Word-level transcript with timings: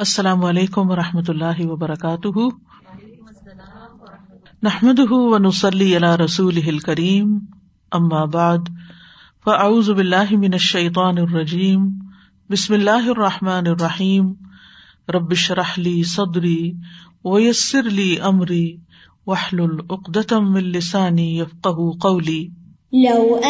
السلام 0.00 0.44
علیکم 0.44 0.90
و 0.90 0.96
رحمۃ 0.96 1.28
اللہ 1.28 1.66
وبرکاتہ۔ 1.66 2.48
نحمد 4.62 4.98
و 5.10 5.38
نسلی 5.38 5.96
اللہ 5.96 6.16
رسول 6.16 6.78
کریم 6.78 7.38
ام 7.92 8.12
آباد 8.12 8.58
فعز 9.44 9.90
باللہ 9.90 10.30
من 10.30 10.52
الشیطان 10.52 11.18
الرجیم۔ 11.18 11.88
بسم 12.50 12.74
اللہ 12.74 13.08
الرحمٰن 13.08 13.66
الرحیم۔ 13.66 14.32
ربش 15.08 15.50
رحلی 15.50 16.02
صدری 16.02 16.72
ویسر 17.24 17.86
علی 17.86 18.16
عمری 18.16 18.76
وحل 19.26 19.60
العقدم 19.60 20.54
السانی 20.54 21.38
یفق 21.38 21.68
قولی۔ 22.00 22.48
لو 22.92 23.40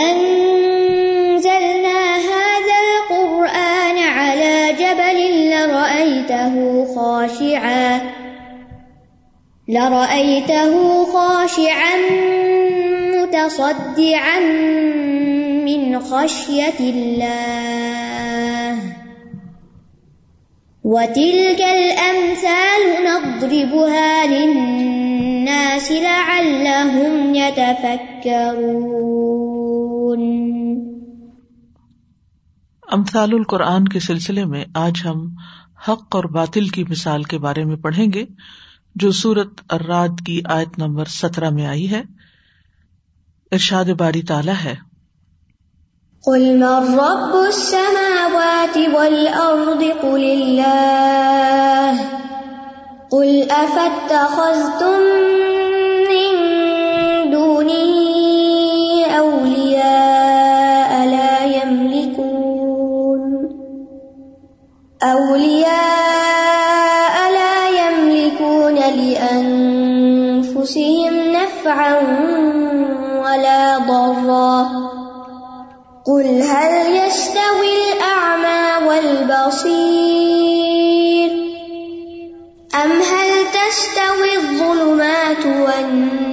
لرأيته 6.01 6.85
خاشعا 6.95 7.99
لرأيته 9.69 11.05
خاشعا 11.05 11.97
متصدعا 13.13 14.41
من 15.65 16.01
خشية 16.01 16.81
الله. 16.81 18.77
وتلك 20.85 21.61
الأمثال 21.61 23.05
نضربها 23.05 24.27
للناس 24.27 25.93
لعلهم 25.93 27.35
يتفكرون. 27.35 28.81
امثال 32.93 33.31
القرآن 33.33 33.85
کے 33.85 34.01
سلسلے 34.01 34.45
میں 34.45 34.65
آج 34.75 34.93
ہم 35.05 35.29
حق 35.89 36.17
اور 36.17 36.25
باطل 36.25 36.69
کی 36.69 36.85
مثال 36.85 37.23
کے 37.23 37.39
بارے 37.39 37.65
میں 37.65 37.77
پڑھیں 37.77 38.13
گے، 38.13 38.25
جو 38.95 39.13
سورت 39.13 39.49
اراد 39.71 40.27
کی 40.27 40.43
آیت 40.45 40.79
نمبر 40.79 41.05
سترہ 41.05 41.51
میں 41.51 41.67
آئی 41.67 41.91
ہے۔ 41.91 42.03
ارشاد 43.53 43.85
باری 43.85 44.23
تالا 44.23 44.53
ہے۔ 44.65 44.75
قل 46.25 46.57
من 46.57 46.95
رب 46.95 47.37
السماوات 47.37 48.79
والأرض 48.93 49.81
قل 50.03 50.25
الله، 50.43 51.97
قل 53.11 53.43
أفتخذتم 53.51 55.03
من 56.09 56.37
دونه 57.33 58.10
أولياء 65.03 65.73
لا 67.33 67.69
يملكون 67.69 68.75
لأنفسهم 68.75 69.73
نفعا 71.33 71.99
ولا 73.25 73.79
ضرا. 73.79 74.69
قل 76.07 76.43
هل 76.43 76.97
يستوي 76.97 77.93
الأعمى 77.93 78.87
والبصير؟ 78.89 80.21
أم 82.75 82.91
هل 82.93 83.31
تستوي 83.53 84.37
الظلمات 84.37 85.47
والنور؟ 85.47 86.31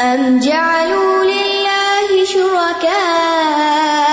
أم 0.00 0.38
جعلوا 0.38 1.24
لله 1.24 2.24
شركاء 2.24 4.07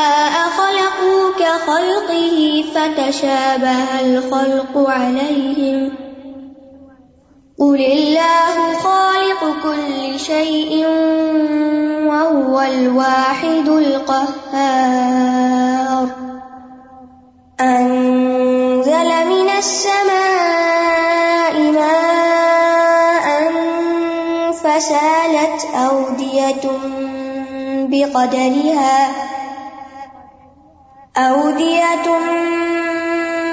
خلقوا 1.65 1.95
كخلقه 2.05 2.63
فتشابه 2.75 4.01
الخلق 4.01 4.89
عليهم. 4.89 5.91
قل 7.59 7.81
الله 7.85 8.73
خالق 8.73 9.41
كل 9.63 10.19
شيء 10.19 10.87
وهو 12.07 12.61
الواحد 12.61 13.67
القهار. 13.67 14.87
أنزل 17.61 19.09
من 19.29 19.49
السماء 19.57 20.11
ماء 21.71 23.27
فسالت 24.51 25.65
أودية 25.75 26.65
بقدرها. 27.89 29.34
أودية 31.17 32.05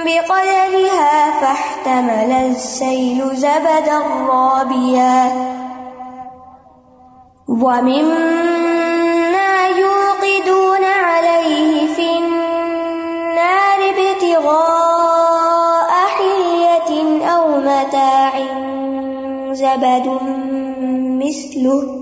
بقدرها 0.04 1.40
فاحتمل 1.40 2.32
السيل 2.32 3.36
زبدا 3.36 3.98
رابيا. 4.28 5.32
ومما 7.48 8.82
يوقدون 9.78 10.84
عليه 10.84 11.94
في 11.94 12.18
النار 12.18 13.78
ابتغاء 13.94 15.90
حلية 16.16 17.26
أو 17.26 17.60
متاع 17.60 18.32
زبد 19.52 20.18
مثله. 21.22 22.01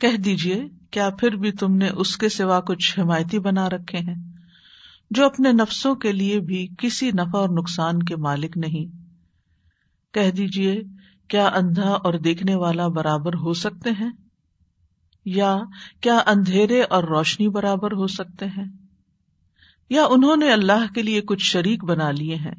کہہ 0.00 0.16
دیجیے 0.16 0.64
کیا 0.90 1.10
پھر 1.10 1.30
بھی 1.36 1.52
تم 1.52 1.76
نے 1.76 1.88
اس 1.88 2.16
کے 2.16 2.28
سوا 2.28 2.60
کچھ 2.60 3.00
حمایتی 3.00 3.38
بنا 3.38 3.68
رکھے 3.68 3.98
ہیں، 3.98 4.14
جو 5.10 5.26
اپنے 5.26 5.52
نفسوں 5.52 5.94
کے 5.94 6.12
لیے 6.12 6.40
بھی 6.40 6.68
کسی 6.78 7.10
نفع 7.10 7.38
اور 7.38 7.48
نقصان 7.48 8.02
کے 8.02 8.16
مالک 8.16 8.58
نہیں۔ 8.58 8.96
کہہ 10.14 10.30
دیجیے 10.30 10.82
کیا 11.28 11.46
اندھا 11.46 11.88
اور 11.88 12.14
دیکھنے 12.14 12.54
والا 12.54 12.88
برابر 12.88 13.34
ہو 13.34 13.52
سکتے 13.52 13.90
ہیں؟ 13.90 14.10
یا 15.24 15.58
کیا 16.00 16.18
اندھیرے 16.26 16.82
اور 16.82 17.04
روشنی 17.04 17.48
برابر 17.48 17.92
ہو 17.92 18.06
سکتے 18.06 18.46
ہیں؟ 18.46 18.64
یا 19.90 20.04
انہوں 20.04 20.36
نے 20.36 20.52
اللہ 20.52 20.94
کے 20.94 21.02
لیے 21.02 21.20
کچھ 21.20 21.44
شریک 21.44 21.84
بنا 21.84 22.10
لیے 22.10 22.34
ہیں، 22.34 22.54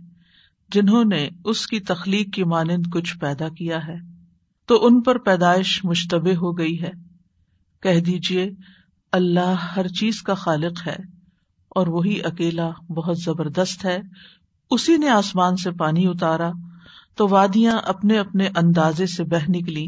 جنہوں 0.70 1.04
نے 1.04 1.30
اس 1.46 1.68
کی 1.68 1.80
تخلیق 1.80 2.34
کی 2.34 2.44
مانند 2.44 2.94
کچھ 2.94 3.18
پیدا 3.18 3.50
کیا 3.50 3.88
ہے۔ 3.88 3.96
تو 4.66 4.86
ان 4.86 5.02
پر 5.02 5.18
پیدائش 5.18 5.86
مشتبہ 5.86 6.36
ہو 6.36 6.58
گئی 6.58 6.82
ہے۔ 6.82 7.07
کہہ 7.84 8.00
دیجیے 8.00 8.50
اللہ 9.14 9.66
ہر 9.76 9.88
چیز 9.88 10.22
کا 10.22 10.34
خالق 10.34 10.88
ہے 10.88 10.96
اور 11.70 11.88
وہی 11.88 12.20
اکیلا 12.24 12.70
بہت 12.90 13.18
زبردست 13.18 13.86
ہے۔ 13.86 13.98
اسی 14.72 14.98
نے 14.98 15.10
آسمان 15.10 15.56
سے 15.56 15.72
پانی 15.72 16.06
اتارا، 16.08 16.52
تو 17.16 17.28
وادیاں 17.28 17.78
اپنے 17.86 18.18
اپنے 18.20 18.48
اندازے 18.56 19.06
سے 19.06 19.24
بہ 19.24 19.44
نکلی۔ 19.50 19.88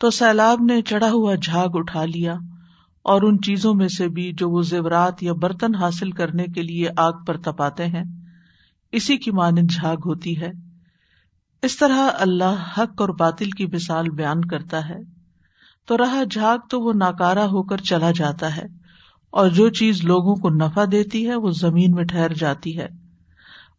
تو 0.00 0.10
سیلاب 0.10 0.62
نے 0.62 0.80
چڑھا 0.82 1.10
ہوا 1.10 1.34
جھاگ 1.34 1.68
اٹھا 1.74 2.04
لیا، 2.04 2.34
اور 3.04 3.22
ان 3.22 3.40
چیزوں 3.40 3.74
میں 3.74 3.88
سے 3.88 4.08
بھی 4.08 4.32
جو 4.32 4.50
وہ 4.50 4.62
زیورات 4.62 5.22
یا 5.22 5.32
برتن 5.32 5.74
حاصل 5.74 6.10
کرنے 6.10 6.44
کے 6.44 6.62
لیے 6.62 6.88
آگ 6.96 7.24
پر 7.26 7.36
تپاتے 7.36 7.86
ہیں، 7.86 8.04
اسی 8.92 9.16
کی 9.16 9.30
مانند 9.30 9.70
جھاگ 9.70 9.96
ہوتی 10.04 10.40
ہے۔ 10.40 10.50
اس 11.62 11.76
طرح 11.76 12.08
اللہ 12.14 12.62
حق 12.78 13.00
اور 13.00 13.08
باطل 13.08 13.50
کی 13.50 13.66
مثال 13.66 14.10
بیان 14.10 14.44
کرتا 14.44 14.88
ہے۔ 14.88 14.98
تو 15.86 15.98
رہا 15.98 16.24
جھاگ 16.24 16.58
تو 16.70 16.80
وہ 16.80 16.92
ناکارا 16.92 17.46
ہو 17.46 17.62
کر 17.62 17.76
چلا 17.76 18.10
جاتا 18.10 18.56
ہے 18.56 18.62
اور 19.30 19.48
جو 19.48 19.68
چیز 19.68 20.04
لوگوں 20.04 20.34
کو 20.34 20.50
نفع 20.50 20.84
دیتی 20.92 21.28
ہے 21.28 21.34
وہ 21.34 21.50
زمین 21.50 21.92
میں 21.92 22.04
ٹھہر 22.04 22.32
جاتی 22.32 22.78
ہے۔ 22.78 22.88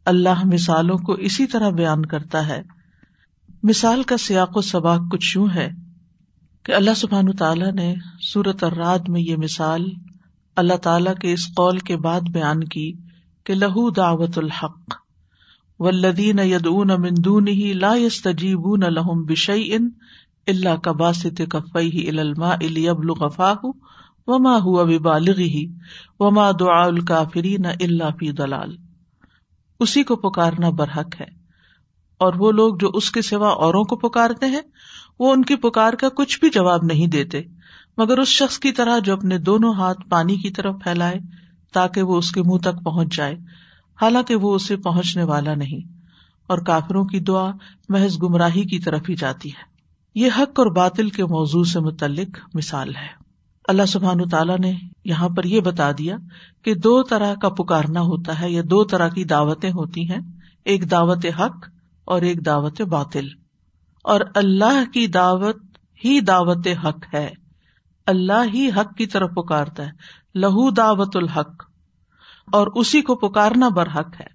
اللہ 0.06 0.46
مثالوں 0.46 0.98
کو 0.98 1.14
اسی 1.14 1.48
طرح 1.48 1.70
بیان 1.70 2.06
کرتا 2.06 2.48
ہے۔ 2.48 2.62
مثال 3.64 4.04
کا 4.04 4.18
سیاق 4.18 4.58
و 4.58 4.62
سباق 4.62 5.00
کچھ 5.12 5.38
یوں 5.38 5.48
ہے 5.56 5.72
کہ 6.64 6.72
اللہ 6.72 6.94
سبحان 6.96 7.36
تعالیٰ 7.36 7.72
نے 7.72 7.96
سورت 8.22 8.64
اراد 8.64 9.00
میں 9.08 9.22
یہ 9.22 9.36
مثال 9.36 9.92
اللہ 10.56 10.74
تعالی 10.74 11.10
کے 11.22 11.34
اس 11.34 11.48
قول 11.48 11.78
کے 11.78 11.98
بعد 11.98 12.22
بیان 12.22 12.64
کی 12.64 12.94
کہ 13.44 13.54
لہو 13.54 13.90
دعوت 13.90 14.38
الحق۔ 14.38 14.96
ولدین 15.80 16.40
یدون 16.40 16.88
مندون 16.88 17.48
ہی 17.48 17.74
لا 17.74 17.96
یستجیبون 17.96 18.80
لہم 18.80 19.24
بشیء 19.24 19.78
الا 20.48 20.76
کباسط 20.76 21.42
کفیہ 21.50 22.08
الی 22.10 22.20
الماء 22.20 22.56
لیبلغ 22.62 23.28
فاہ 23.30 23.66
وما 24.28 24.58
ہوا 24.58 24.84
بالغی 25.04 25.66
وما 26.20 26.50
دعا 26.60 26.84
الکافری 26.84 27.56
نہ 27.58 27.68
اللہ 27.68 28.18
فی 28.20 28.32
دلال 28.32 28.76
اسی 29.80 30.04
کو 30.04 30.16
پکارنا 30.16 30.70
برحق 30.70 31.22
ہے۔ 31.22 31.26
اور 32.18 32.34
وہ 32.38 32.52
لوگ 32.52 32.76
جو 32.78 32.90
اس 32.94 33.12
کے 33.12 33.22
سوا 33.22 33.50
اوروں 33.50 33.84
کو 33.84 33.96
پکارتے 33.96 34.46
ہیں، 34.46 34.62
وہ 35.20 35.34
ان 35.34 35.42
کی 35.42 35.56
پکار 35.56 35.94
کا 35.94 36.10
کچھ 36.10 36.40
بھی 36.40 36.50
جواب 36.50 36.84
نہیں 36.84 37.08
دیتے، 37.08 37.42
مگر 37.98 38.18
اس 38.18 38.28
شخص 38.28 38.60
کی 38.60 38.72
طرح 38.72 39.00
جو 39.00 39.14
اپنے 39.14 39.38
دونوں 39.38 39.74
ہاتھ 39.74 40.08
پانی 40.10 40.36
کی 40.36 40.50
طرف 40.50 40.76
پھیلائے 40.84 41.20
تاکہ 41.74 42.02
وہ 42.02 42.18
اس 42.18 42.32
کے 42.32 42.42
منہ 42.42 42.58
تک 42.58 42.84
پہنچ 42.84 43.16
جائے۔ 43.16 43.36
حالانکہ 44.02 44.36
وہ 44.36 44.56
اسے 44.56 44.78
پہنچنے 44.78 45.24
والا 45.24 45.56
نہیں، 45.56 45.88
اور 46.48 46.58
کافروں 46.58 47.06
کی 47.06 47.20
دعا 47.20 47.52
محض 47.90 48.18
گمراہی 48.24 48.64
کی 48.64 48.80
طرف 48.80 49.10
ہی 49.10 49.16
جاتی 49.16 49.50
ہے۔ 49.50 49.73
یہ 50.16 50.30
حق 50.38 50.60
اور 50.60 50.66
باطل 50.66 51.10
کے 51.10 51.26
موضوع 51.26 51.64
سے 51.64 51.80
متعلق 51.80 52.40
مثال 52.54 52.96
ہے۔ 52.96 53.24
اللہ 53.68 53.86
سبحان 53.88 54.30
تعالیٰ 54.30 54.58
نے 54.60 54.74
یہاں 55.06 55.30
پر 55.30 55.44
یہ 55.44 55.62
بتا 55.62 55.92
دیا 55.92 56.16
کہ 56.62 56.76
دو 56.76 57.04
طرح 57.04 57.36
کا 57.36 57.50
پکارنا 57.50 58.00
ہوتا 58.00 58.42
ہے 58.42 58.52
یا 58.52 58.62
دو 58.66 58.84
طرح 58.84 59.08
کی 59.08 59.24
دعوتیں 59.24 59.70
ہوتی 59.70 60.12
ہیں، 60.12 60.20
ایک 60.66 60.92
دعوت 60.92 61.26
حق 61.40 61.70
اور 62.06 62.22
ایک 62.22 62.46
دعوت 62.46 62.82
باطل۔ 62.82 63.28
اور 64.04 64.22
اللہ 64.36 64.92
کی 64.94 65.08
دعوت 65.08 65.58
ہی 66.06 66.20
دعوت 66.22 66.68
حق 66.84 67.14
ہے۔ 67.14 67.30
اللہ 68.08 68.44
ہی 68.54 68.70
حق 68.70 68.96
کی 68.98 69.06
طرف 69.06 69.30
پکارتا 69.30 69.86
ہے۔ 69.86 69.92
لہو 70.36 70.72
دعوت 70.72 71.16
الحق۔ 71.16 71.64
اور 72.52 72.68
اسی 72.76 73.02
کو 73.02 73.16
پکارنا 73.16 73.70
برحق 73.70 74.22
ہے۔ 74.22 74.28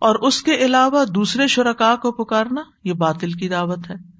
اور 0.00 0.14
اس 0.14 0.42
کے 0.42 0.54
علاوہ 0.54 1.04
دوسرے 1.04 1.46
شرکا 1.46 1.96
کو 1.96 2.12
پکارنا 2.12 2.62
یہ 2.84 2.92
باطل 2.92 3.32
کی 3.32 3.48
دعوت 3.48 3.90
ہے۔ 3.90 4.11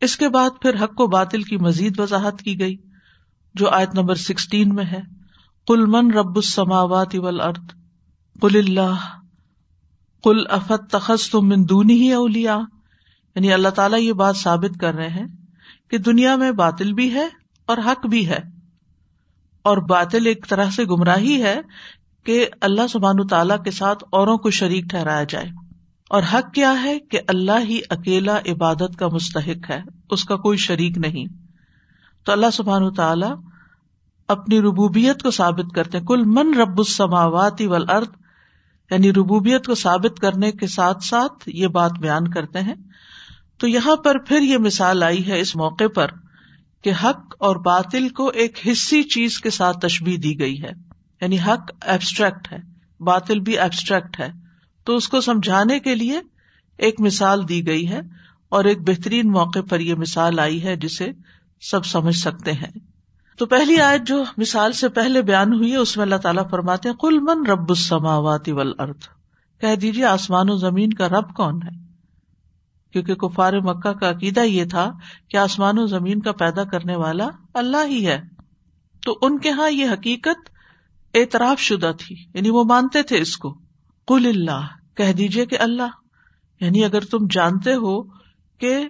اس 0.00 0.16
کے 0.16 0.28
بعد 0.28 0.50
پھر 0.62 0.84
حق 0.84 1.00
و 1.00 1.06
باطل 1.06 1.42
کی 1.42 1.56
مزید 1.56 2.00
وضاحت 2.00 2.42
کی 2.42 2.60
گئی، 2.60 2.76
جو 3.54 3.70
آیت 3.70 3.94
نمبر 3.94 4.14
سکسٹین 4.14 4.74
میں 4.74 4.84
ہے۔ 4.84 5.00
کل 5.66 5.86
من 5.86 6.12
رب 6.12 6.36
السماوات 6.36 7.14
والارض 7.14 7.74
قل 8.40 8.56
اللہ 8.56 9.18
کل 10.22 10.42
افت 10.50 10.90
تخص 10.90 11.30
تم 11.30 11.48
مندونی 11.48 11.94
ہی 11.94 12.12
اولیا 12.12 12.60
یعنی 13.34 13.52
اللہ 13.52 13.68
تعالیٰ 13.68 14.00
یہ 14.00 14.12
بات 14.12 14.36
ثابت 14.36 14.80
کر 14.80 14.94
رہے 14.94 15.08
ہیں 15.08 15.26
کہ 15.90 15.98
دنیا 15.98 16.36
میں 16.36 16.52
باطل 16.52 16.92
بھی 16.92 17.14
ہے 17.14 17.28
اور 17.66 17.78
حق 17.78 18.06
بھی 18.06 18.28
ہے۔ 18.28 18.38
اور 19.62 19.76
باطل 19.78 20.26
ایک 20.26 20.46
طرح 20.48 20.70
سے 20.70 20.84
گمراہی 20.84 21.42
ہے 21.42 21.60
کہ 22.24 22.48
اللہ 22.60 22.86
سبحان 22.86 23.26
تعالیٰ 23.26 23.62
کے 23.62 23.70
ساتھ 23.70 24.04
اوروں 24.10 24.38
کو 24.38 24.50
شریک 24.50 24.84
ٹھہرایا 24.84 25.24
جائے۔ 25.24 25.50
اور 26.14 26.22
حق 26.34 26.54
کیا 26.54 26.82
ہے 26.82 26.98
کہ 26.98 27.20
اللہ 27.28 27.58
ہی 27.68 27.80
اکیلا 27.90 28.38
عبادت 28.38 28.96
کا 28.98 29.08
مستحق 29.08 29.70
ہے، 29.70 29.80
اس 30.10 30.24
کا 30.24 30.36
کوئی 30.36 30.58
شریک 30.58 30.98
نہیں۔ 30.98 31.26
تو 32.24 32.32
اللہ 32.32 32.46
سبحان 32.52 32.94
تعالی 32.94 33.26
اپنی 34.28 34.60
ربوبیت 34.60 35.22
کو 35.22 35.30
ثابت 35.30 35.74
کرتے 35.74 36.00
کل 36.00 36.22
من 36.24 36.54
رب 36.54 36.78
السماواتی 36.78 37.66
ولاد 37.66 38.02
یعنی 38.90 39.12
ربوبیت 39.12 39.66
کو 39.66 39.74
ثابت 39.74 40.20
کرنے 40.20 40.52
کے 40.52 40.66
ساتھ 40.66 41.04
ساتھ 41.04 41.48
یہ 41.48 41.66
بات 41.66 41.92
بیان 41.92 42.28
کرتے 42.28 42.60
ہیں۔ 42.60 42.74
تو 43.58 43.68
یہاں 43.68 43.96
پر 43.96 44.18
پھر 44.18 44.40
یہ 44.40 44.58
مثال 44.58 45.02
آئی 45.02 45.26
ہے 45.26 45.40
اس 45.40 45.56
موقع 45.56 45.88
پر 45.94 46.06
کہ 46.82 46.92
حق 47.04 47.34
اور 47.38 47.56
باطل 47.56 48.08
کو 48.08 48.28
ایک 48.28 48.58
حصی 48.66 49.02
چیز 49.02 49.38
کے 49.38 49.50
ساتھ 49.50 49.78
تشبیح 49.78 50.16
دی 50.22 50.40
گئی 50.40 50.62
ہے۔ 50.62 50.70
یعنی 51.20 51.38
حق 51.38 51.70
ایبسٹریکٹ 51.80 52.52
ہے، 52.52 52.58
باطل 53.00 53.40
بھی 53.40 53.58
ایبسٹریکٹ 53.58 54.20
ہے۔ 54.20 54.43
تو 54.84 54.96
اس 54.96 55.08
کو 55.08 55.20
سمجھانے 55.20 55.80
کے 55.80 55.94
لیے 55.94 56.20
ایک 56.78 57.00
مثال 57.00 57.48
دی 57.48 57.66
گئی 57.66 57.88
ہے 57.88 58.00
اور 58.48 58.64
ایک 58.64 58.78
بہترین 58.80 59.30
موقع 59.30 59.58
پر 59.68 59.80
یہ 59.80 59.94
مثال 59.94 60.38
آئی 60.38 60.64
ہے 60.64 60.76
جسے 60.76 61.08
سب 61.70 61.86
سمجھ 61.86 62.16
سکتے 62.16 62.52
ہیں۔ 62.52 62.94
تو 63.38 63.46
پہلی 63.46 63.80
آیت 63.80 64.00
جو 64.06 64.24
مثال 64.36 64.72
سے 64.72 64.88
پہلے 64.88 65.22
بیان 65.22 65.52
ہوئی 65.52 65.72
ہے، 65.72 65.76
اس 65.76 65.96
میں 65.96 66.04
اللہ 66.04 66.16
تعالیٰ 66.16 66.50
فرماتے 66.50 66.88
ہیں 66.88 66.96
کل 66.96 67.18
من 67.20 67.46
رب 67.46 67.68
السماوات 67.68 68.48
والارض۔ 68.48 69.08
کہہ 69.60 69.74
دیجیے 69.74 70.04
آسمان 70.04 70.50
و 70.50 70.56
زمین 70.56 70.92
کا 70.92 71.08
رب 71.08 71.34
کون 71.34 71.60
ہے؟ 71.62 71.84
کیونکہ 72.92 73.14
کفار 73.14 73.52
مکہ 73.52 73.92
کا 73.92 74.10
عقیدہ 74.10 74.40
یہ 74.40 74.64
تھا 74.64 74.92
کہ 75.30 75.36
آسمان 75.36 75.78
و 75.78 75.86
زمین 75.86 76.20
کا 76.20 76.32
پیدا 76.32 76.64
کرنے 76.64 76.96
والا 76.96 77.28
اللہ 77.54 77.86
ہی 77.86 78.06
ہے۔ 78.06 78.20
تو 79.06 79.18
ان 79.22 79.38
کے 79.38 79.48
یہاں 79.48 79.70
یہ 79.70 79.86
حقیقت 79.92 80.50
اعتراف 81.14 81.60
شدہ 81.60 81.92
تھی 81.98 82.16
یعنی 82.34 82.50
وہ 82.50 82.64
مانتے 82.64 83.02
تھے 83.02 83.20
اس 83.20 83.36
کو۔ 83.36 83.63
کل 84.06 84.26
اللہ، 84.26 84.66
کہہ 84.94 85.12
دیجیے 85.12 85.46
کہ 85.46 85.56
اللہ۔ 85.60 85.90
یعنی 86.60 86.84
اگر 86.84 87.00
تم 87.00 87.18
جانتے 87.30 87.74
ہو 87.74 88.02
کہ 88.58 88.88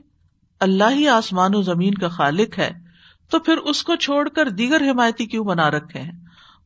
اللہ 0.61 0.91
ہی 0.91 1.09
آسمان 1.09 1.55
و 1.55 1.63
زمین 1.63 1.95
کا 1.95 2.09
خالق 2.09 2.59
ہے، 2.59 2.71
تو 3.31 3.39
پھر 3.39 3.57
اس 3.57 3.83
کو 3.83 3.97
چھوڑ 3.97 4.29
کر 4.29 4.49
دیگر 4.49 4.91
حمایتی 4.91 5.27
کیوں 5.27 5.45
بنا 5.45 5.71
رکھے 5.71 6.01
ہیں؟ 6.01 6.13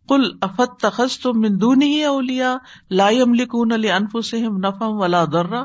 کل 0.08 0.30
افت 0.40 0.80
تخص 0.80 1.18
تم 1.18 1.40
مندون 1.40 1.82
ہی 1.82 2.04
اولیا 2.04 2.56
لائی 2.90 3.20
املکون 3.20 3.72
علی 3.72 3.90
انفسم 3.90 4.56
نفم 4.56 5.00
ولا 5.00 5.24
درا 5.32 5.64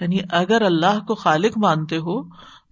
یعنی 0.00 0.18
اگر 0.30 0.62
اللہ 0.62 1.00
کو 1.06 1.14
خالق 1.14 1.58
مانتے 1.58 1.96
ہو، 1.96 2.22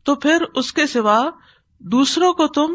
تو 0.05 0.15
پھر 0.15 0.43
اس 0.55 0.73
کے 0.73 0.87
سوا 0.87 1.31
دوسروں 1.79 2.33
کو 2.33 2.47
تم 2.47 2.73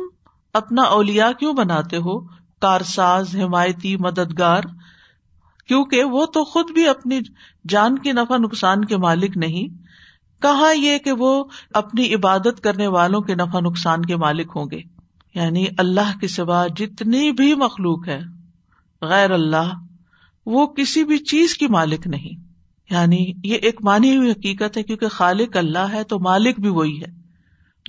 اپنا 0.54 0.82
اولیا 0.82 1.32
کیوں 1.32 1.54
بناتے 1.54 1.98
ہو؟ 1.98 2.20
کارساز، 2.62 3.36
حمایتی، 3.36 3.98
مددگار۔ 3.98 4.62
کیونکہ 5.68 6.04
وہ 6.04 6.26
تو 6.26 6.44
خود 6.44 6.72
بھی 6.72 6.88
اپنی 6.88 7.20
جان 7.70 7.98
کی 7.98 8.12
نفع 8.12 8.38
نقصان 8.38 8.86
کے 8.86 8.98
مالک 8.98 9.38
نہیں۔ 9.38 9.84
کہا 10.42 10.72
یہ 10.72 10.98
کہ 10.98 11.12
وہ 11.12 11.44
اپنی 11.74 12.14
عبادت 12.14 12.62
کرنے 12.62 12.88
والوں 12.88 13.22
کے 13.22 13.36
نفع 13.36 13.60
نقصان 13.60 14.02
کے 14.02 14.16
مالک 14.16 14.52
ہوں 14.56 14.66
گے؟ 14.72 14.82
یعنی 15.36 15.66
اللہ 15.78 16.20
کے 16.22 16.28
سوا 16.28 16.68
جتنی 16.68 17.32
بھی 17.32 17.56
مخلوق 17.56 18.08
ہے، 18.08 18.22
غیر 19.02 19.32
اللہ، 19.32 19.74
وہ 20.46 20.68
کسی 20.68 21.04
بھی 21.04 21.18
چیز 21.18 21.58
کی 21.58 21.68
مالک 21.68 22.08
نہیں۔ 22.08 22.44
یعنی 22.94 23.34
یہ 23.44 23.56
ایک 23.56 23.84
مانی 23.84 24.18
ہوئی 24.18 24.32
حقیقت 24.32 24.78
ہے، 24.78 24.84
کیونکہ 24.84 25.08
خالق 25.08 25.58
اللہ 25.58 25.94
ہے 25.94 26.04
تو 26.04 26.20
مالک 26.20 26.60
بھی 26.60 26.70
وہی 26.70 27.02
ہے۔ 27.02 27.22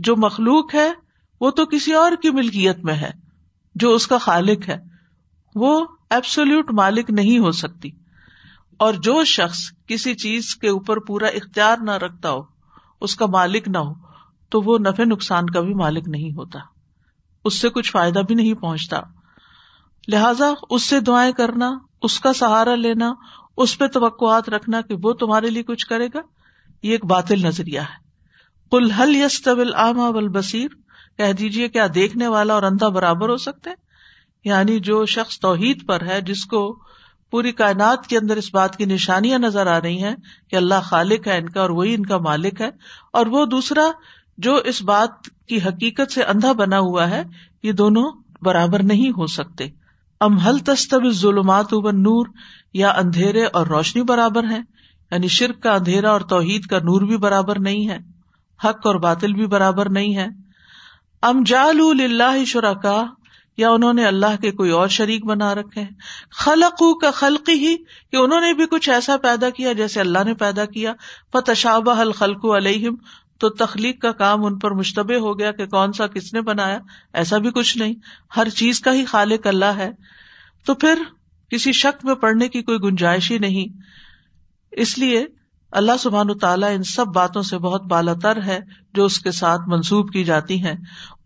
جو 0.01 0.17
مخلوق 0.17 0.75
ہے، 0.75 0.93
وہ 1.41 1.51
تو 1.51 1.67
کسی 1.67 1.93
اور 1.93 2.13
کی 2.23 2.31
ملکیت 2.31 2.85
میں 2.85 2.95
ہے، 2.95 3.11
جو 3.75 3.95
اس 3.95 4.07
کا 4.07 4.19
خالق 4.19 4.69
ہے۔ 4.69 4.94
وہ 5.55 5.87
ایبسولوٹ 6.11 6.71
مالک 6.71 7.11
نہیں 7.11 7.39
ہو 7.39 7.53
سکتی۔ 7.53 7.91
اور 8.79 8.95
جو 8.95 9.25
شخص 9.25 9.59
کسی 9.87 10.15
چیز 10.15 10.57
کے 10.57 10.69
اوپر 10.69 10.99
پورا 10.99 11.27
اختیار 11.27 11.77
نہ 11.83 11.91
رکھتا 11.91 12.31
ہو، 12.31 12.43
اس 13.01 13.17
کا 13.17 13.27
مالک 13.27 13.69
نہ 13.69 13.79
ہو، 13.79 13.93
تو 14.49 14.61
وہ 14.61 14.79
نفع 14.79 15.05
نقصان 15.05 15.51
کا 15.51 15.61
بھی 15.61 15.75
مالک 15.75 16.09
نہیں 16.09 16.31
ہوتا۔ 16.31 16.59
اس 17.45 17.55
سے 17.55 17.69
کچھ 17.69 17.91
فائدہ 17.91 18.19
بھی 18.19 18.35
نہیں 18.35 18.55
پہنچتا۔ 18.55 19.01
لہذا 20.09 20.47
اس 20.71 20.83
سے 20.83 21.01
دعائیں 21.01 21.33
کرنا، 21.33 21.79
اس 22.03 22.21
کا 22.21 22.33
سہارا 22.33 22.75
لینا، 22.75 23.15
اس 23.57 23.79
پہ 23.79 23.87
توقعات 23.87 24.49
رکھنا 24.49 24.81
کہ 24.81 24.95
وہ 25.03 25.13
تمہارے 25.13 25.51
لیے 25.51 25.63
کچھ 25.63 25.87
کرے 25.87 26.09
گا، 26.15 26.21
یہ 26.83 26.93
ایک 26.93 27.05
باطل 27.05 27.47
نظریہ 27.47 27.81
ہے۔ 27.81 28.05
کل 28.71 28.91
حل 28.91 29.17
یس 29.17 29.43
طبل 29.43 29.75
عامہ 29.75 30.13
بل 30.13 30.29
بصیر 30.29 30.69
کہہ 31.17 31.33
دیجیے 31.33 31.69
کیا 31.69 31.87
دیکھنے 31.95 32.27
والا 32.27 32.55
اور 32.55 32.63
اندھا 32.63 32.89
برابر 32.89 33.29
ہو 33.29 33.37
سکتے 33.37 33.71
ہیں 33.71 33.84
یعنی 34.45 34.81
جو 34.81 35.07
شخص 35.07 35.41
توحید 35.41 35.87
پر 35.87 36.07
ہے، 36.07 36.21
جس 36.21 36.47
کو 36.47 36.79
پوری 37.31 37.53
کائنات 37.53 38.07
کے 38.07 38.19
اندر 38.19 38.37
اس 38.37 38.55
بات 38.55 38.77
کی 38.77 38.85
نشانیاں 38.85 39.39
نظر 39.39 39.67
آ 39.67 39.81
رہی 39.81 40.03
ہیں 40.03 40.15
کہ 40.51 40.57
اللہ 40.57 40.75
خالق 40.83 41.29
ہے، 41.29 41.39
ان 41.39 41.49
کا 41.49 41.61
اور 41.61 41.71
وہی 41.71 41.95
ان 41.95 42.07
کا 42.07 42.19
مالک 42.19 42.61
ہے۔ 42.61 42.71
اور 43.13 43.27
وہ 43.27 43.47
دوسرا 43.47 43.85
جو 44.39 44.55
اس 44.55 44.83
بات 44.83 45.11
کی 45.49 45.57
حقیقت 45.57 46.13
سے 46.13 46.23
اندھا 46.23 46.53
بنا 46.53 46.79
ہوا 46.79 47.11
ہے، 47.11 47.23
یہ 47.63 47.73
دونوں 47.73 48.13
برابر 48.43 48.83
نہیں 48.83 49.11
ہو 49.11 49.27
سکتے۔ 49.27 49.69
ام 50.21 50.37
حل 50.37 50.59
تستب 50.59 51.11
ظلمات 51.11 51.75
و 51.75 51.91
نور 51.91 52.27
یا 52.75 52.91
اندھیرے 52.91 53.45
اور 53.45 53.67
روشنی 53.67 54.03
برابر 54.03 54.45
ہے 54.45 54.61
یعنی 55.11 55.29
شرک 55.29 55.63
کا 55.63 55.75
اندھیرا 55.75 56.11
اور 56.11 56.21
توحید 56.21 56.67
کا 56.67 56.79
نور 56.79 57.01
بھی 57.01 57.17
برابر 57.17 57.61
نہیں 57.61 57.89
ہے۔ 57.89 57.99
حق 58.65 58.87
اور 58.87 58.95
باطل 58.95 59.33
بھی 59.33 59.47
برابر 59.47 59.89
نہیں 59.89 60.17
ہے۔ 60.17 60.27
ام 61.23 61.43
جال 61.47 62.45
شرکا 62.45 63.05
یا 63.57 63.71
انہوں 63.71 63.93
نے 63.93 64.07
اللہ 64.07 64.41
کے 64.41 64.51
کوئی 64.51 64.71
اور 64.71 64.89
شریک 64.89 65.25
بنا 65.25 65.55
رکھے 65.55 65.85
خلق 66.31 66.83
کا 67.01 67.11
خلق 67.11 67.49
ہی، 67.49 67.77
کہ 68.11 68.17
انہوں 68.17 68.41
نے 68.41 68.55
بھی 68.55 68.67
کچھ 68.67 68.91
ایسا 68.91 69.17
پیدا 69.17 69.51
کیا 69.51 69.73
جیسے 69.73 70.01
اللہ 70.01 70.19
نے 70.25 70.35
پیدا 70.35 70.65
کیا۔ 70.65 70.93
فتشابہ 71.33 71.95
الخلق 71.95 72.45
علیہم 72.45 72.95
تو 73.39 73.49
تخلیق 73.49 74.03
کا 74.03 74.13
کام 74.13 74.45
ان 74.45 74.59
پر 74.59 74.71
مشتبہ 74.71 75.15
ہو 75.15 75.39
گیا 75.39 75.53
کہ 75.53 75.67
کون 75.67 75.93
سا 75.93 76.07
کس 76.07 76.35
نے 76.35 76.41
بنایا۔ 76.41 76.79
ایسا 77.13 77.39
بھی 77.39 77.51
کچھ 77.51 77.79
نہیں، 77.79 77.95
ہر 78.37 78.49
چیز 78.49 78.81
کا 78.81 78.93
ہی 78.93 79.05
خالق 79.05 79.47
اللہ 79.47 79.65
ہے۔ 79.65 79.91
تو 80.67 80.75
پھر 80.75 80.99
کسی 81.51 81.73
شک 81.73 82.05
میں 82.05 82.15
پڑنے 82.15 82.49
کی 82.49 82.63
کوئی 82.63 82.79
گنجائش 82.79 83.31
ہی 83.31 83.39
نہیں۔ 83.39 83.81
اس 84.71 84.99
لیے 84.99 85.27
اللہ 85.71 85.93
سبحان 86.01 86.39
تعالیٰ 86.39 86.77
ان 86.77 86.83
سب 86.83 87.07
باتوں 87.07 87.43
سے 87.43 87.59
بہت 87.59 87.83
بالا 87.83 88.13
تر 88.23 88.43
ہے 88.43 88.61
جو 88.95 89.05
اس 89.05 89.19
کے 89.19 89.31
ساتھ 89.31 89.61
منسوب 89.67 90.13
کی 90.13 90.25
جاتی 90.25 90.63
ہیں۔ 90.63 90.75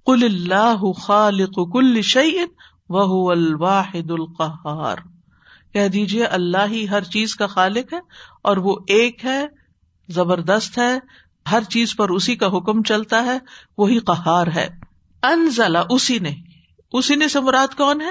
کل 0.08 0.24
اللہ 0.24 0.92
خالق 0.92 1.72
کل 1.72 2.02
شعین 2.02 2.46
وہ 2.88 3.30
الواحد 3.30 4.10
القہار 4.10 4.96
کہہ 5.72 5.88
دیجیے 5.88 6.24
اللہ 6.24 6.66
ہی 6.70 6.88
ہر 6.88 7.04
چیز 7.04 7.36
کا 7.36 7.46
خالق 7.46 7.92
ہے 7.92 7.98
اور 8.42 8.56
وہ 8.56 8.76
ایک 8.86 9.24
ہے، 9.24 9.46
زبردست 10.08 10.78
ہے، 10.78 10.98
ہر 11.50 11.62
چیز 11.62 11.96
پر 11.96 12.08
اسی 12.08 12.36
کا 12.36 12.46
حکم 12.46 12.82
چلتا 12.82 13.24
ہے، 13.24 13.38
وہی 13.78 13.98
قہار 13.98 14.46
ہے۔ 14.46 14.68
انزلہ 15.22 15.78
اسی 15.90 16.18
نے۔ 16.18 16.34
اسی 16.92 17.14
نے 17.14 17.28
سے 17.28 17.40
مراد 17.40 17.76
کون 17.76 18.00
ہے؟ 18.00 18.10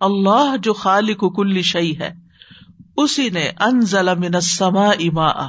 اللہ 0.00 0.56
جو 0.62 0.72
خالق 0.72 1.36
کل 1.36 1.62
شعی 1.62 1.98
ہے۔ 1.98 2.14
اسی 2.96 3.28
نے 3.28 3.50
ان 3.60 3.80
ضلع 3.80 4.14
منسما 4.14 4.88
اما 4.88 5.48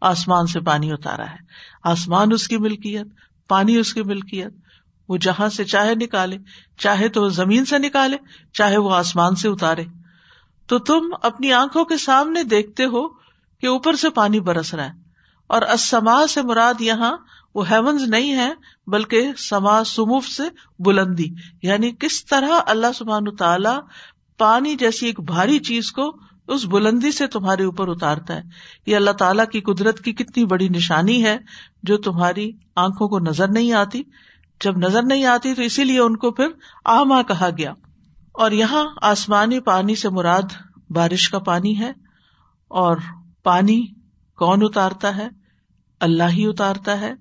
آسمان 0.00 0.46
سے 0.46 0.60
پانی 0.60 0.92
اتارا 0.92 1.30
ہے۔ 1.30 1.36
آسمان 1.84 2.32
اس 2.32 2.48
کی 2.48 2.58
ملکیت، 2.58 3.06
پانی 3.48 3.76
اس 3.76 3.94
کی 3.94 4.02
ملکیت۔ 4.02 4.63
وہ 5.08 5.16
جہاں 5.16 5.48
سے 5.48 5.64
چاہے 5.64 5.94
نکالے، 5.94 6.38
چاہے 6.78 7.08
تو 7.08 7.22
وہ 7.22 7.28
زمین 7.28 7.64
سے 7.64 7.78
نکالے، 7.78 8.16
چاہے 8.52 8.76
وہ 8.76 8.94
آسمان 8.94 9.34
سے 9.34 9.48
اتارے۔ 9.48 9.84
تو 10.66 10.78
تم 10.78 11.08
اپنی 11.22 11.52
آنکھوں 11.52 11.84
کے 11.84 11.96
سامنے 11.96 12.42
دیکھتے 12.42 12.84
ہو 12.84 13.08
کہ 13.60 13.66
اوپر 13.66 13.94
سے 13.94 14.10
پانی 14.10 14.40
برس 14.40 14.74
رہا 14.74 14.86
ہے۔ 14.86 15.04
اور 15.46 15.62
اسما 15.62 16.26
سے 16.26 16.42
مراد 16.42 16.80
یہاں 16.80 17.16
وہ 17.54 17.70
ہیونز 17.70 18.02
نہیں 18.02 18.36
ہے 18.36 18.52
بلکہ 18.86 19.30
سما 19.38 19.84
سموف 19.84 20.26
سے 20.26 20.42
بلندی۔ 20.78 21.28
یعنی 21.62 21.92
کس 21.98 22.24
طرح 22.24 22.48
اللہ 22.66 22.86
سبحان 22.94 23.36
تعالی 23.36 23.80
پانی 24.38 24.76
جیسی 24.76 25.06
ایک 25.06 25.20
بھاری 25.20 25.58
چیز 25.58 25.92
کو 25.92 26.16
اس 26.48 26.64
بلندی 26.64 27.12
سے 27.12 27.26
تمہارے 27.26 27.64
اوپر 27.64 27.88
اتارتا 27.88 28.34
ہے۔ 28.34 28.42
یہ 28.86 28.96
اللہ 28.96 29.10
تعالیٰ 29.10 29.44
کی 29.52 29.60
قدرت 29.60 30.00
کی 30.00 30.12
کتنی 30.12 30.44
بڑی 30.44 30.68
نشانی 30.68 31.24
ہے 31.24 31.38
جو 31.82 31.96
تمہاری 31.96 32.52
آنکھوں 32.76 33.08
کو 33.08 33.18
نظر 33.18 33.48
نہیں 33.48 33.72
آتی۔ 33.72 34.02
جب 34.64 34.78
نظر 34.78 35.02
نہیں 35.02 35.24
آتی 35.24 35.54
تو 35.54 35.62
اسی 35.62 35.84
لیے 35.84 36.00
ان 36.00 36.16
کو 36.16 36.30
پھر 36.30 36.46
آما 36.84 37.22
کہا 37.22 37.48
گیا۔ 37.58 37.72
اور 38.32 38.50
یہاں 38.50 38.84
آسمانی 39.02 39.60
پانی 39.60 39.94
سے 39.94 40.08
مراد 40.08 40.42
بارش 40.90 41.28
کا 41.28 41.38
پانی 41.38 41.80
ہے۔ 41.80 41.92
اور 42.68 42.96
پانی 43.42 43.86
کون 44.36 44.58
اتارتا 44.62 45.16
ہے؟ 45.16 45.28
اللہ 46.00 46.22
ہی 46.22 46.46
اتارتا 46.46 47.00
ہے، 47.00 47.12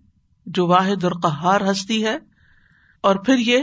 جو 0.45 0.67
واحد 0.67 1.03
اور 1.03 1.12
قہار 1.12 1.62
ہستی 1.71 2.05
ہے۔ 2.05 2.17
اور 3.03 3.15
پھر 3.15 3.38
یہ 3.38 3.59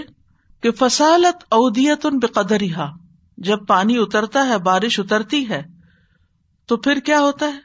کہ 0.63 0.71
فصالت 0.71 1.45
اودیت 1.49 2.07
ان 2.07 2.19
بے 2.19 2.27
قدر 2.27 2.63
جب 3.37 3.59
پانی 3.67 3.99
اترتا 3.99 4.49
ہے، 4.49 4.59
بارش 4.59 5.01
اترتی 5.01 5.49
ہے، 5.49 5.63
تو 6.67 6.77
پھر 6.77 6.97
کیا 6.97 7.21
ہوتا 7.21 7.47
ہے؟ 7.47 7.59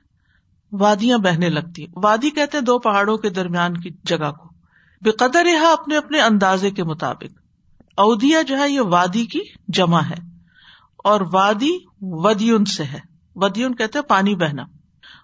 وادیاں 0.72 1.18
بہنے 1.18 1.50
لگتی۔ 1.50 1.86
وادی 1.96 2.30
کہتے 2.30 2.58
ہیں 2.58 2.66
دو 2.66 2.80
پہاڑوں 2.80 3.18
کے 3.18 3.30
درمیان 3.30 3.78
کی 3.78 3.90
جگہ 4.04 4.32
کو۔ 4.32 4.55
بے 5.02 5.12
قدر 5.12 5.46
یہاں 5.46 5.74
اپنے 5.74 5.98
اپنے 5.98 6.22
اندازے 6.22 6.72
کے 6.72 6.84
مطابق۔ 6.84 7.42
اودیا 7.98 8.42
جو 8.42 8.58
ہے، 8.58 8.70
یہ 8.70 8.80
وادی 8.80 9.26
کی 9.26 9.40
جمع 9.68 10.02
ہے۔ 10.02 10.36
اور 10.98 11.22
وادی 11.34 11.72
ودیون 12.02 12.66
سے 12.66 12.84
ہے۔ 12.84 13.00
ودیون 13.36 13.76
کہتے 13.76 14.02
پانی 14.02 14.36
بہنا۔ 14.36 14.64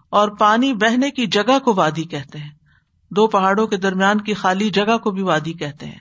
اور 0.10 0.30
پانی 0.30 0.74
بہنے 0.74 1.12
کی 1.12 1.26
جگہ 1.26 1.60
کو 1.60 1.74
وادی 1.74 2.04
کہتے 2.04 2.38
ہیں۔ 2.38 2.50
دو 3.12 3.28
پہاڑوں 3.28 3.68
کے 3.68 3.78
درمیان 3.78 4.22
کی 4.22 4.34
خالی 4.34 4.70
جگہ 4.70 4.98
کو 4.98 5.12
بھی 5.12 5.22
وادی 5.22 5.54
کہتے 5.54 5.86
ہیں۔ 5.86 6.00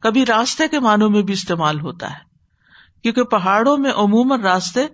کبھی 0.00 0.26
راستے 0.26 0.68
کے 0.68 0.80
معنوں 0.80 1.10
میں 1.10 1.22
بھی 1.22 1.34
استعمال 1.34 1.80
ہوتا 1.80 2.10
ہے۔ 2.10 2.36
کیونکہ 3.02 3.22
پہاڑوں 3.22 3.76
میں 3.76 3.92
عموماً 3.92 4.40
راستے 4.40 4.86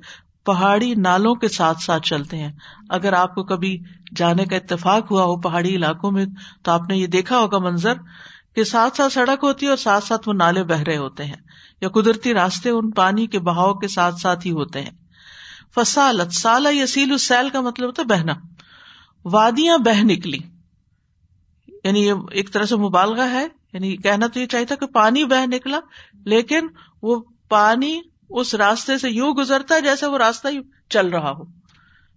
پہاڑی 0.44 0.94
نالوں 0.94 1.34
کے 1.34 1.48
ساتھ 1.48 1.82
ساتھ 1.82 2.02
چلتے 2.02 2.36
ہیں۔ 2.36 2.52
اگر 2.88 3.12
آپ 3.12 3.34
کو 3.34 3.44
کبھی 3.44 3.78
جانے 4.16 4.44
کا 4.44 4.56
اتفاق 4.56 5.10
ہوا 5.10 5.22
ہو 5.22 5.40
پہاڑی 5.40 5.76
علاقوں 5.76 6.12
میں، 6.12 6.26
تو 6.62 6.72
آپ 6.72 6.80
نے 6.88 6.96
یہ 6.96 7.06
دیکھا 7.06 7.38
ہوگا 7.38 7.58
منظر 7.58 7.94
کہ 8.54 8.64
ساتھ 8.64 8.96
ساتھ 8.96 9.12
سڑک 9.12 9.38
ہوتی 9.42 9.66
ہے 9.66 9.70
اور 9.70 9.78
ساتھ 9.78 10.04
ساتھ 10.04 10.28
وہ 10.28 10.32
نالے 10.32 10.64
بہ 10.64 10.80
رہے 10.80 10.96
ہوتے 10.96 11.24
ہیں، 11.24 11.36
یا 11.80 11.88
قدرتی 11.88 12.34
راستے 12.34 12.70
ان 12.70 12.90
پانی 12.90 13.26
کے 13.26 13.38
بہاؤ 13.38 13.74
کے 13.74 13.88
ساتھ 13.88 14.20
ساتھ 14.20 14.46
ہی 14.46 14.52
ہوتے 14.52 14.82
ہیں۔ 14.82 14.90
فسالت 15.74 16.32
سالہ 16.32 16.68
یسیل 16.68 17.12
السیل 17.12 17.48
کا 17.50 17.60
مطلب 17.60 17.86
ہوتا 17.86 18.02
ہے 18.02 18.06
بہنا۔ 18.06 18.32
وادیاں 19.24 19.78
بہ 19.78 20.02
نکلی۔ 20.02 20.38
یعنی 21.84 22.06
یہ 22.06 22.12
ایک 22.30 22.52
طرح 22.52 22.64
سے 22.64 22.76
مبالغہ 22.76 23.30
ہے 23.30 23.46
یعنی 23.72 23.96
کہنا 23.96 24.26
تو 24.26 24.40
یہ 24.40 24.46
چاہیے 24.46 24.66
تھا 24.66 24.74
کہ 24.74 24.86
پانی 24.86 25.24
بہ 25.24 25.46
نکلا، 25.46 25.80
لیکن 26.24 26.66
وہ 27.02 27.22
پانی 27.48 28.00
اس 28.32 28.54
راستے 28.54 28.98
سے 28.98 29.10
یوں 29.10 29.34
گزرتا 29.34 29.74
ہے 29.74 29.80
جیسے 29.80 30.06
وہ 30.06 30.18
راستہ 30.18 30.48
ہی 30.48 30.58
چل 30.90 31.08
رہا 31.08 31.30
ہو۔ 31.30 31.42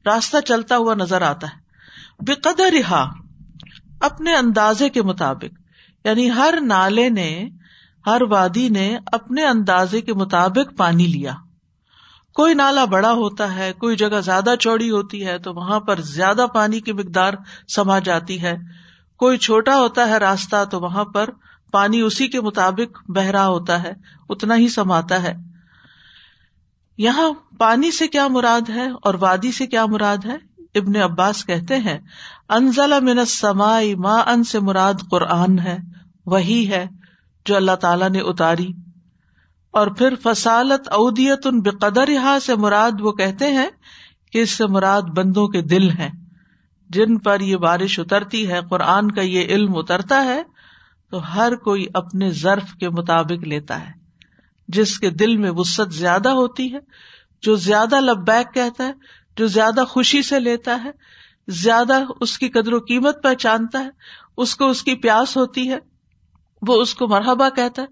راستہ 0.06 0.38
چلتا 0.46 0.78
ہوا 0.78 0.94
نظر 0.94 1.22
آتا 1.22 1.48
ہے۔ 1.48 1.66
بے 2.26 2.34
قدر 2.34 2.74
رہا 2.74 3.12
اپنے 4.02 4.36
اندازے 4.36 4.90
کے 4.90 5.02
مطابق 5.02 5.60
یعنی 6.06 6.32
ہر 6.32 6.54
نالے 6.62 7.10
نے، 7.10 7.50
ہر 8.06 8.22
وادی 8.30 8.70
نے 8.70 8.98
اپنے 9.12 9.46
اندازے 9.46 10.02
کے 10.02 10.14
مطابق 10.14 10.78
پانی 10.78 11.08
لیا۔ 11.08 11.34
کوئی 12.34 12.54
نالا 12.54 12.86
بڑا 12.86 13.12
ہوتا 13.12 13.56
ہے، 13.56 13.74
کوئی 13.74 13.96
جگہ 13.96 14.22
زیادہ 14.22 14.54
چوڑی 14.60 14.92
ہوتی 14.92 15.26
ہے 15.26 15.40
تو 15.40 15.54
وہاں 15.54 15.80
پر 15.80 16.02
زیادہ 16.02 16.46
پانی 16.54 16.80
کی 16.80 16.94
مقدار 16.94 17.34
سما 17.68 18.00
جاتی 18.00 18.42
ہے۔ 18.42 18.58
کوئی 19.18 19.38
چھوٹا 19.38 19.80
ہوتا 19.80 20.10
ہے 20.10 20.18
راستہ 20.18 20.66
تو 20.72 20.80
وہاں 20.80 21.06
پر 21.06 21.30
پانی 21.72 22.02
اسی 22.02 22.28
کے 22.28 22.42
مطابق 22.42 23.12
بہ 23.12 23.22
رہا 23.22 23.48
ہوتا 23.48 23.84
ہے، 23.84 23.94
اتنا 24.30 24.56
ہی 24.56 24.68
سماتا 24.68 25.24
ہے۔ 25.24 25.55
یہاں 26.98 27.32
پانی 27.58 27.92
سے 27.92 28.08
کیا 28.08 28.28
مراد 28.28 28.70
ہے 28.70 28.88
اور 29.02 29.14
وادی 29.14 29.52
سے 29.52 29.68
کیا 29.68 29.86
مراد 29.86 30.18
ہے؟ 30.26 30.36
ابن 30.76 30.96
عباس 30.96 31.46
کہتے 31.46 31.78
ہیں، 31.78 32.00
انزل 32.50 32.94
من 33.02 33.26
سمائی 33.26 33.96
ماں 33.96 34.24
ان 34.24 34.44
سے 34.44 34.60
مراد 34.60 34.94
قرآن 35.12 35.60
ہے، 35.60 35.78
وہی 36.26 36.70
ہے 36.70 36.88
جو 37.46 37.56
اللہ 37.56 37.76
تعالی 37.76 38.10
نے 38.10 38.20
اتاری۔ 38.20 38.68
اور 39.72 39.88
پھر 39.88 40.14
فسالت 40.24 40.88
اودیت 40.88 41.48
ان 41.48 41.62
بقدر 41.62 42.08
یہاں 42.08 42.40
سے 42.40 42.56
مراد 42.56 42.92
وہ 43.00 43.12
کہتے 43.12 43.48
ہیں 43.48 43.70
کہ 44.32 44.40
اس 44.40 44.50
سے 44.50 44.68
مراد 44.68 45.02
بندوں 45.02 45.48
کے 45.48 45.62
دل 45.62 45.90
ہیں۔ 45.90 46.10
جن 46.90 47.18
پر 47.18 47.40
یہ 47.40 47.56
بارش 47.56 48.00
اترتی 48.00 48.50
ہے، 48.50 48.60
قرآن 48.70 49.12
کا 49.12 49.22
یہ 49.22 49.46
علم 49.46 49.78
اترتا 49.78 50.24
ہے، 50.24 50.44
تو 51.12 51.36
ہر 51.36 51.56
کوئی 51.56 51.86
اپنے 51.94 52.32
ضرف 52.32 52.74
کے 52.74 52.90
مطابق 52.90 53.48
لیتا 53.48 53.90
ہے۔ 53.90 54.05
جس 54.68 55.00
کے 55.00 55.10
دل 55.10 55.38
میں 55.38 55.52
وسط 55.52 55.94
زیادہ 55.94 56.30
ہوتی 56.30 56.74
ہے، 56.74 56.80
جو 57.42 57.56
زیادہ 57.56 58.00
لبیک 58.00 58.54
کہتا 58.54 58.88
ہے، 58.88 58.94
جو 59.38 59.48
زیادہ 59.48 59.84
خوشی 59.90 60.22
سے 60.22 60.40
لیتا 60.40 60.84
ہے، 60.84 60.92
زیادہ 61.48 62.00
اس 62.22 62.38
کی 62.38 62.50
قدر 62.50 62.74
و 62.74 62.80
قیمت 62.80 63.24
پہچانتا 63.24 63.84
ہے، 63.84 63.90
اس 64.38 64.56
کو 64.56 64.70
اس 64.70 64.84
کی 64.84 64.96
پیاس 64.96 65.38
ہوتی 65.38 65.72
ہے، 65.72 65.78
وہ 66.68 66.82
اس 66.82 66.96
کو 66.96 67.08
مرحبا 67.08 67.50
کہتا 67.50 67.82
ہے، 67.82 67.88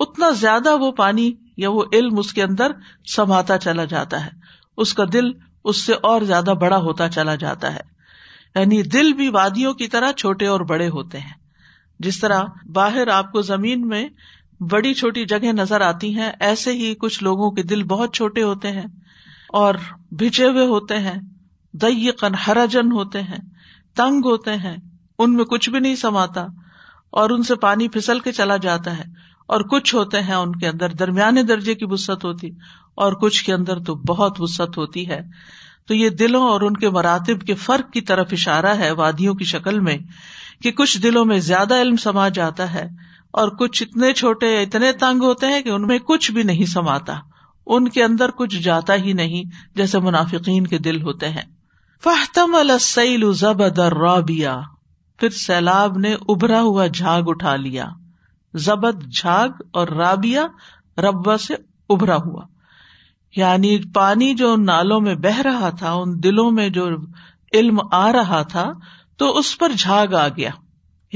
اتنا 0.00 0.30
زیادہ 0.30 0.76
وہ 0.76 0.92
پانی 0.92 1.32
یا 1.56 1.70
وہ 1.70 1.84
علم 1.92 2.18
اس 2.18 2.32
کے 2.32 2.42
اندر 2.42 2.72
سماتا 3.16 3.58
چلا 3.58 3.84
جاتا 3.84 4.26
ہے۔ 4.26 4.30
اس 4.76 4.94
کا 4.94 5.04
دل 5.12 5.24
اس 5.64 5.76
سے 5.76 5.92
اور 5.92 6.22
زیادہ 6.22 6.54
بڑا 6.60 6.76
ہوتا 6.76 7.08
چلا 7.08 7.34
جاتا 7.34 7.74
ہے۔ 7.74 7.80
یعنی 8.54 8.82
دل 8.82 9.12
بھی 9.12 9.28
وادیوں 9.28 9.74
کی 9.74 9.88
طرح 9.88 10.12
چھوٹے 10.12 10.46
اور 10.46 10.60
بڑے 10.60 10.88
ہوتے 10.88 11.18
ہیں۔ 11.18 11.34
جس 11.98 12.20
طرح 12.20 12.42
باہر 12.72 13.08
آپ 13.08 13.32
کو 13.32 13.42
زمین 13.42 13.88
میں 13.88 14.08
بڑی 14.60 14.94
چھوٹی 14.94 15.24
جگہ 15.24 15.52
نظر 15.52 15.80
آتی 15.80 16.14
ہیں، 16.14 16.32
ایسے 16.40 16.72
ہی 16.72 16.94
کچھ 16.94 17.22
لوگوں 17.22 17.50
کے 17.50 17.62
دل 17.62 17.82
بہت 17.84 18.14
چھوٹے 18.14 18.42
ہوتے 18.42 18.70
ہیں 18.70 18.86
اور 19.48 19.74
بھجے 20.12 20.46
ہوئے 20.46 20.66
ہوتے 20.66 20.98
ہیں 20.98 21.20
دئی 21.72 22.10
قن 22.10 22.34
ہراجن 22.34 22.92
ہوتے 22.92 23.22
ہیں، 23.22 23.38
تنگ 23.96 24.20
ہوتے 24.24 24.56
ہیں، 24.56 24.76
ان 25.18 25.34
میں 25.34 25.44
کچھ 25.44 25.70
بھی 25.70 25.80
نہیں 25.80 25.94
سماتا 25.94 26.46
اور 27.10 27.30
ان 27.30 27.42
سے 27.42 27.54
پانی 27.54 27.88
پھسل 27.88 28.20
کے 28.20 28.32
چلا 28.32 28.56
جاتا 28.56 28.98
ہے 28.98 29.04
اور 29.46 29.60
کچھ 29.60 29.94
ہوتے 29.94 30.20
ہیں 30.20 30.34
ان 30.34 30.52
کے 30.52 30.68
اندر 30.68 30.88
درمیانے 30.88 31.42
درجے 31.42 31.74
کی 31.74 31.84
وسط 31.88 32.24
ہوتی 32.24 32.50
اور 32.94 33.12
کچھ 33.12 33.44
کے 33.44 33.52
اندر 33.52 33.78
تو 33.78 33.94
بہت 33.94 34.36
وسط 34.38 34.78
ہوتی 34.78 35.08
ہے۔ 35.08 35.20
تو 35.88 35.94
یہ 35.94 36.08
دلوں 36.08 36.42
اور 36.42 36.60
ان 36.60 36.76
کے 36.76 36.90
مراتب 36.90 37.46
کے 37.46 37.54
فرق 37.54 37.92
کی 37.92 38.00
طرف 38.00 38.28
اشارہ 38.32 38.74
ہے 38.78 38.90
وادیوں 38.90 39.34
کی 39.34 39.44
شکل 39.44 39.80
میں 39.80 39.98
کہ 40.62 40.70
کچھ 40.70 40.98
دلوں 40.98 41.24
میں 41.24 41.38
زیادہ 41.38 41.80
علم 41.80 41.96
سما 41.96 42.28
جاتا 42.28 42.74
ہے 42.74 42.88
اور 43.30 43.48
کچھ 43.48 43.82
اتنے 43.82 44.12
چھوٹے 44.12 44.62
اتنے 44.62 44.92
تنگ 44.92 45.22
ہوتے 45.22 45.46
ہیں 45.46 45.62
کہ 45.62 45.68
ان 45.68 45.86
میں 45.86 45.98
کچھ 45.98 46.32
بھی 46.32 46.42
نہیں 46.42 46.64
سماتا۔ 46.64 47.14
ان 47.66 47.88
کے 47.88 48.04
اندر 48.04 48.30
کچھ 48.30 48.56
جاتا 48.56 48.94
ہی 48.94 49.12
نہیں، 49.12 49.42
جیسے 49.74 49.98
منافقین 49.98 50.66
کے 50.66 50.78
دل 50.78 51.02
ہوتے 51.02 51.28
ہیں۔ 51.28 51.42
فہتم 52.04 52.54
السیل 52.54 53.32
زبد 53.32 53.78
رابیا 53.78 54.60
پھر 55.18 55.30
سیلاب 55.30 55.98
نے 55.98 56.14
ابھرا 56.28 56.60
ہوا 56.60 56.86
جھاگ 56.86 57.22
اٹھا 57.26 57.56
لیا۔ 57.56 57.86
زبد 58.54 59.14
جھاگ 59.16 59.48
اور 59.72 59.88
رابیا 59.88 60.46
ربا 60.98 61.38
سے 61.38 61.54
ابھرا 61.88 62.16
ہوا۔ 62.16 62.42
یعنی 63.36 63.78
پانی 63.94 64.34
جو 64.34 64.52
ان 64.52 64.64
نالوں 64.64 65.00
میں 65.00 65.14
بہ 65.14 65.40
رہا 65.40 65.70
تھا، 65.70 65.92
ان 65.92 66.22
دلوں 66.22 66.50
میں 66.50 66.68
جو 66.68 66.88
علم 67.52 67.78
آ 67.92 68.12
رہا 68.12 68.42
تھا، 68.42 68.72
تو 69.16 69.38
اس 69.38 69.58
پر 69.58 69.68
جھاگ 69.78 70.14
آ 70.14 70.28
گیا۔ 70.28 70.50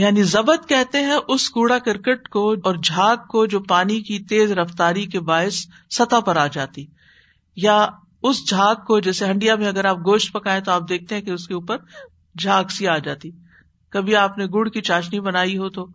یعنی 0.01 0.23
ضبط 0.23 0.69
کہتے 0.69 0.99
ہیں 0.99 1.17
اس 1.29 1.51
کوڑا 1.51 1.79
کرکٹ 1.79 2.29
کو 2.29 2.53
اور 2.53 2.75
جھاگ 2.75 3.17
کو 3.17 3.47
جو 3.47 3.61
پانی 3.61 4.01
کی 4.01 4.19
تیز 4.19 4.53
رفتاری 4.53 5.07
کے 5.07 5.21
باعث 5.21 5.67
سطح 5.91 6.21
پر 6.21 6.37
آ 6.37 6.47
جاتی، 6.47 6.87
یا 7.57 7.87
اس 8.23 8.49
جھاگ 8.49 8.75
کو 8.75 9.01
جیسے 9.01 9.27
ہنڈیا 9.27 9.57
میں 9.57 9.67
اگر 9.67 9.85
آپ 9.85 9.97
گوشت 9.97 10.33
پکائے 10.33 10.61
تو 10.61 10.73
آپ 10.73 10.89
دیکھتے 10.89 11.15
ہیں 11.15 11.23
کہ 11.23 11.31
اس 11.31 11.49
کے 11.49 11.55
اوپر 11.55 11.77
جھاگ 12.39 12.65
سی 12.65 12.89
آ 12.89 12.99
جاتی۔ 12.99 13.31
کبھی 13.91 14.17
آپ 14.17 14.39
نے 14.39 14.47
گڑ 14.47 14.69
کی 14.69 14.81
چاشنی 14.81 15.21
بنائی 15.21 15.59
ہو 15.59 15.69
تو 15.69 15.87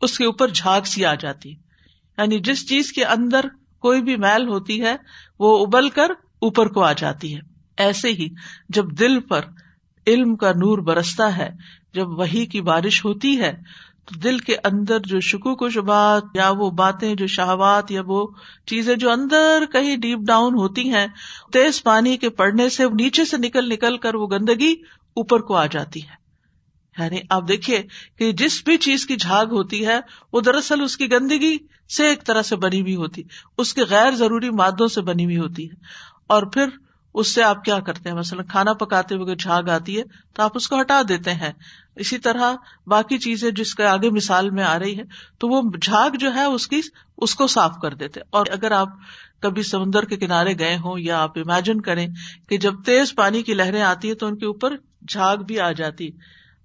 اس 0.00 0.18
کے 0.18 0.24
اوپر 0.24 0.48
جھاگ 0.48 0.80
سی 0.80 1.04
آ 1.04 1.14
جاتی۔ 1.14 1.50
یعنی 2.18 2.40
جس 2.40 2.68
چیز 2.68 2.92
کے 2.92 3.04
اندر 3.04 3.44
کوئی 3.78 4.02
بھی 4.02 4.16
میل 4.16 4.48
ہوتی 4.48 4.82
ہے، 4.82 4.96
وہ 5.38 5.66
ابل 5.66 5.88
کر 5.88 6.10
اوپر 6.38 6.68
کو 6.68 6.82
آ 6.82 6.92
جاتی 6.92 7.34
ہے۔ 7.34 7.40
ایسے 7.76 8.08
ہی 8.08 8.28
جب 8.68 8.90
دل 8.98 9.20
پر 9.20 9.40
علم 10.06 10.36
کا 10.36 10.50
نور 10.50 10.78
برستا 10.78 11.36
ہے 11.36 11.50
جب 11.96 12.08
وہی 12.08 12.46
کی 12.46 12.60
بارش 12.60 13.04
ہوتی 13.04 13.40
ہے، 13.40 13.52
تو 14.04 14.20
دل 14.20 14.38
کے 14.38 14.56
اندر 14.64 14.98
جو 15.00 15.20
شکوک 15.20 15.62
و 15.62 15.68
شبات 15.68 16.22
یا 16.34 16.50
وہ 16.50 16.70
باتیں، 16.70 17.14
جو 17.14 17.26
شہوات 17.26 17.90
یا 17.90 18.02
وہ 18.06 18.26
چیزیں 18.66 18.96
جو 18.96 19.10
اندر 19.10 19.64
کہیں 19.72 19.96
ڈیپ 19.96 20.18
ڈاؤن 20.18 20.54
ہوتی 20.54 20.90
ہیں، 20.90 21.06
تیز 21.52 21.82
پانی 21.82 22.16
کے 22.16 22.30
پڑنے 22.30 22.68
سے 22.68 22.84
نیچے 22.84 23.24
سے 23.24 23.36
نکل 23.36 23.68
نکل 23.68 23.98
کر 23.98 24.14
وہ 24.14 24.26
گندگی 24.26 24.72
اوپر 25.14 25.40
کو 25.40 25.56
آ 25.56 25.66
جاتی 25.66 26.02
ہے۔ 26.02 26.26
یعنی 27.02 27.16
آپ 27.30 27.48
دیکھیے 27.48 27.82
کہ 28.18 28.32
جس 28.32 28.62
بھی 28.64 28.76
چیز 28.76 29.06
کی 29.06 29.16
جھاگ 29.16 29.46
ہوتی 29.46 29.86
ہے، 29.86 30.00
وہ 30.32 30.40
دراصل 30.40 30.82
اس 30.82 30.96
کی 30.96 31.12
گندگی 31.12 31.58
سے 31.96 32.06
ایک 32.06 32.24
طرح 32.24 32.42
سے 32.42 32.56
بنی 32.56 32.80
ہوئی 32.80 32.96
ہوتی، 32.96 33.22
اس 33.58 33.74
کے 33.74 33.82
غیر 33.82 34.10
ضروری 34.10 34.50
مادوں 34.50 34.86
سے 34.86 35.00
بنی 35.00 35.24
ہوئی 35.24 35.38
ہوتی 35.38 35.70
ہے۔ 35.70 35.74
اور 36.28 36.42
پھر 36.42 36.68
اس 37.16 37.34
سے 37.34 37.42
آپ 37.42 37.64
کیا 37.64 37.80
کرتے 37.80 38.08
ہیں؟ 38.08 38.16
مثلاً 38.16 38.46
کھانا 38.46 38.72
پکاتے 38.72 39.14
ہوئے 39.14 39.36
جھاگ 39.36 39.62
آتی 39.62 39.98
ہے 39.98 40.02
تو 40.34 40.42
آپ 40.42 40.50
اس 40.54 40.68
کو 40.68 40.80
ہٹا 40.80 41.02
دیتے 41.08 41.34
ہیں۔ 41.34 41.52
اسی 41.96 42.18
طرح 42.18 42.54
باقی 42.86 43.18
چیزیں 43.18 43.50
جس 43.50 43.74
کے 43.74 43.84
آگے 43.84 44.10
مثال 44.10 44.50
میں 44.50 44.64
آ 44.64 44.78
رہی 44.78 44.98
ہے، 44.98 45.02
تو 45.38 45.48
وہ 45.48 45.62
جھاگ 45.82 46.10
جو 46.10 46.34
ہے 46.34 46.44
اس 46.44 46.66
کی، 46.66 46.80
اس 47.18 47.34
کو 47.34 47.46
صاف 47.46 47.76
کر 47.82 47.94
دیتے۔ 47.94 48.20
اور 48.30 48.46
اگر 48.52 48.70
آپ 48.70 48.88
کبھی 49.40 49.62
سمندر 49.62 50.04
کے 50.04 50.16
کنارے 50.16 50.58
گئے 50.58 50.76
ہوں 50.76 50.98
یا 50.98 51.22
آپ 51.22 51.38
امیجن 51.38 51.80
کریں 51.80 52.08
کہ 52.48 52.56
جب 52.56 52.74
تیز 52.84 53.14
پانی 53.14 53.42
کی 53.42 53.54
لہریں 53.54 53.82
آتی 53.82 54.08
ہے 54.08 54.14
تو 54.14 54.26
ان 54.26 54.38
کے 54.38 54.46
اوپر 54.46 54.76
جھاگ 55.08 55.36
بھی 55.36 55.60
آ 55.60 55.72
جاتی۔ 55.72 56.10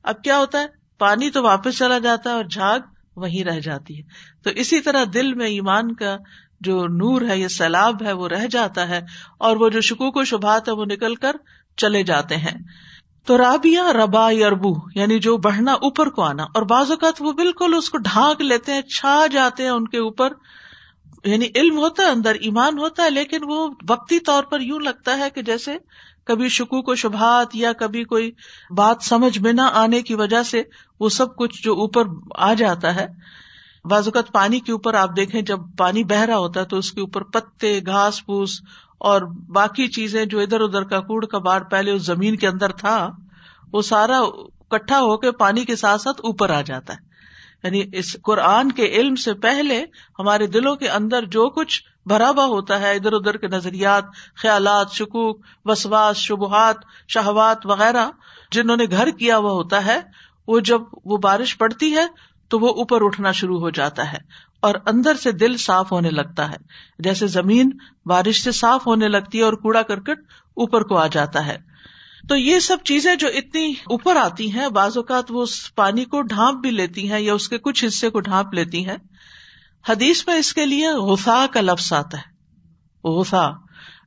اب 0.03 0.23
کیا 0.23 0.37
ہوتا 0.37 0.59
ہے؟ 0.59 0.67
پانی 0.97 1.29
تو 1.29 1.43
واپس 1.43 1.77
چلا 1.77 1.99
جاتا 1.99 2.29
ہے 2.29 2.35
اور 2.35 2.45
جھاگ 2.45 2.79
وہیں 3.15 3.43
رہ 3.43 3.59
جاتی 3.59 3.97
ہے۔ 3.97 4.03
تو 4.43 4.49
اسی 4.49 4.81
طرح 4.81 5.03
دل 5.13 5.33
میں 5.33 5.47
ایمان 5.47 5.95
کا 5.95 6.17
جو 6.61 6.87
نور 6.87 7.21
ہے 7.21 7.37
یا 7.37 7.49
سیلاب 7.49 8.03
ہے 8.03 8.13
وہ 8.13 8.27
رہ 8.27 8.47
جاتا 8.47 8.87
ہے 8.89 9.01
اور 9.39 9.57
وہ 9.57 9.69
جو 9.69 9.81
شکوک 9.81 10.17
و 10.17 10.23
شبہات 10.23 10.67
ہے 10.67 10.73
وہ 10.73 10.85
نکل 10.85 11.15
کر 11.15 11.35
چلے 11.77 12.03
جاتے 12.03 12.35
ہیں۔ 12.35 12.57
تو 13.25 13.37
رابیا 13.37 13.93
ربا 13.93 14.29
یاربو 14.31 14.73
یعنی 14.95 15.19
جو 15.19 15.37
بڑھنا 15.37 15.73
اوپر 15.73 16.09
کو 16.09 16.21
آنا، 16.21 16.43
اور 16.43 16.61
بعض 16.61 16.91
اوقات 16.91 17.13
وہ 17.19 17.31
بالکل 17.31 17.73
اس 17.77 17.89
کو 17.89 17.97
ڈھانک 17.97 18.41
لیتے 18.41 18.73
ہیں، 18.73 18.81
چھا 18.81 19.25
جاتے 19.31 19.63
ہیں 19.63 19.69
ان 19.69 19.87
کے 19.87 19.97
اوپر۔ 19.97 20.33
یعنی 21.25 21.47
علم 21.55 21.77
ہوتا 21.77 22.03
ہے، 22.03 22.07
اندر 22.07 22.35
ایمان 22.41 22.77
ہوتا 22.77 23.03
ہے، 23.03 23.09
لیکن 23.09 23.37
وہ 23.43 23.67
وقتی 23.89 24.19
طور 24.19 24.43
پر 24.43 24.61
یوں 24.61 24.79
لگتا 24.79 25.17
ہے 25.17 25.29
کہ 25.29 25.41
جیسے 25.41 25.77
کبھی 26.23 26.49
شکوک 26.49 26.89
و 26.89 26.95
شبہات 26.95 27.55
یا 27.55 27.73
کبھی 27.73 28.03
کوئی 28.03 28.31
بات 28.77 28.97
سمجھ 29.01 29.39
میں 29.39 29.53
نہ 29.53 29.61
آنے 29.61 30.01
کی 30.01 30.15
وجہ 30.15 30.43
سے 30.43 30.63
وہ 30.99 31.09
سب 31.09 31.35
کچھ 31.35 31.63
جو 31.63 31.73
اوپر 31.73 32.03
آ 32.37 32.53
جاتا 32.53 32.95
ہے۔ 32.95 33.07
اوقات 33.83 34.31
پانی 34.31 34.59
کے 34.59 34.71
اوپر 34.71 34.93
آپ 34.93 35.09
دیکھیں 35.15 35.41
جب 35.41 35.59
پانی 35.77 36.03
بہ 36.03 36.15
رہا 36.15 36.37
ہوتا 36.37 36.59
ہے 36.59 36.65
تو 36.65 36.77
اس 36.77 36.91
کے 36.91 37.01
اوپر 37.01 37.23
پتے، 37.23 37.79
گھاس 37.85 38.25
پھوس 38.25 38.61
اور 38.97 39.21
باقی 39.49 39.87
چیزیں 39.87 40.25
جو 40.25 40.39
ادھر 40.39 40.61
ادھر 40.61 40.83
کا 40.83 40.99
کوڑ 40.99 41.25
کا 41.25 41.37
باڑ 41.37 41.63
پہلے 41.63 41.91
اس 41.91 42.01
زمین 42.01 42.35
کے 42.35 42.47
اندر 42.47 42.71
تھا، 42.71 43.09
وہ 43.73 43.81
سارا 43.81 44.21
کٹھا 44.69 44.99
ہو 44.99 45.17
کے 45.17 45.31
پانی 45.31 45.65
کے 45.65 45.75
ساتھ 45.75 46.01
ساتھ 46.01 46.21
اوپر 46.23 46.49
آ 46.49 46.61
جاتا 46.61 46.93
ہے۔ 46.93 47.11
یعنی 47.63 47.83
اس 47.93 48.17
قرآن 48.23 48.71
کے 48.71 48.85
علم 48.85 49.15
سے 49.15 49.33
پہلے 49.33 49.85
ہمارے 50.19 50.47
دلوں 50.47 50.75
کے 50.75 50.89
اندر 50.89 51.25
جو 51.25 51.49
کچھ 51.49 51.83
بھرا 52.05 52.29
ہوا 52.29 52.45
ہوتا 52.45 52.79
ہے، 52.79 52.95
ادھر 52.95 53.13
ادھر 53.13 53.37
کے 53.37 53.47
نظریات، 53.47 54.03
خیالات، 54.35 54.91
شکوک، 54.91 55.45
وسواس، 55.65 56.17
شبہات، 56.17 56.75
شہوات 57.07 57.65
وغیرہ، 57.65 58.09
جنہوں 58.51 58.77
نے 58.77 58.85
گھر 58.91 59.09
کیا 59.09 59.37
ہوا 59.37 59.51
ہوتا 59.51 59.85
ہے، 59.85 60.01
وہ 60.47 60.59
جب 60.59 60.81
وہ 61.05 61.17
بارش 61.17 61.57
پڑتی 61.57 61.95
ہے 61.95 62.05
تو 62.51 62.59
وہ 62.59 62.67
اوپر 62.67 63.05
اٹھنا 63.05 63.31
شروع 63.31 63.59
ہو 63.59 63.69
جاتا 63.69 64.13
ہے 64.13 64.17
اور 64.59 64.75
اندر 64.85 65.15
سے 65.15 65.31
دل 65.31 65.57
صاف 65.57 65.91
ہونے 65.91 66.09
لگتا 66.09 66.51
ہے۔ 66.51 66.55
جیسے 66.99 67.27
زمین 67.27 67.77
بارش 68.05 68.43
سے 68.43 68.51
صاف 68.51 68.87
ہونے 68.87 69.07
لگتی 69.07 69.37
ہے 69.37 69.43
اور 69.43 69.53
کوڑا 69.53 69.81
کرکٹ 69.81 70.19
اوپر 70.53 70.83
کو 70.83 70.97
آ 70.97 71.07
جاتا 71.07 71.45
ہے۔ 71.45 71.57
تو 72.29 72.35
یہ 72.35 72.59
سب 72.59 72.77
چیزیں 72.85 73.15
جو 73.15 73.27
اتنی 73.27 73.71
اوپر 73.71 74.15
آتی 74.15 74.51
ہیں، 74.51 74.67
بعض 74.67 74.97
اوقات 74.97 75.23
وہ 75.29 75.43
اس 75.43 75.75
پانی 75.75 76.05
کو 76.05 76.21
ڈھانپ 76.21 76.59
بھی 76.59 76.71
لیتی 76.71 77.11
ہیں 77.11 77.19
یا 77.19 77.33
اس 77.33 77.49
کے 77.49 77.57
کچھ 77.57 77.85
حصے 77.85 78.09
کو 78.09 78.19
ڈھانپ 78.19 78.53
لیتی 78.53 78.85
ہیں۔ 78.89 78.97
حدیث 79.89 80.27
میں 80.27 80.35
اس 80.35 80.53
کے 80.53 80.65
لیے 80.65 80.87
غسا 80.87 81.45
کا 81.53 81.61
لفظ 81.61 81.93
آتا 81.93 82.17
ہے۔ 82.17 82.31
غسا 83.03 83.49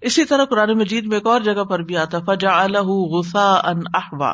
اسی 0.00 0.24
طرح 0.24 0.44
قرآن 0.44 0.78
مجید 0.78 1.06
میں 1.06 1.16
ایک 1.16 1.26
اور 1.26 1.40
جگہ 1.40 1.64
پر 1.64 1.78
بھی 1.78 1.96
آتا 1.96 2.18
فجا 2.18 2.66
غسا 2.66 3.52
ان 3.52 3.80
احوا 3.94 4.32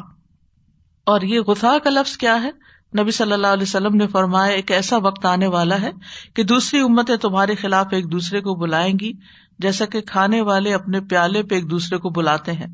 اور 1.07 1.21
یہ 1.21 1.41
غسا 1.41 1.79
کا 1.85 1.91
لفظ 1.91 2.17
کیا 2.17 2.43
ہے؟ 2.43 2.51
نبی 2.99 3.11
صلی 3.11 3.33
اللہ 3.33 3.47
علیہ 3.47 3.63
وسلم 3.63 3.95
نے 3.95 4.07
فرمایا، 4.07 4.53
ایک 4.53 4.71
ایسا 4.71 4.97
وقت 4.97 5.27
آنے 5.27 5.47
والا 5.47 5.83
ہے 5.83 5.91
کہ 6.35 6.43
دوسری 6.43 6.81
امتیں 6.81 7.17
تمہارے 7.17 7.55
خلاف 7.55 7.87
ایک 7.91 8.13
دوسرے 8.13 8.41
کو 8.41 8.55
بلائیں 8.55 8.99
گی، 9.01 9.13
جیسا 9.59 9.85
کہ 9.85 10.01
کھانے 10.01 10.41
والے 10.41 10.75
اپنے 10.75 11.01
پیالے 11.01 11.43
پہ 11.43 11.55
ایک 11.55 11.71
دوسرے 11.71 11.99
کو 11.99 12.11
بلاتے 12.11 12.53
ہیں۔ 12.53 12.67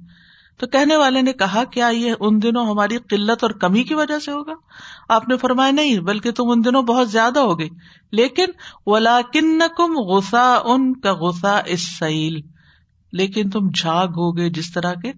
تو 0.59 0.67
کہنے 0.67 0.97
والے 0.97 1.23
نے 1.23 1.33
کہا، 1.33 1.65
کیا 1.65 1.89
یہ 1.89 2.15
ان 2.21 2.43
دنوں 2.43 2.67
ہماری 2.67 2.97
قلت 2.97 3.43
اور 3.43 3.51
کمی 3.51 3.83
کی 3.83 3.95
وجہ 3.95 4.19
سے 4.19 4.31
ہوگا؟ 4.31 4.53
آپ 5.09 5.29
نے 5.29 5.37
فرمایا، 5.37 5.71
نہیں، 5.71 5.99
بلکہ 5.99 6.31
تم 6.31 6.45
ان 6.47 6.65
دنوں 6.65 6.83
بہت 6.83 7.11
زیادہ 7.11 7.39
ہو 7.39 7.59
گئی 7.59 7.69
لیکن 8.13 8.47
ولا 8.87 9.21
کن 9.33 9.59
کم 9.77 9.97
غسا 9.97 10.59
ان 10.65 11.01
کا 11.01 11.13
غسا 11.13 11.61
اس 11.67 11.99
سیل 11.99 12.41
لیکن 13.13 13.51
تم 13.51 13.69
جھاگ 13.69 14.09
ہوگے، 14.09 14.51
جس 14.51 14.73
طرح 14.73 14.93
کے 14.93 15.13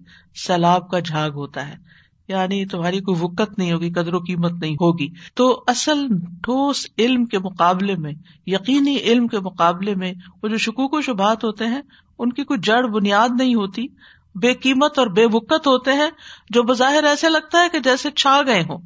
سیلاب 0.47 0.89
کا 0.89 0.99
جھاگ 0.99 1.31
ہوتا 1.31 1.67
ہے۔ 1.67 1.88
یعنی 2.29 2.65
تمہاری 2.65 2.99
کوئی 2.99 3.17
وقت 3.21 3.57
نہیں 3.57 3.71
ہوگی، 3.71 3.91
قدر 3.91 4.13
و 4.13 4.19
قیمت 4.19 4.51
نہیں 4.51 4.75
ہوگی۔ 4.75 5.09
تو 5.35 5.63
اصل 5.67 6.07
ٹھوس 6.43 6.87
علم 6.97 7.25
کے 7.25 7.39
مقابلے 7.39 7.95
میں، 7.95 8.11
یقینی 8.47 8.97
علم 8.97 9.27
کے 9.27 9.39
مقابلے 9.39 9.95
میں، 9.95 10.13
وہ 10.43 10.47
جو 10.47 10.57
شکوک 10.57 10.93
و 10.93 11.01
شبہات 11.01 11.43
ہوتے 11.43 11.65
ہیں، 11.65 11.81
ان 12.19 12.33
کی 12.33 12.43
کوئی 12.43 12.59
جڑ 12.63 12.87
بنیاد 12.87 13.29
نہیں 13.39 13.55
ہوتی۔ 13.55 13.87
بے 14.35 14.53
قیمت 14.53 14.99
اور 14.99 15.07
بے 15.07 15.25
وقت 15.31 15.67
ہوتے 15.67 15.93
ہیں، 15.93 16.09
جو 16.49 16.63
بظاہر 16.63 17.03
ایسے 17.03 17.29
لگتا 17.29 17.59
ہے 17.63 17.69
کہ 17.69 17.79
جیسے 17.79 18.11
چھا 18.11 18.41
گئے 18.45 18.61
ہوں۔ 18.61 18.77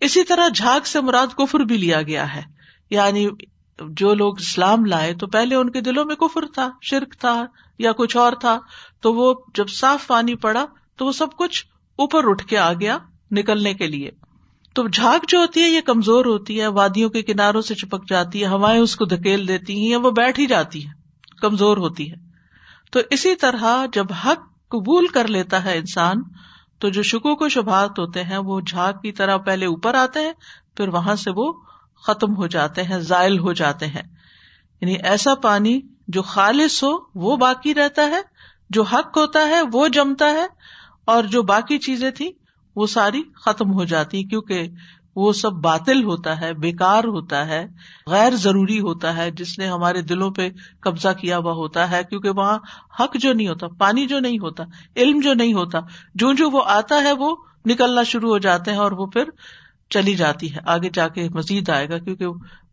اسی 0.00 0.24
طرح 0.24 0.48
جھاگ 0.48 0.80
سے 0.84 1.00
مراد 1.00 1.26
کفر 1.36 1.60
بھی 1.60 1.76
لیا 1.76 2.02
گیا 2.02 2.34
ہے۔ 2.34 2.42
یعنی 2.90 3.28
جو 3.88 4.14
لوگ 4.14 4.34
اسلام 4.40 4.84
لائے، 4.84 5.14
تو 5.14 5.26
پہلے 5.26 5.54
ان 5.54 5.70
کے 5.70 5.80
دلوں 5.80 6.04
میں 6.04 6.16
کفر 6.16 6.40
تھا، 6.54 6.70
شرک 6.82 7.14
تھا 7.20 7.46
یا 7.78 7.92
کچھ 7.92 8.16
اور 8.16 8.32
تھا۔ 8.32 8.58
تو 9.00 9.14
وہ 9.14 9.34
جب 9.54 9.68
صاف 9.68 10.06
پانی 10.06 10.34
پڑا، 10.34 10.66
تو 10.96 11.06
وہ 11.06 11.12
سب 11.12 11.26
کچھ 11.38 11.66
اوپر 12.00 12.28
اٹھ 12.28 12.46
کے 12.46 12.58
آ 12.58 12.72
گیا 12.72 12.98
نکلنے 13.30 13.74
کے 13.74 13.86
لیے۔ 13.86 14.10
تو 14.74 14.88
جھاگ 14.88 15.18
جو 15.28 15.38
ہوتی 15.38 15.62
ہے 15.62 15.68
یہ 15.68 15.80
کمزور 15.80 16.24
ہوتی 16.24 16.60
ہے، 16.60 16.66
وادیوں 16.66 17.10
کے 17.10 17.22
کناروں 17.22 17.62
سے 17.62 17.74
چپک 17.74 18.08
جاتی 18.08 18.42
ہے، 18.42 18.46
ہوائیں 18.46 18.80
اس 18.80 18.96
کو 18.96 19.04
دھکیل 19.04 19.48
دیتی 19.48 19.82
ہیں 19.82 19.90
یا 19.90 19.98
وہ 19.98 20.10
بیٹھ 20.10 20.40
ہی 20.40 20.46
جاتی 20.46 20.86
ہے 20.86 20.90
کمزور 21.40 21.76
ہوتی 21.76 22.10
ہے۔ 22.10 22.16
تو 22.90 23.00
اسی 23.10 23.34
طرح 23.34 23.86
جب 23.92 24.06
حق 24.24 24.68
قبول 24.68 25.06
کر 25.06 25.28
لیتا 25.28 25.64
ہے 25.64 25.78
انسان، 25.78 26.16
تو 26.78 26.88
جو 26.88 27.02
شکو 27.02 27.36
کو 27.36 27.48
شبہات 27.48 27.98
ہوتے 27.98 28.24
ہیں، 28.24 28.38
وہ 28.38 28.60
جھاگ 28.60 28.92
کی 28.92 29.12
طرح 29.12 29.36
پہلے 29.36 29.66
اوپر 29.66 29.94
آتے 29.94 30.20
ہیں، 30.20 30.32
پھر 30.76 30.88
وہاں 30.88 31.14
سے 31.14 31.30
وہ 31.36 31.52
ختم 32.06 32.36
ہو 32.36 32.46
جاتے 32.46 32.82
ہیں، 32.82 32.98
زائل 32.98 33.38
ہو 33.38 33.52
جاتے 33.52 33.86
ہیں۔ 33.86 34.02
یعنی 34.80 34.94
ایسا 34.94 35.34
پانی 35.34 35.80
جو 36.08 36.22
خالص 36.22 36.84
ہو، 36.84 36.98
وہ 37.14 37.36
باقی 37.36 37.74
رہتا 37.74 38.02
ہے، 38.02 38.20
جو 38.70 38.82
حق 38.82 39.18
ہوتا 39.18 39.40
ہے، 39.40 39.60
وہ 39.72 39.88
جمتا 39.88 40.26
ہے 40.30 40.46
اور 41.10 41.24
جو 41.24 41.42
باقی 41.42 41.78
چیزیں 41.78 42.10
تھی 42.10 42.30
وہ 42.76 42.86
ساری 42.86 43.22
ختم 43.44 43.72
ہو 43.72 43.84
جاتی 43.84 44.24
کیونکہ 44.24 44.68
وہ 45.16 45.32
سب 45.32 45.52
باطل 45.52 46.04
ہوتا 46.04 46.40
ہے 46.40 46.52
بےکار 46.54 47.04
ہوتا 47.04 47.46
ہے، 47.46 47.66
غیر 48.06 48.36
ضروری 48.36 48.80
ہوتا 48.80 49.16
ہے، 49.16 49.30
جس 49.30 49.58
نے 49.58 49.66
ہمارے 49.66 50.02
دلوں 50.02 50.30
پہ 50.30 50.48
قبضہ 50.80 51.08
کیا 51.20 51.38
ہوا 51.38 51.52
ہوتا 51.52 51.90
ہے، 51.90 52.02
کیونکہ 52.10 52.30
وہاں 52.30 52.58
حق 53.00 53.16
جو 53.16 53.32
نہیں 53.32 53.48
ہوتا، 53.48 53.66
پانی 53.78 54.06
جو 54.06 54.20
نہیں 54.20 54.38
ہوتا، 54.38 54.64
علم 54.96 55.20
جو 55.20 55.34
نہیں 55.34 55.54
ہوتا، 55.54 55.78
جو 56.14 56.32
جو 56.32 56.50
وہ 56.50 56.62
آتا 56.66 57.02
ہے 57.02 57.12
وہ 57.12 57.36
نکلنا 57.66 58.02
شروع 58.02 58.30
ہو 58.30 58.38
جاتے 58.38 58.70
ہیں 58.70 58.78
اور 58.78 58.92
وہ 58.92 59.06
پھر 59.06 59.24
چلی 59.90 60.14
جاتی 60.14 60.54
ہے۔ 60.54 60.60
آگے 60.66 60.90
جا 60.92 61.08
کے 61.08 61.28
مزید 61.34 61.70
آئے 61.70 61.88
گا، 61.88 61.98
کیونکہ 61.98 62.26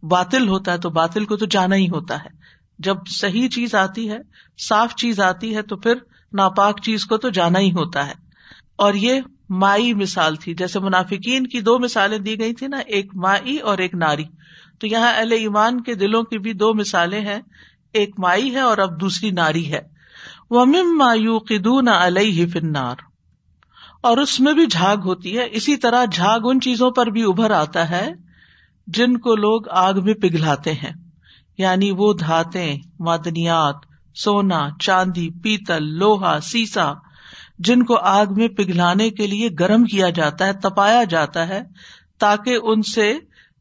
باطل 0.06 0.48
ہوتا 0.48 0.72
ہے 0.72 0.78
تو 0.78 0.90
باطل 0.90 1.26
کو 1.26 1.38
تو 1.38 1.46
جانا 1.46 1.76
ہی 1.76 1.90
ہوتا 1.90 2.24
ہے۔ 2.24 2.30
جب 2.80 2.98
صحیح 3.08 3.50
چیز 3.50 3.76
آتی 3.76 4.10
ہے، 4.12 4.18
صاف 4.68 4.96
چیز 4.96 5.20
آتی 5.20 5.56
ہے 5.56 5.62
تو 5.62 5.78
پھر 5.78 5.94
ناپاک 6.34 6.82
چیز 6.82 7.06
کو 7.06 7.18
تو 7.18 7.30
جانا 7.30 7.60
ہی 7.60 7.72
ہوتا 7.72 8.08
ہے۔ 8.08 8.27
اور 8.78 8.94
یہ 8.94 9.22
مائی 9.50 9.94
مثال 9.94 10.36
تھی۔ 10.36 10.54
جیسے 10.54 10.80
منافقین 10.80 11.48
کی 11.48 11.62
دو 11.62 11.80
مثالیں 11.80 12.18
دی 12.18 12.40
گئی 12.40 12.54
تھی 12.54 12.68
نا، 12.68 12.78
ایک 12.78 13.16
مائی 13.16 13.58
اور 13.58 13.78
ایک 13.78 13.96
ناری۔ 13.96 14.24
تو 14.80 14.88
یہاں 14.88 15.14
اہل 15.14 15.32
ایمان 15.32 15.84
کے 15.84 15.96
دلوں 15.96 16.24
کی 16.24 16.38
بھی 16.38 16.54
دو 16.54 16.74
مثالیں 16.74 17.22
ہیں۔ 17.22 17.40
ایک 17.94 18.20
مائی 18.20 18.52
ہے 18.52 18.60
اور 18.60 18.78
اب 18.78 19.02
دوسری 19.02 19.32
ناری 19.32 19.74
ہے۔ 19.74 19.80
وہ 20.50 20.66
مم 20.66 20.98
مایو 20.98 21.38
قدون 21.38 21.88
علیہ 21.88 22.46
فنار 22.48 22.96
اور 24.02 24.18
اس 24.18 24.40
میں 24.40 24.54
بھی 24.54 24.66
جھاگ 24.66 24.98
ہوتی 24.98 25.38
ہے۔ 25.38 25.48
اسی 25.52 25.76
طرح 25.76 26.06
جھاگ 26.06 26.40
ان 26.44 26.62
چیزوں 26.62 26.92
پر 26.92 27.08
بھی 27.08 27.24
ابھر 27.24 27.52
آتا 27.52 27.90
ہے 27.90 28.14
جن 28.88 29.18
کو 29.18 29.36
لوگ 29.36 29.70
آگ 29.70 29.94
میں 30.04 30.14
پگھلاتے 30.14 30.74
ہیں۔ 30.74 30.92
یعنی 31.58 31.92
وہ 31.92 32.14
دھاتے 32.14 32.76
معدنیات، 33.00 33.76
سونا، 34.16 34.70
چاندی، 34.80 35.30
پیتل، 35.30 35.84
لوہا، 35.84 36.40
سیسا 36.40 36.94
جن 37.60 37.84
کو 37.84 37.98
آگ 37.98 38.26
میں 38.30 38.48
پگھلانے 38.48 39.10
کے 39.10 39.28
لیے 39.28 39.50
گرم 39.60 39.84
کیا 39.84 40.10
جاتا 40.10 40.46
ہے، 40.46 40.54
تپایا 40.54 41.04
جاتا 41.04 41.48
ہے، 41.48 41.64
تاکہ 42.20 42.58
ان 42.64 42.82
سے 42.82 43.14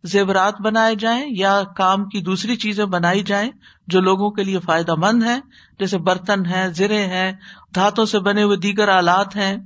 زیورات 0.05 0.61
بنائے 0.61 0.95
جائیں 0.95 1.27
یا 1.31 1.63
کام 1.77 2.05
کی 2.05 2.21
دوسری 2.21 2.57
چیزیں 2.57 2.85
بنائی 2.85 3.23
جائیں 3.23 3.51
جو 3.87 4.01
لوگوں 4.01 4.31
کے 4.31 4.45
لیے 4.45 4.59
فائدہ 4.59 4.95
مند 4.95 5.23
ہے 5.23 5.41
جیسے 5.79 5.99
برتن 5.99 6.47
ہے 6.47 6.73
زرے 6.73 7.07
ہیں، 7.07 7.33
دھاتوں 7.75 8.05
سے 8.05 8.19
بنے 8.19 8.43
ہوئے 8.43 8.57
دیگر 8.57 8.89
آلات 8.89 9.37
ہیں۔ 9.37 9.57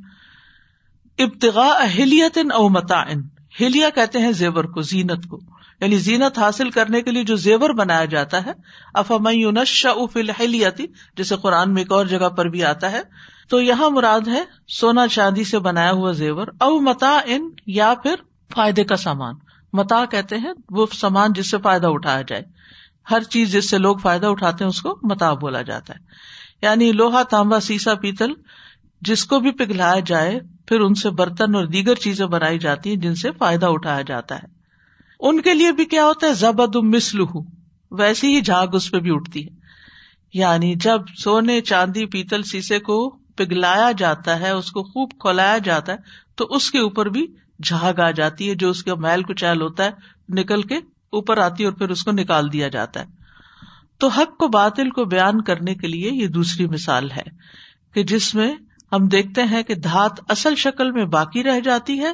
ابتغا 1.18 1.66
اہلیت 1.66 2.38
او 2.54 2.68
متعن 2.68 3.22
ہلیا 3.60 3.90
کہتے 3.90 4.18
ہیں 4.18 4.32
زیور 4.32 4.64
کو، 4.64 4.80
زینت 4.80 5.26
کو۔ 5.26 5.59
یعنی 5.80 5.98
زینت 5.98 6.38
حاصل 6.38 6.70
کرنے 6.70 7.02
کے 7.02 7.10
لیے 7.10 7.24
جو 7.24 7.36
زیور 7.36 7.70
بنایا 7.70 8.04
جاتا 8.04 8.46
ہے 8.46 8.52
افامتی 8.94 10.86
جیسے 11.16 11.36
قرآن 11.36 11.74
میں 11.74 11.82
ایک 11.82 11.92
اور 11.92 12.06
جگہ 12.06 12.28
پر 12.28 12.46
بھی 12.46 12.64
آتا 12.64 12.92
ہے، 12.92 13.00
تو 13.48 13.60
یہاں 13.60 13.90
مراد 13.90 14.28
ہے 14.28 14.44
سونا 14.68 15.08
چاندی 15.08 15.44
سے 15.44 15.58
بنایا 15.58 15.92
ہوا 15.92 16.12
زیور، 16.12 16.46
او 16.60 16.80
متا 16.80 17.20
ان 17.24 17.50
یا 17.66 17.94
پھر 18.02 18.14
فائدے 18.54 18.84
کا 18.84 18.96
سامان۔ 18.96 19.34
متا 19.72 20.04
کہتے 20.04 20.38
ہیں 20.38 20.52
وہ 20.70 20.86
سامان 20.92 21.32
جس 21.32 21.50
سے 21.50 21.56
فائدہ 21.58 21.86
اٹھایا 21.86 22.22
جائے۔ 22.22 22.42
ہر 23.10 23.22
چیز 23.22 23.52
جس 23.52 23.70
سے 23.70 23.78
لوگ 23.78 23.96
فائدہ 23.96 24.26
اٹھاتے 24.26 24.64
ہیں 24.64 24.68
اس 24.68 24.82
کو 24.82 24.98
متا 25.02 25.32
بولا 25.32 25.62
جاتا 25.62 25.94
ہے۔ 25.94 26.04
یعنی 26.62 26.92
لوہا، 26.92 27.22
تانبا، 27.22 27.60
سیسا، 27.60 27.94
پیتل، 27.94 28.32
جس 29.00 29.24
کو 29.24 29.40
بھی 29.40 29.50
پگھلایا 29.50 30.00
جائے، 30.06 30.40
پھر 30.66 30.80
ان 30.80 30.94
سے 30.94 31.10
برتن 31.10 31.54
اور 31.54 31.64
دیگر 31.64 31.94
چیزیں 31.94 32.26
بنائی 32.26 32.58
جاتی 32.58 32.90
ہیں 32.90 32.96
جن 32.96 33.14
سے 33.14 33.30
فائدہ 33.38 33.66
اٹھایا 33.66 34.02
جاتا 34.02 34.36
ہے۔ 34.36 34.59
ان 35.20 35.40
کے 35.40 35.54
لیے 35.54 35.72
بھی 35.72 35.84
کیا 35.84 36.04
ہوتا 36.04 36.26
ہے؟ 36.26 36.34
زبد 36.34 36.76
مسلح 36.76 37.36
ویسی 37.90 38.36
ہی 38.36 38.40
جھاگ 38.40 38.66
اس 38.72 38.90
پہ 38.90 38.98
بھی 38.98 39.10
اٹھتی 39.14 39.46
ہے۔ 39.46 39.60
یعنی 40.34 40.74
جب 40.74 41.00
سونے 41.18 41.60
چاندی 41.60 42.06
پیتل 42.06 42.42
سیسے 42.42 42.78
کو 42.78 43.10
پگھلایا 43.10 43.92
جاتا 43.92 44.40
ہے، 44.40 44.50
اس 44.50 44.70
کو 44.70 44.82
خوب 44.82 45.12
کھولایا 45.20 45.58
جاتا 45.58 45.92
ہے، 45.92 45.96
تو 46.34 46.44
اس 46.44 46.70
کے 46.70 46.78
اوپر 46.78 47.08
بھی 47.08 47.26
جھاگ 47.62 48.00
آ 48.00 48.10
جاتی 48.10 48.50
ہے، 48.50 48.54
جو 48.54 48.70
اس 48.70 48.82
کا 48.82 48.94
میل 48.94 49.22
کچیل 49.22 49.60
ہوتا 49.60 49.84
ہے، 49.84 49.90
نکل 50.28 50.62
کے 50.62 50.76
اوپر 51.10 51.38
آتی 51.38 51.62
ہے 51.62 51.68
اور 51.68 51.78
پھر 51.78 51.88
اس 51.88 52.04
کو 52.04 52.10
نکال 52.12 52.52
دیا 52.52 52.68
جاتا 52.68 53.00
ہے۔ 53.00 53.06
تو 53.98 54.08
حق 54.08 54.36
کو 54.36 54.48
باطل 54.48 54.90
کو 54.90 55.04
بیان 55.04 55.42
کرنے 55.42 55.74
کے 55.74 55.86
لیے 55.86 56.10
یہ 56.10 56.26
دوسری 56.26 56.66
مثال 56.66 57.10
ہے 57.10 57.22
کہ 57.94 58.02
جس 58.02 58.34
میں 58.34 58.54
ہم 58.92 59.08
دیکھتے 59.08 59.42
ہیں 59.42 59.62
کہ 59.62 59.74
دھات 59.74 60.12
اصل 60.28 60.54
شکل 60.54 60.90
میں 60.90 61.04
باقی 61.04 61.42
رہ 61.42 61.60
جاتی 61.60 62.00
ہے 62.00 62.12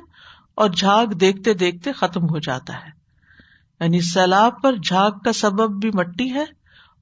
اور 0.54 0.70
جھاگ 0.70 1.06
دیکھتے 1.06 1.54
دیکھتے 1.54 1.92
ختم 1.92 2.22
ہو 2.22 2.38
جاتا 2.38 2.74
ہے۔ 2.74 2.95
یعنی 3.80 4.00
سیلاب 4.00 4.62
پر 4.62 4.72
جھاگ 4.72 5.10
کا 5.10 5.32
سبب 5.32 5.80
بھی 5.80 5.90
مٹی 5.94 6.34
ہے 6.34 6.44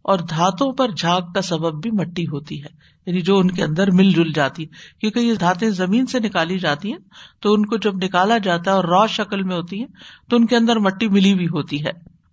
اور 0.02 0.18
دھاتوں 0.18 0.72
پر 0.72 0.88
جھاگ 0.88 1.20
کا 1.34 1.42
سبب 1.42 1.82
بھی 1.82 1.90
مٹی 1.90 2.26
ہوتی 2.26 2.62
ہے 2.62 2.68
یعنی 3.06 3.20
جو 3.20 3.38
ان 3.38 3.50
کے 3.50 3.64
اندر 3.64 3.90
مل 3.90 4.12
جل 4.12 4.32
جاتی 4.32 4.62
ہے۔ 4.62 4.68
کیونکہ 5.00 5.18
یہ 5.18 5.34
دھاتیں 5.34 5.70
زمین 5.70 6.06
سے 6.06 6.18
نکالی 6.18 6.58
جاتی 6.58 6.92
ہیں، 6.92 6.98
تو 7.40 7.52
ان 7.52 7.66
کو 7.66 7.76
جب 7.76 7.96
نکالا 7.96 8.38
جاتا 8.38 8.70
ہے 8.70 8.76
اور 8.76 8.84
را 8.84 9.06
شکل 9.06 9.42
میں 9.42 9.56
ہوتی 9.56 9.80
ہے 9.80 9.86
تو 10.30 10.36
ان 10.36 10.46
کے 10.46 10.56
اندر 10.56 10.76
مٹی 10.76 11.08
ملی 11.08 11.32
ہوئی 11.32 11.46
ہوتی 11.46 11.84
ہے۔ 11.84 11.90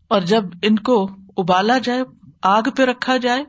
اور 0.08 0.22
جب 0.22 0.44
ان 0.62 0.80
کو 0.80 1.10
ابالا 1.38 1.78
جائے، 1.78 2.04
آگ 2.44 2.62
پہ 2.78 2.84
رکھا 2.84 3.18
جائے، 3.18 3.44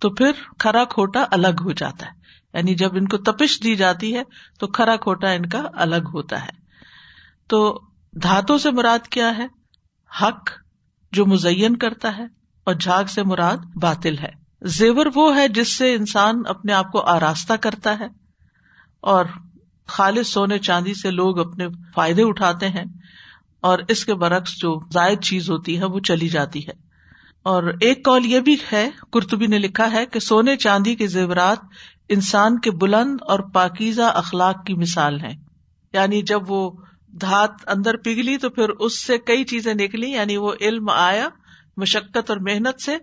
تو 0.00 0.10
پھر 0.10 0.30
کھرا 0.58 0.84
کھوٹا 0.84 1.24
الگ 1.30 1.62
ہو 1.64 1.72
جاتا 1.72 2.06
ہے۔ 2.06 2.12
یعنی 2.54 2.74
جب 2.74 2.90
ان 2.94 3.08
کو 3.08 3.16
تپش 3.16 3.62
دی 3.62 3.74
جاتی 3.74 4.16
ہے، 4.16 4.22
تو 4.58 4.66
کھرا 4.66 4.96
کھوٹا 4.96 5.30
ان 5.30 5.46
کا 5.46 5.62
الگ 5.72 6.08
ہوتا 6.14 6.42
ہے۔ 6.42 6.50
تو 7.48 7.80
دھاتوں 8.22 8.58
سے 8.58 8.70
مراد 8.70 9.08
کیا 9.08 9.38
ہے؟ 9.38 9.61
حق 10.20 10.50
جو 11.12 11.26
مزین 11.26 11.76
کرتا 11.76 12.16
ہے 12.16 12.24
اور 12.64 12.74
جھاگ 12.74 13.04
سے 13.04 13.22
مراد 13.22 13.56
باطل 13.74 14.18
ہے۔ 14.18 14.42
زیور 14.62 15.06
وہ 15.14 15.36
ہے 15.36 15.48
جس 15.48 15.72
سے 15.76 15.94
انسان 15.94 16.42
اپنے 16.46 16.72
آپ 16.72 16.92
کو 16.92 17.00
آراستہ 17.00 17.52
کرتا 17.52 17.98
ہے 17.98 18.06
اور 19.00 19.24
خالص 19.86 20.28
سونے 20.28 20.58
چاندی 20.58 20.94
سے 20.94 21.10
لوگ 21.10 21.38
اپنے 21.38 21.66
فائدے 21.94 22.22
اٹھاتے 22.22 22.68
ہیں 22.68 22.84
اور 23.60 23.78
اس 23.88 24.04
کے 24.04 24.14
برعکس 24.14 24.60
جو 24.60 24.80
زائد 24.92 25.20
چیز 25.20 25.50
ہوتی 25.50 25.78
ہے 25.78 25.84
وہ 25.84 26.00
چلی 26.00 26.28
جاتی 26.28 26.66
ہے۔ 26.66 26.72
اور 27.42 27.62
ایک 27.80 28.04
کال 28.04 28.26
یہ 28.26 28.40
بھی 28.40 28.56
ہے 28.72 28.90
کرتبی 29.12 29.46
نے 29.46 29.58
لکھا 29.58 29.92
ہے 29.92 30.06
کہ 30.06 30.20
سونے 30.20 30.56
چاندی 30.56 30.94
کے 30.94 31.06
زیورات 31.06 31.58
انسان 32.08 32.58
کے 32.58 32.70
بلند 32.70 33.18
اور 33.28 33.38
پاکیزہ 33.38 34.02
اخلاق 34.02 34.66
کی 34.66 34.74
مثال 34.74 35.20
ہے 35.20 35.32
یعنی 35.92 36.22
جب 36.22 36.50
وہ 36.50 36.70
دھات 37.12 37.50
اندر 37.66 37.96
پگھلی 37.96 38.36
تو 38.36 38.50
پھر 38.50 38.68
اس 38.68 39.04
سے 39.06 39.18
کئی 39.18 39.44
چیزیں 39.44 39.74
نکلی 39.74 40.10
یعنی 40.10 40.36
وہ 40.36 40.52
علم 40.60 40.88
آیا 40.88 41.28
مشقت 41.76 42.30
اور 42.30 42.36
محنت 42.36 42.82
سے۔ 42.82 42.96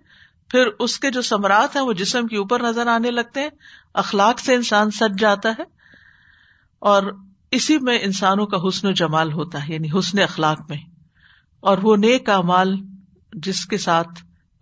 پھر 0.49 0.67
اس 0.79 0.99
کے 0.99 1.11
جو 1.11 1.21
سمراٹ 1.21 1.75
ہیں 1.75 1.83
وہ 1.83 1.93
جسم 1.93 2.27
کے 2.27 2.37
اوپر 2.37 2.63
نظر 2.63 2.87
آنے 2.87 3.11
لگتے 3.11 3.39
ہیں۔ 3.39 3.49
اخلاق 3.93 4.39
سے 4.39 4.55
انسان 4.55 4.91
سج 4.91 5.19
جاتا 5.19 5.49
ہے۔ 5.49 5.63
اور 6.79 7.03
اسی 7.51 7.77
میں 7.77 7.99
انسانوں 8.01 8.45
کا 8.45 8.57
حسن 8.67 8.87
و 8.87 8.91
جمال 8.91 9.33
ہوتا 9.33 9.69
ہے 9.69 9.73
یعنی 9.73 9.87
حسن 9.99 10.19
اخلاق 10.19 10.61
میں۔ 10.69 10.77
اور 11.59 11.77
وہ 11.77 11.95
نیک 11.95 12.29
امال 12.29 12.75
جس 13.33 13.65
کے 13.65 13.77
ساتھ 13.77 14.07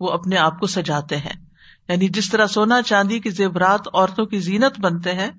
وہ 0.00 0.08
اپنے 0.08 0.36
آپ 0.36 0.58
کو 0.60 0.66
سجاتے 0.66 1.16
ہیں۔ 1.16 1.46
یعنی 1.88 2.08
جس 2.08 2.30
طرح 2.30 2.46
سونا، 2.46 2.82
چاندی 2.82 3.18
کی 3.18 3.30
زیورات 3.30 3.80
عورتوں 3.94 4.26
کی 4.26 4.38
زینت 4.38 4.80
بنتے 4.80 5.14
ہیں 5.14 5.30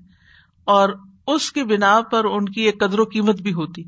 اور 0.63 0.89
اس 1.27 1.51
کی 1.51 1.63
بنا 1.63 2.01
پر 2.01 2.25
ان 2.25 2.45
کی 2.45 2.61
ایک 2.61 2.79
قدر 2.79 2.99
و 2.99 3.03
قیمت 3.03 3.41
بھی 3.41 3.53
ہوتی۔ 3.53 3.83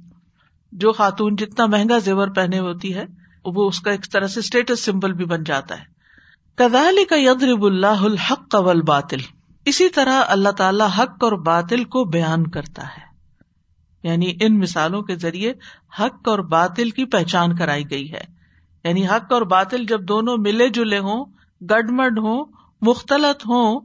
جو 0.72 0.92
خاتون 0.92 1.36
جتنا 1.36 1.66
مہنگا 1.66 1.98
زیور 1.98 2.28
پہنے 2.28 2.60
ہوتی 2.60 2.96
ہے، 2.96 3.06
وہ 3.46 3.68
اس 3.68 3.80
کا 3.80 3.92
ایک 3.92 4.12
طرح 4.12 4.28
سے 4.28 4.40
اسٹیٹس 4.40 4.86
سمبل 4.86 5.14
بھی 5.14 5.26
بن 5.26 5.44
جاتا 5.44 5.80
ہے۔ 5.80 5.84
کدالی 6.56 7.06
کا 7.06 7.16
یدرب 7.20 7.66
اللہ 7.66 7.88
الحق 7.88 8.50
قبل 8.50 8.82
باطل 8.82 9.18
اسی 9.66 9.90
طرح 9.90 10.24
اللہ 10.28 10.50
تعالی 10.50 10.84
حق 10.98 11.24
اور 11.24 11.32
باطل 11.32 11.84
کو 11.84 12.06
بیان 12.06 12.48
کرتا 12.48 12.84
ہے۔ 12.84 13.12
یعنی 14.04 14.38
ان 14.42 14.60
مثالوں 14.60 15.02
کے 15.02 15.16
ذریعے 15.16 15.54
حق 16.00 16.28
اور 16.28 16.40
باطل 16.40 16.90
کی 16.90 17.06
پہچان 17.06 17.56
کرائی 17.56 17.90
گئی 17.90 18.14
ہے۔ 18.14 18.24
یعنی 18.84 19.08
حق 19.08 19.34
اور 19.34 19.42
باطل 19.42 19.86
جب 19.86 20.04
دونوں 20.04 20.38
ملے 20.38 20.70
جلے 20.70 21.00
ہوں، 21.00 21.26
گڈمڈ 21.62 22.20
ہوں، 22.20 22.46
مختلط 22.82 23.46
ہوں، 23.46 23.80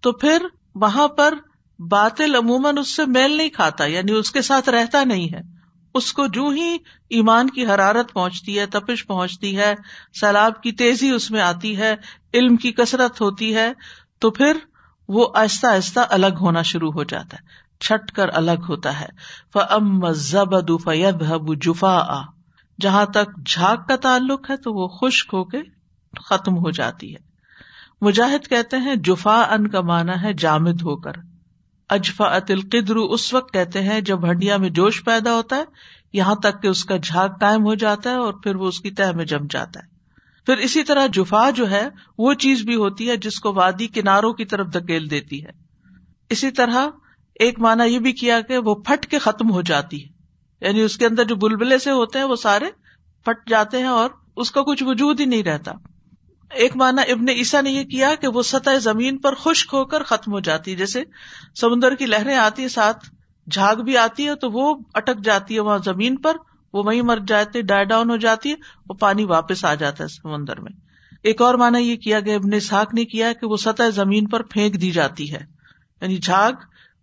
تو 0.00 0.12
پھر 0.12 0.42
وہاں 0.74 1.08
پر 1.08 1.34
باطل 1.78 2.34
عموماً 2.34 2.78
اس 2.78 2.96
سے 2.96 3.02
میل 3.06 3.36
نہیں 3.36 3.48
کھاتا 3.48 3.84
یعنی 3.84 4.12
اس 4.12 4.30
کے 4.30 4.42
ساتھ 4.42 4.68
رہتا 4.68 5.04
نہیں 5.04 5.34
ہے۔ 5.34 5.57
اس 5.94 6.12
کو 6.12 6.26
جو 6.26 6.48
ہی 6.48 6.76
ایمان 7.10 7.50
کی 7.50 7.66
حرارت 7.66 8.12
پہنچتی 8.12 8.58
ہے، 8.58 8.66
تپش 8.66 9.06
پہنچتی 9.06 9.58
ہے، 9.58 9.74
سیلاب 10.20 10.62
کی 10.62 10.72
تیزی 10.72 11.10
اس 11.10 11.30
میں 11.30 11.40
آتی 11.40 11.76
ہے، 11.76 11.94
علم 12.34 12.56
کی 12.56 12.72
کثرت 12.72 13.20
ہوتی 13.20 13.54
ہے، 13.54 13.72
تو 14.18 14.30
پھر 14.30 14.56
وہ 15.08 15.28
آہستہ 15.34 15.66
آہستہ 15.66 16.00
الگ 16.10 16.36
ہونا 16.40 16.62
شروع 16.62 16.92
ہو 16.92 17.04
جاتا 17.04 17.36
ہے، 17.36 17.46
چھٹ 17.80 18.12
کر 18.12 18.28
الگ 18.28 18.64
ہوتا 18.68 19.00
ہے۔ 19.00 19.06
فم 19.52 20.12
زبد 20.12 20.70
فید 20.84 21.22
جفا 21.62 21.98
آ 22.08 22.22
جہاں 22.80 23.04
تک 23.04 23.46
جھاگ 23.46 23.76
کا 23.88 23.96
تعلق 23.96 24.50
ہے، 24.50 24.56
تو 24.56 24.72
وہ 24.72 24.88
خشک 24.88 25.34
ہو 25.34 25.44
کے 25.44 25.58
ختم 26.24 26.56
ہو 26.56 26.70
جاتی 26.70 27.14
ہے۔ 27.14 27.28
مجاہد 28.00 28.48
کہتے 28.48 28.76
ہیں 28.76 28.96
جفا 28.96 29.40
ان 29.40 29.68
کا 29.68 29.80
مانا 29.80 30.22
ہے 30.22 30.32
جامد 30.32 30.82
ہو 30.82 30.96
کر۔ 30.96 31.12
اجفا 31.88 32.24
اتل 32.24 32.58
اس 33.10 33.34
وقت 33.34 33.52
کہتے 33.52 33.82
ہیں 33.82 34.00
جب 34.00 34.30
ہڈیا 34.30 34.56
میں 34.56 34.70
جوش 34.70 35.04
پیدا 35.04 35.34
ہوتا 35.34 35.56
ہے، 35.56 35.64
یہاں 36.12 36.34
تک 36.34 36.62
کہ 36.62 36.68
اس 36.68 36.84
کا 36.84 36.96
جھاگ 36.96 37.28
قائم 37.40 37.64
ہو 37.64 37.74
جاتا 37.74 38.10
ہے 38.10 38.14
اور 38.14 38.32
پھر 38.32 38.54
وہ 38.54 38.68
اس 38.68 38.80
کی 38.80 38.90
تہ 38.90 39.12
میں 39.16 39.24
جم 39.24 39.46
جاتا 39.50 39.80
ہے۔ 39.80 39.98
پھر 40.46 40.56
اسی 40.56 40.82
طرح 40.82 41.06
جفا 41.12 41.50
جو 41.50 41.70
ہے، 41.70 41.88
وہ 42.18 42.34
چیز 42.34 42.62
بھی 42.62 42.74
ہوتی 42.74 43.08
ہے 43.10 43.16
جس 43.16 43.40
کو 43.40 43.54
وادی 43.54 43.86
کناروں 43.86 44.32
کی 44.32 44.44
طرف 44.44 44.66
دھکیل 44.74 45.10
دیتی 45.10 45.44
ہے۔ 45.44 45.50
اسی 46.30 46.50
طرح 46.50 46.86
ایک 47.40 47.60
مانا 47.60 47.84
یہ 47.84 47.98
بھی 47.98 48.12
کیا 48.12 48.40
کہ 48.40 48.58
وہ 48.58 48.74
پھٹ 48.74 49.06
کے 49.06 49.18
ختم 49.18 49.50
ہو 49.50 49.62
جاتی 49.62 50.04
ہے۔ 50.04 50.08
یعنی 50.60 50.80
اس 50.80 50.98
کے 50.98 51.06
اندر 51.06 51.24
جو 51.24 51.36
بلبلے 51.36 51.78
سے 51.78 51.90
ہوتے 51.90 52.18
ہیں، 52.18 52.26
وہ 52.26 52.36
سارے 52.36 52.64
پھٹ 53.24 53.50
جاتے 53.50 53.78
ہیں 53.78 53.84
اور 53.84 54.10
اس 54.36 54.50
کا 54.50 54.62
کچھ 54.62 54.84
وجود 54.86 55.20
ہی 55.20 55.24
نہیں 55.24 55.42
رہتا۔ 55.42 55.72
ایک 56.50 56.76
مانا 56.76 57.02
ابن 57.02 57.28
عیسا 57.28 57.60
نے 57.60 57.70
یہ 57.70 57.84
کیا 57.84 58.14
کہ 58.14 58.28
وہ 58.28 58.42
سطح 58.42 58.78
زمین 58.78 59.18
پر 59.18 59.34
خشک 59.34 59.74
ہو 59.74 59.84
کر 59.84 60.02
ختم 60.02 60.32
ہو 60.32 60.40
جاتی 60.40 60.70
ہے۔ 60.70 60.76
جیسے 60.76 61.02
سمندر 61.60 61.94
کی 61.94 62.06
لہریں 62.06 62.36
آتی 62.36 62.62
ہے 62.62 62.68
ساتھ 62.68 63.10
جھاگ 63.50 63.76
بھی 63.76 63.96
آتی 63.96 64.26
ہے، 64.26 64.34
تو 64.34 64.50
وہ 64.50 64.78
اٹک 64.94 65.24
جاتی 65.24 65.54
ہے 65.54 65.60
وہاں 65.60 65.78
زمین 65.78 66.16
پر، 66.16 66.36
وہ 66.72 66.82
وہیں 66.82 67.02
مر 67.02 67.18
جاتے، 67.26 67.62
ڈائی 67.62 67.84
ڈاؤن 67.84 68.10
ہو 68.10 68.16
جاتی 68.16 68.50
ہے، 68.50 68.54
وہ 68.88 68.94
پانی 68.94 69.24
واپس 69.24 69.64
آ 69.64 69.74
جاتا 69.74 70.04
ہے 70.04 70.08
سمندر 70.08 70.60
میں۔ 70.60 70.72
ایک 71.22 71.42
اور 71.42 71.54
مانا 71.54 71.78
یہ 71.78 71.96
کیا 71.96 72.20
گیا 72.20 72.34
ابن 72.34 72.60
ساک 72.60 72.94
نے 72.94 73.04
کیا 73.04 73.32
کہ 73.32 73.46
وہ 73.46 73.56
سطح 73.56 73.90
زمین 73.90 74.28
پر 74.28 74.42
پھینک 74.42 74.80
دی 74.80 74.90
جاتی 74.90 75.32
ہے۔ 75.32 75.40
یعنی 76.02 76.16
جھاگ 76.16 76.52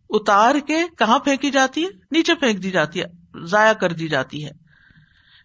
اتار 0.09 0.55
کے 0.67 0.77
کہاں 0.97 1.19
پھینکی 1.19 1.51
جاتی 1.51 1.83
ہے؟ 1.83 1.89
نیچے 2.11 2.35
پھینک 2.35 2.63
دی 2.63 2.71
جاتی 2.71 3.01
ہے، 3.01 3.05
ضائع 3.45 3.73
کر 3.73 3.91
دی 3.91 4.07
جاتی 4.07 4.45
ہے۔ 4.45 4.51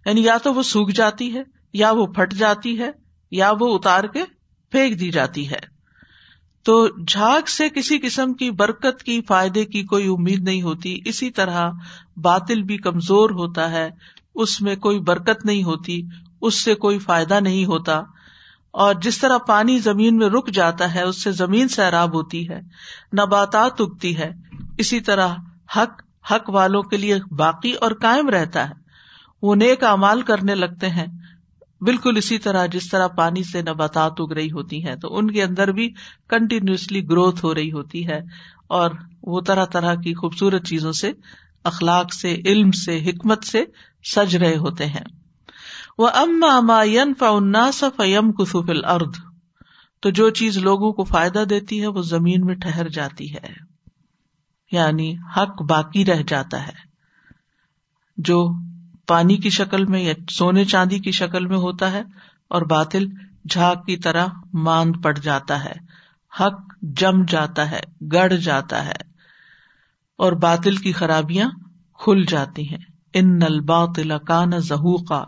یعنی 0.07 0.23
یا 0.23 0.37
تو 0.37 0.55
وہ 0.55 0.63
سوکھ 0.63 0.93
جاتی 0.93 1.35
ہے، 1.35 1.43
یا 1.73 1.91
وہ 1.91 2.07
پھٹ 2.07 2.35
جاتی 2.35 2.79
ہے 2.79 2.91
یا 3.31 3.53
وہ 3.61 3.75
اتار 3.75 4.05
کے 4.05 4.25
پھینک 4.71 5.01
دی 5.01 5.11
جاتی 5.11 5.51
ہے۔ 5.51 5.81
تو 6.63 6.89
جھاگ 7.09 7.49
سے 7.49 7.69
کسی 7.69 7.99
قسم 7.99 8.35
کی 8.35 8.51
برکت 8.51 9.03
کی، 9.03 9.21
فائدے 9.23 9.65
کی 9.65 9.83
کوئی 9.83 10.07
امید 10.07 10.43
نہیں 10.43 10.63
ہوتی۔ 10.63 11.01
اسی 11.05 11.31
طرح 11.31 11.71
باطل 12.17 12.63
بھی 12.63 12.77
کمزور 12.77 13.31
ہوتا 13.31 13.71
ہے۔ 13.71 13.91
اس 14.35 14.61
میں 14.61 14.77
کوئی 14.77 15.01
برکت 15.01 15.45
نہیں 15.45 15.63
ہوتی۔ 15.63 16.03
اس 16.41 16.63
سے 16.63 16.75
کوئی 16.75 16.99
فائدہ 16.99 17.41
نہیں 17.41 17.65
ہوتا۔ 17.65 18.03
اور 18.71 18.95
جس 18.95 19.19
طرح 19.19 19.39
پانی 19.39 19.79
زمین 19.79 20.17
میں 20.17 20.29
رک 20.29 20.49
جاتا 20.51 20.95
ہے، 20.95 21.03
اس 21.03 21.23
سے 21.23 21.33
زمین 21.33 21.69
سیراب 21.69 22.15
ہوتی 22.15 22.49
ہے۔ 22.49 22.61
نباتات 23.19 23.81
اگتی 23.81 24.17
ہے۔ 24.17 24.33
اسی 24.79 25.01
طرح 25.01 25.29
حق 25.77 26.03
حق 26.31 26.51
والوں 26.51 26.83
کے 26.83 26.97
لیے 26.97 27.19
باقی 27.31 27.73
اور 27.73 27.91
قائم 27.93 28.29
رہتا 28.29 28.69
ہے۔ 28.69 28.75
وہ 29.43 29.55
نیک 29.55 29.85
امال 29.85 30.23
کرنے 30.23 30.55
لگتے 30.55 30.89
ہیں۔ 30.89 31.07
بالکل 31.81 32.17
اسی 32.17 32.39
طرح 32.39 32.67
جس 32.67 32.89
طرح 32.89 33.07
پانی 33.07 33.43
سے 33.43 33.63
نباتات 33.63 34.13
اگ 34.19 34.33
رہی 34.33 34.51
ہوتی 34.51 34.87
ہیں، 34.87 34.97
تو 34.97 35.17
ان 35.17 35.31
کے 35.31 35.43
اندر 35.43 35.73
بھی 35.73 35.93
کنٹینیوسلی 36.29 37.09
گروتھ 37.09 37.45
ہو 37.45 37.55
رہی 37.55 37.73
ہوتی 37.73 38.09
ہے 38.09 38.21
اور 38.67 38.91
وہ 39.23 39.41
طرح 39.41 39.65
طرح 39.65 39.95
کی 39.95 40.15
خوبصورت 40.15 40.67
چیزوں 40.67 40.93
سے، 40.93 41.13
اخلاق 41.65 42.15
سے، 42.15 42.35
علم 42.47 42.71
سے، 42.71 42.99
حکمت 42.99 43.45
سے 43.45 43.65
سج 44.15 44.37
رہے 44.37 44.57
ہوتے 44.57 44.87
ہیں۔ 44.87 45.05
وہ 45.99 46.09
اما 46.09 46.61
ما 46.61 46.81
الناس 47.21 47.85
فیم 47.97 48.33
کسف 48.33 48.57
الارض 48.69 49.21
تو 50.01 50.11
جو 50.11 50.31
چیز 50.31 50.59
لوگوں 50.59 50.93
کو 50.93 51.05
فائدہ 51.05 51.45
دیتی 51.51 51.81
ہے، 51.81 51.87
وہ 51.87 52.03
زمین 52.03 52.41
میں 52.41 52.55
ٹھہر 52.55 52.89
جاتی 52.89 53.35
ہے۔ 53.35 53.71
یعنی 54.73 55.17
حق 55.37 55.63
باقی 55.63 56.05
رہ 56.05 56.23
جاتا 56.29 56.67
ہے۔ 56.67 56.91
جو 58.17 58.53
پانی 59.11 59.37
کی 59.37 59.51
شکل 59.51 59.85
میں 59.85 60.03
یا 60.03 60.15
سونے 60.31 60.65
چاندی 60.65 60.99
کی 60.99 61.11
شکل 61.11 61.47
میں 61.47 61.57
ہوتا 61.57 61.93
ہے 61.93 62.03
اور 62.49 62.63
باطل 62.63 63.07
جھاگ 63.49 63.77
کی 63.77 63.97
طرح 63.97 64.27
ماند 64.53 64.97
پڑ 65.03 65.19
جاتا 65.19 65.65
ہے۔ 65.65 65.73
حق 66.41 66.61
جم 66.83 67.25
جاتا 67.25 67.71
ہے، 67.71 67.81
گڑ 68.13 68.29
جاتا 68.29 68.85
ہے 68.85 69.11
اور 70.19 70.33
باطل 70.33 70.77
کی 70.77 70.93
خرابیاں 70.93 71.51
کھل 71.95 72.25
جاتی 72.29 72.69
ہیں۔ 72.69 72.79
ان 73.15 73.39
نل 73.39 73.61
باطل 73.61 74.13
کا 74.27 75.25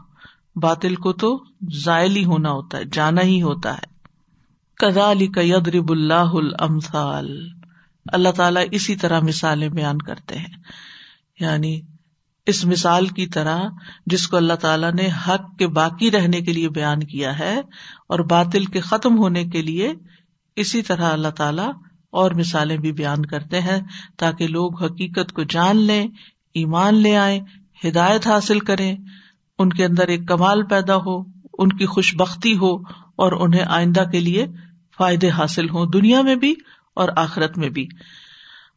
باطل 0.57 0.95
کو 0.95 1.13
تو 1.13 1.45
زائل 1.73 2.17
ہی 2.17 2.25
ہونا 2.25 2.51
ہوتا 2.51 2.79
ہے، 2.79 2.83
جانا 2.93 3.23
ہی 3.23 3.43
ہوتا 3.43 3.75
ہے۔ 3.75 3.93
کدا 4.77 5.11
علی 5.13 5.29
رب 5.79 5.91
اللہ 5.91 6.31
المسال 6.61 7.49
اللہ 8.13 8.29
تعالیٰ 8.29 8.65
اسی 8.71 8.97
طرح 8.97 9.21
مثالیں 9.21 9.69
بیان 9.69 9.99
کرتے 9.99 10.39
ہیں۔ 10.39 10.55
یعنی 11.41 11.81
اس 12.47 12.65
مثال 12.65 13.07
کی 13.07 13.27
طرح 13.27 13.61
جس 14.07 14.29
کو 14.29 14.37
اللہ 14.37 14.53
تعالیٰ 14.53 14.93
نے 14.93 15.09
حق 15.29 15.59
کے 15.59 15.67
باقی 15.67 16.11
رہنے 16.11 16.41
کے 16.41 16.53
لیے 16.53 16.69
بیان 16.69 17.01
کیا 17.01 17.39
ہے 17.39 17.61
اور 18.09 18.19
باطل 18.19 18.65
کے 18.65 18.81
ختم 18.81 19.19
ہونے 19.19 19.45
کے 19.45 19.63
لیے 19.63 19.93
اسی 20.57 20.83
طرح 20.83 21.13
اللہ 21.13 21.29
تعالیٰ 21.29 21.71
اور 22.11 22.31
مثالیں 22.31 22.77
بھی 22.77 22.93
بیان 22.93 23.27
کرتے 23.27 23.61
ہیں 23.61 23.81
تاکہ 24.17 24.47
لوگ 24.47 24.83
حقیقت 24.83 25.33
کو 25.33 25.43
جان 25.43 25.77
لیں، 25.77 26.07
ایمان 26.55 26.95
لے 26.95 27.17
آئے 27.17 27.41
ہدایت 27.85 28.27
حاصل 28.27 28.61
کریں، 28.61 28.97
ان 29.59 29.71
کے 29.71 29.85
اندر 29.85 30.09
ایک 30.09 30.29
کمال 30.29 30.67
پیدا 30.67 30.97
ہو، 30.97 31.21
ان 31.59 31.69
کی 31.69 31.87
خوش 31.87 32.15
بختی 32.17 32.57
ہو 32.57 32.77
اور 33.17 33.33
انہیں 33.33 33.65
آئندہ 33.67 34.05
کے 34.13 34.21
لیے 34.21 34.47
فائدے 34.97 35.31
حاصل 35.31 35.69
ہوں 35.69 35.87
دنیا 35.87 36.23
میں 36.23 36.35
بھی 36.35 36.55
اور 36.95 37.09
آخرت 37.17 37.59
میں 37.59 37.69
بھی۔ 37.69 37.89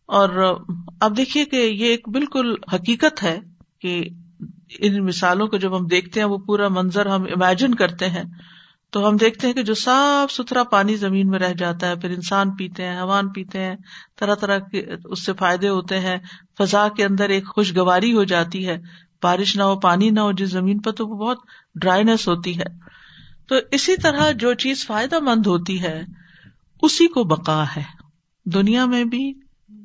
اور 0.08 0.58
اب 1.02 1.18
دیکھیے 1.18 1.46
کہ 1.46 1.56
یہ 1.56 1.86
ایک 1.86 2.10
بالکل 2.10 2.56
حقیقت 2.74 3.24
ہے 3.24 3.40
کہ 3.86 4.10
ان 4.80 5.06
مثالوں 5.06 5.48
کو 5.48 5.58
جب 5.58 5.78
ہم 5.78 5.86
دیکھتے 5.88 6.20
ہیں 6.20 6.28
وہ 6.28 6.38
پورا 6.38 6.68
منظر 6.68 7.06
ہم 7.06 7.24
امیجن 7.24 7.76
کرتے 7.76 8.10
ہیں، 8.10 8.24
تو 8.90 9.08
ہم 9.08 9.18
دیکھتے 9.18 9.48
ہیں 9.48 9.54
کہ 9.54 9.64
جو 9.64 9.74
صاف 9.74 10.32
ستھرا 10.32 10.64
پانی 10.64 10.96
زمین 10.96 11.28
میں 11.28 11.40
رہ 11.40 11.54
جاتا 11.54 11.88
ہے، 11.88 11.96
پھر 11.96 12.10
انسان 12.10 12.56
پیتے 12.56 12.84
ہیں 12.84 13.02
حوان 13.02 13.30
پیتے 13.30 13.60
ہیں، 13.60 13.76
طرح 14.20 14.36
طرح 14.36 14.60
کے 14.60 14.86
اس 15.06 15.26
سے 15.26 15.34
فائدے 15.34 15.70
ہوتے 15.70 16.00
ہیں، 16.00 16.18
فضا 16.58 16.88
کے 16.98 17.06
اندر 17.06 17.30
ایک 17.30 17.48
خوشگواری 17.48 18.14
ہو 18.14 18.24
جاتی 18.24 18.68
ہے، 18.68 18.78
بارش 19.24 19.56
نہ 19.56 19.64
ہو، 19.64 19.80
پانی 19.80 20.10
نہ 20.10 20.20
ہو، 20.20 20.32
جس 20.32 20.50
زمین 20.50 20.82
پر 20.82 20.92
تو 20.92 21.08
وہ 21.08 21.16
بہت 21.16 21.38
ڈرائیس 21.76 22.28
ہوتی 22.28 22.60
ہے۔ 22.60 22.68
تو 23.48 23.56
اسی 23.72 23.98
طرح 23.98 24.32
جو 24.32 24.54
چیز 24.54 24.86
فائدہ 24.88 25.20
مند 25.20 25.48
ہوتی 25.48 25.82
ہے، 25.82 26.04
اسی 26.82 27.08
کو 27.08 27.24
بقا 27.24 27.64
ہے، 27.64 27.84
دنیا 28.46 28.86
میں 28.86 29.04
بھی 29.04 29.34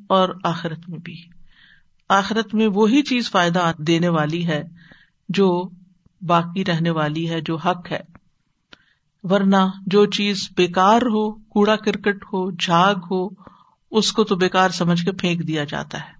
اور 0.09 0.29
آخرت 0.45 0.89
میں 0.89 0.99
بھی۔ 0.99 1.30
آخرت 2.11 2.55
میں 2.55 2.67
وہی 2.67 3.03
چیز 3.03 3.31
فائدہ 3.31 3.73
دینے 3.79 4.09
والی 4.09 4.47
ہے 4.47 4.63
جو 5.29 5.69
باقی 6.27 6.65
رہنے 6.65 6.91
والی 6.91 7.31
ہے، 7.31 7.41
جو 7.41 7.57
حق 7.57 7.93
ہے۔ 7.93 8.01
ورنہ 9.23 9.57
جو 9.87 10.07
چیز 10.07 10.49
بےکار 10.57 11.03
ہو، 11.03 11.33
کوڑا 11.33 11.77
کرکٹ 11.77 12.25
ہو، 12.25 12.51
جھاگ 12.51 12.95
ہو، 13.11 13.29
اس 13.91 14.13
کو 14.13 14.25
تو 14.25 14.37
بےکار 14.37 14.69
سمجھ 14.69 15.05
کے 15.05 15.13
پھینک 15.13 15.49
دیا 15.49 15.65
جاتا 15.65 15.99
ہے۔ 15.99 16.13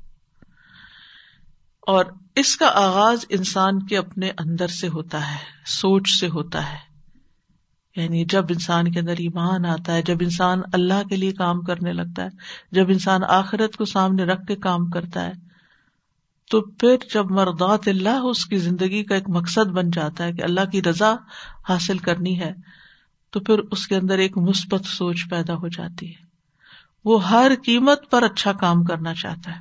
اور 1.81 2.05
اس 2.35 2.57
کا 2.57 2.67
آغاز 2.75 3.25
انسان 3.29 3.87
کے 3.87 3.99
اپنے 3.99 4.31
اندر 4.39 4.67
سے 4.67 4.89
ہوتا 4.89 5.31
ہے، 5.31 5.39
سوچ 5.67 6.21
سے 6.21 6.29
ہوتا 6.29 6.73
ہے۔ 6.73 6.79
یعنی 7.97 8.25
جب 8.25 8.45
انسان 8.49 8.93
کے 8.93 9.01
اندر 9.01 9.15
ایمان 9.19 9.67
آتا 9.67 9.95
ہے، 9.95 10.03
جب 10.03 10.17
انسان 10.21 10.61
اللہ 10.73 11.09
کے 11.09 11.17
لیے 11.17 11.33
کام 11.33 11.61
کرنے 11.61 11.93
لگتا 11.93 12.25
ہے، 12.25 12.29
جب 12.73 12.89
انسان 12.89 13.21
آخرت 13.25 13.77
کو 13.77 13.85
سامنے 13.85 14.25
رکھ 14.25 14.47
کے 14.47 14.57
کام 14.57 14.91
کرتا 14.91 15.27
ہے 15.27 15.50
تو 16.51 16.61
پھر 16.61 16.97
جب 17.15 17.31
مردات 17.31 17.89
اللہ 17.89 18.19
اس 18.25 18.47
کی 18.47 18.57
زندگی 18.57 19.05
کا 19.05 19.15
ایک 19.15 19.29
مقصد 19.29 19.71
بن 19.71 19.91
جاتا 19.91 20.25
ہے 20.25 20.33
کہ 20.33 20.43
اللہ 20.43 20.71
کی 20.73 20.83
رضا 20.83 21.15
حاصل 21.69 21.99
کرنی 21.99 22.41
ہے، 22.41 22.53
تو 23.31 23.41
پھر 23.41 23.59
اس 23.59 23.87
کے 23.87 23.97
اندر 23.97 24.19
ایک 24.19 24.39
مثبت 24.39 24.85
سوچ 24.85 25.31
پیدا 25.31 25.55
ہو 25.55 25.69
جاتی 25.69 26.11
ہے۔ 26.11 26.25
وہ 27.05 27.29
ہر 27.29 27.53
قیمت 27.65 28.11
پر 28.11 28.23
اچھا 28.23 28.53
کام 28.53 28.85
کرنا 28.85 29.15
چاہتا 29.15 29.57
ہے۔ 29.57 29.61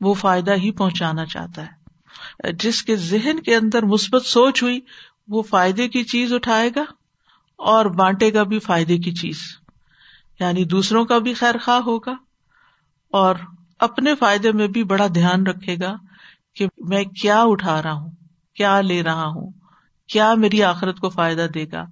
وہ 0.00 0.14
فائدہ 0.14 0.54
ہی 0.54 0.70
پہنچانا 0.70 1.24
چاہتا 1.24 1.66
ہے۔ 1.66 1.82
جس 2.52 2.82
کے 2.82 2.96
ذہن 2.96 3.40
کے 3.40 3.56
اندر 3.56 3.82
مثبت 3.82 4.26
سوچ 4.26 4.62
ہوئی، 4.62 4.80
وہ 5.28 5.42
فائدے 5.42 5.88
کی 5.88 6.04
چیز 6.04 6.32
اٹھائے 6.32 6.70
گا 6.76 6.84
اور 7.56 7.86
بانٹے 7.86 8.34
گا 8.34 8.42
بھی 8.42 8.58
فائدے 8.58 8.98
کی 8.98 9.12
چیز۔ 9.12 9.38
یعنی 10.40 10.64
دوسروں 10.64 11.04
کا 11.04 11.18
بھی 11.18 11.34
خیر 11.34 11.54
خواہ 11.64 11.80
ہوگا 11.80 12.14
اور 13.12 13.34
اپنے 13.82 14.14
فائدے 14.14 14.52
میں 14.52 14.66
بھی 14.68 14.84
بڑا 14.84 15.06
دھیان 15.14 15.46
رکھے 15.46 15.76
گا 15.80 15.94
کہ 16.56 16.66
میں 16.88 17.02
کیا 17.14 17.40
اٹھا 17.42 17.80
رہا 17.82 17.92
ہوں، 17.92 18.10
کیا 18.56 18.80
لے 18.80 19.02
رہا 19.02 19.26
ہوں، 19.26 19.50
کیا 20.10 20.32
میری 20.34 20.62
آخرت 20.62 20.98
کو 20.98 21.08
فائدہ 21.08 21.46
دے 21.54 21.64
گا، 21.72 21.84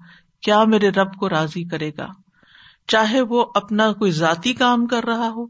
کیا 0.42 0.62
میرے 0.64 0.90
رب 0.90 1.14
کو 1.14 1.28
راضی 1.28 1.64
کرے 1.64 1.90
گا۔ 1.98 2.08
چاہے 2.88 3.20
وہ 3.20 3.44
اپنا 3.54 3.92
کوئی 3.92 4.12
ذاتی 4.12 4.52
کام 4.54 4.86
کر 4.86 5.04
رہا 5.04 5.28
ہو 5.28 5.46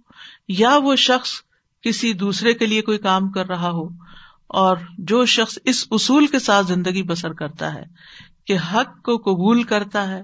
یا 0.54 0.76
وہ 0.76 0.94
شخص 0.98 1.30
کسی 1.84 2.12
دوسرے 2.12 2.52
کے 2.52 2.66
لیے 2.66 2.82
کوئی 2.82 2.98
کام 3.00 3.30
کر 3.30 3.48
رہا 3.48 3.70
ہو، 3.70 3.86
اور 4.54 4.76
جو 4.98 5.24
شخص 5.26 5.58
اس 5.64 5.86
اصول 5.90 6.26
کے 6.26 6.38
ساتھ 6.38 6.66
زندگی 6.66 7.02
بسر 7.02 7.32
کرتا 7.32 7.72
ہے 7.74 7.84
کہ 8.44 8.56
حق 8.72 9.02
کو 9.02 9.16
قبول 9.24 9.62
کرتا 9.62 10.08
ہے 10.08 10.22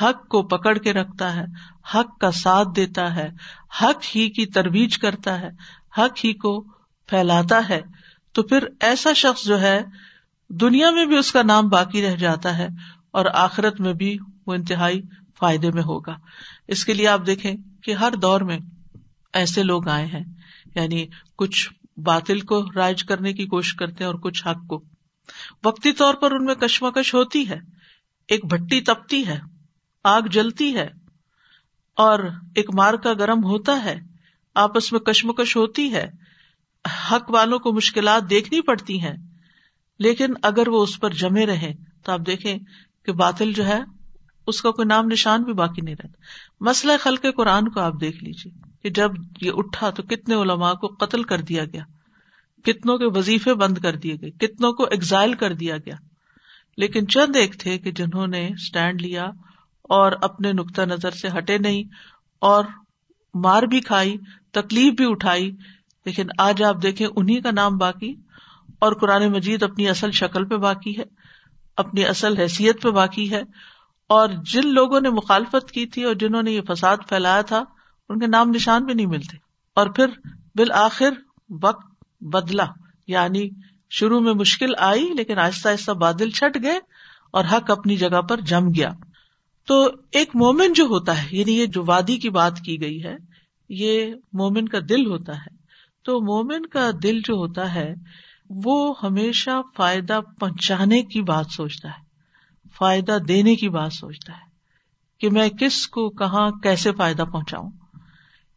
حق 0.00 0.28
کو 0.28 0.42
پکڑ 0.42 0.78
کے 0.78 0.92
رکھتا 0.92 1.36
ہے، 1.36 1.44
حق 1.94 2.20
کا 2.20 2.30
ساتھ 2.30 2.68
دیتا 2.76 3.16
ہے، 3.16 3.28
حق 3.82 4.16
ہی 4.16 4.28
کی 4.28 4.46
ترویج 4.46 4.98
کرتا 4.98 5.40
ہے، 5.40 5.48
حق 5.98 6.24
ہی 6.24 6.32
کو 6.32 6.60
پھیلاتا 7.06 7.68
ہے۔ 7.68 7.80
تو 8.32 8.42
پھر 8.42 8.64
ایسا 8.80 9.12
شخص 9.12 9.44
جو 9.44 9.60
ہے، 9.60 9.82
دنیا 10.48 10.90
میں 10.90 11.06
بھی 11.06 11.16
اس 11.16 11.32
کا 11.32 11.42
نام 11.42 11.68
باقی 11.68 12.02
رہ 12.02 12.16
جاتا 12.16 12.58
ہے 12.58 12.68
اور 13.10 13.24
آخرت 13.34 13.80
میں 13.80 13.92
بھی 13.92 14.18
وہ 14.46 14.54
انتہائی 14.54 15.02
فائدے 15.38 15.70
میں 15.70 15.82
ہوگا۔ 15.82 16.16
اس 16.68 16.84
کے 16.84 16.94
لیے 16.94 17.08
آپ 17.08 17.20
دیکھیں 17.26 17.54
کہ 17.82 17.94
ہر 17.94 18.12
دور 18.22 18.40
میں 18.40 18.58
ایسے 19.32 19.62
لوگ 19.62 19.88
آئے 19.88 20.06
ہیں 20.06 20.24
یعنی 20.74 21.06
کچھ 21.36 21.70
باطل 21.96 22.40
کو 22.40 22.64
رائج 22.74 23.04
کرنے 23.04 23.32
کی 23.32 23.46
کوشش 23.46 23.74
کرتے 23.74 24.04
ہیں 24.04 24.10
اور 24.10 24.14
کچھ 24.14 24.46
حق 24.46 24.66
کو۔ 24.68 24.84
وقتی 25.64 25.92
طور 25.92 26.14
پر 26.14 26.30
ان 26.30 26.44
میں 26.44 26.54
کشمکش 26.54 27.14
ہوتی 27.14 27.48
ہے، 27.48 27.58
ایک 28.28 28.44
بھٹی 28.44 28.80
تپتی 28.80 29.26
ہے۔ 29.26 29.40
آگ 30.04 30.22
جلتی 30.22 30.74
ہے 30.74 30.88
اور 31.96 32.18
ایک 32.54 32.74
مار 32.74 32.94
کا 32.94 33.12
گرم 33.12 33.44
ہوتا 33.44 33.84
ہے، 33.84 34.00
آپس 34.54 34.92
میں 34.92 35.00
کشمکش 35.00 35.56
ہوتی 35.56 35.94
ہے، 35.94 36.10
حق 37.12 37.30
والوں 37.30 37.58
کو 37.58 37.72
مشکلات 37.72 38.30
دیکھنی 38.30 38.60
پڑتی 38.60 39.00
ہیں۔ 39.00 39.16
لیکن 39.98 40.34
اگر 40.42 40.68
وہ 40.68 40.82
اس 40.82 41.00
پر 41.00 41.10
جمے 41.10 41.46
رہے 41.46 41.74
تو 42.04 42.12
آپ 42.12 42.20
دیکھیں 42.26 42.58
کہ 43.04 43.12
باطل 43.12 43.52
جو 43.52 43.66
ہے، 43.66 43.80
اس 44.46 44.62
کا 44.62 44.70
کوئی 44.70 44.86
نام 44.86 45.06
نشان 45.06 45.42
بھی 45.42 45.52
باقی 45.52 45.80
نہیں 45.80 45.94
رہتا۔ 45.94 46.22
مسئلہ 46.60 46.92
خل 47.00 47.16
کے 47.16 47.32
قرآن 47.32 47.68
کو 47.68 47.80
آپ 47.80 47.92
دیکھ 48.00 48.24
لیجیے 48.24 48.58
کہ 48.82 48.90
جب 48.90 49.10
یہ 49.40 49.50
اٹھا 49.54 49.90
تو 49.90 50.02
کتنے 50.02 50.34
علماء 50.34 50.72
کو 50.72 50.86
قتل 50.86 51.22
کر 51.22 51.40
دیا 51.40 51.64
گیا۔ 51.64 51.84
کتنوں 52.64 52.98
کے 52.98 53.18
وظیفے 53.18 53.54
بند 53.54 53.78
کر 53.78 53.96
دیے 53.96 54.16
گئے، 54.20 54.30
کتنوں 54.30 54.72
کو 54.72 54.84
ایگزائل 54.84 55.34
کر 55.34 55.54
دیا 55.54 55.76
گیا۔ 55.76 55.94
لیکن 56.76 57.08
چند 57.08 57.36
ایک 57.36 57.60
تھے 57.60 57.78
کہ 57.78 57.92
جنہوں 57.92 58.26
نے 58.26 58.46
اسٹینڈ 58.46 59.02
لیا 59.02 59.30
اور 59.90 60.12
اپنے 60.22 60.52
نقطۂ 60.52 60.82
نظر 60.82 61.10
سے 61.10 61.28
ہٹے 61.38 61.58
نہیں 61.58 61.82
اور 62.40 62.64
مار 63.34 63.62
بھی 63.62 63.80
کھائی، 63.80 64.16
تکلیف 64.50 64.92
بھی 64.94 65.06
اٹھائی، 65.08 65.50
لیکن 66.06 66.26
آج 66.38 66.62
آپ 66.62 66.82
دیکھیں 66.82 67.06
انہیں 67.16 67.40
کا 67.40 67.50
نام 67.50 67.76
باقی 67.78 68.14
اور 68.78 68.92
قرآن 68.92 69.32
مجید 69.32 69.62
اپنی 69.62 69.88
اصل 69.88 70.10
شکل 70.10 70.44
پہ 70.44 70.56
باقی 70.56 70.98
ہے، 70.98 71.02
اپنی 71.76 72.06
اصل 72.06 72.36
حیثیت 72.38 72.82
پہ 72.82 72.90
باقی 72.90 73.30
ہے 73.30 73.42
اور 74.10 74.28
جن 74.44 74.68
لوگوں 74.68 75.00
نے 75.00 75.10
مخالفت 75.10 75.70
کی 75.70 75.86
تھی 75.86 76.04
اور 76.04 76.14
جنہوں 76.14 76.42
نے 76.42 76.50
یہ 76.50 76.60
فساد 76.68 76.96
پھیلایا 77.08 77.42
تھا، 77.42 77.64
ان 78.08 78.18
کے 78.18 78.26
نام 78.26 78.50
نشان 78.50 78.84
بھی 78.84 78.94
نہیں 78.94 79.06
ملتے۔ 79.06 79.36
اور 79.76 79.86
پھر 79.86 80.06
بالآخر 80.54 81.10
وقت 81.62 81.86
بدلا 82.20 82.64
یعنی 83.06 83.48
شروع 83.90 84.20
میں 84.20 84.34
مشکل 84.34 84.72
آئی 84.78 85.08
لیکن 85.16 85.38
آہستہ 85.38 85.68
آہستہ 85.68 85.92
بادل 85.92 86.30
چھٹ 86.30 86.58
گئے 86.62 86.78
اور 87.30 87.44
حق 87.52 87.70
اپنی 87.70 87.96
جگہ 87.96 88.20
پر 88.20 88.40
جم 88.40 88.68
گیا۔ 88.68 88.90
تو 89.66 89.90
ایک 90.12 90.30
مومن 90.34 90.72
جو 90.72 90.84
ہوتا 90.84 91.22
ہے 91.22 91.28
یعنی 91.30 91.58
یہ 91.58 91.66
جو 91.66 91.84
وادی 91.86 92.16
کی 92.16 92.30
بات 92.30 92.60
کی 92.60 92.80
گئی 92.80 93.04
ہے، 93.04 93.16
یہ 93.68 94.14
مومن 94.32 94.68
کا 94.68 94.78
دل 94.88 95.06
ہوتا 95.06 95.36
ہے۔ 95.36 95.60
تو 96.02 96.20
مومن 96.20 96.66
کا 96.66 96.90
دل 97.02 97.20
جو 97.24 97.34
ہوتا 97.34 97.74
ہے، 97.74 97.94
وہ 98.50 98.94
ہمیشہ 99.02 99.50
فائدہ 99.76 100.20
پہنچانے 100.40 101.02
کی 101.02 101.22
بات 101.22 101.46
سوچتا 101.46 101.88
ہے، 101.88 102.04
فائدہ 102.78 103.18
دینے 103.28 103.54
کی 103.54 103.68
بات 103.68 103.92
سوچتا 103.92 104.32
ہے 104.32 104.50
کہ 105.18 105.30
میں 105.30 105.48
کس 105.48 105.86
کو 105.86 106.10
کہاں 106.10 106.50
کیسے 106.50 106.92
فائدہ 106.92 107.22
پہنچاؤں۔ 107.22 107.70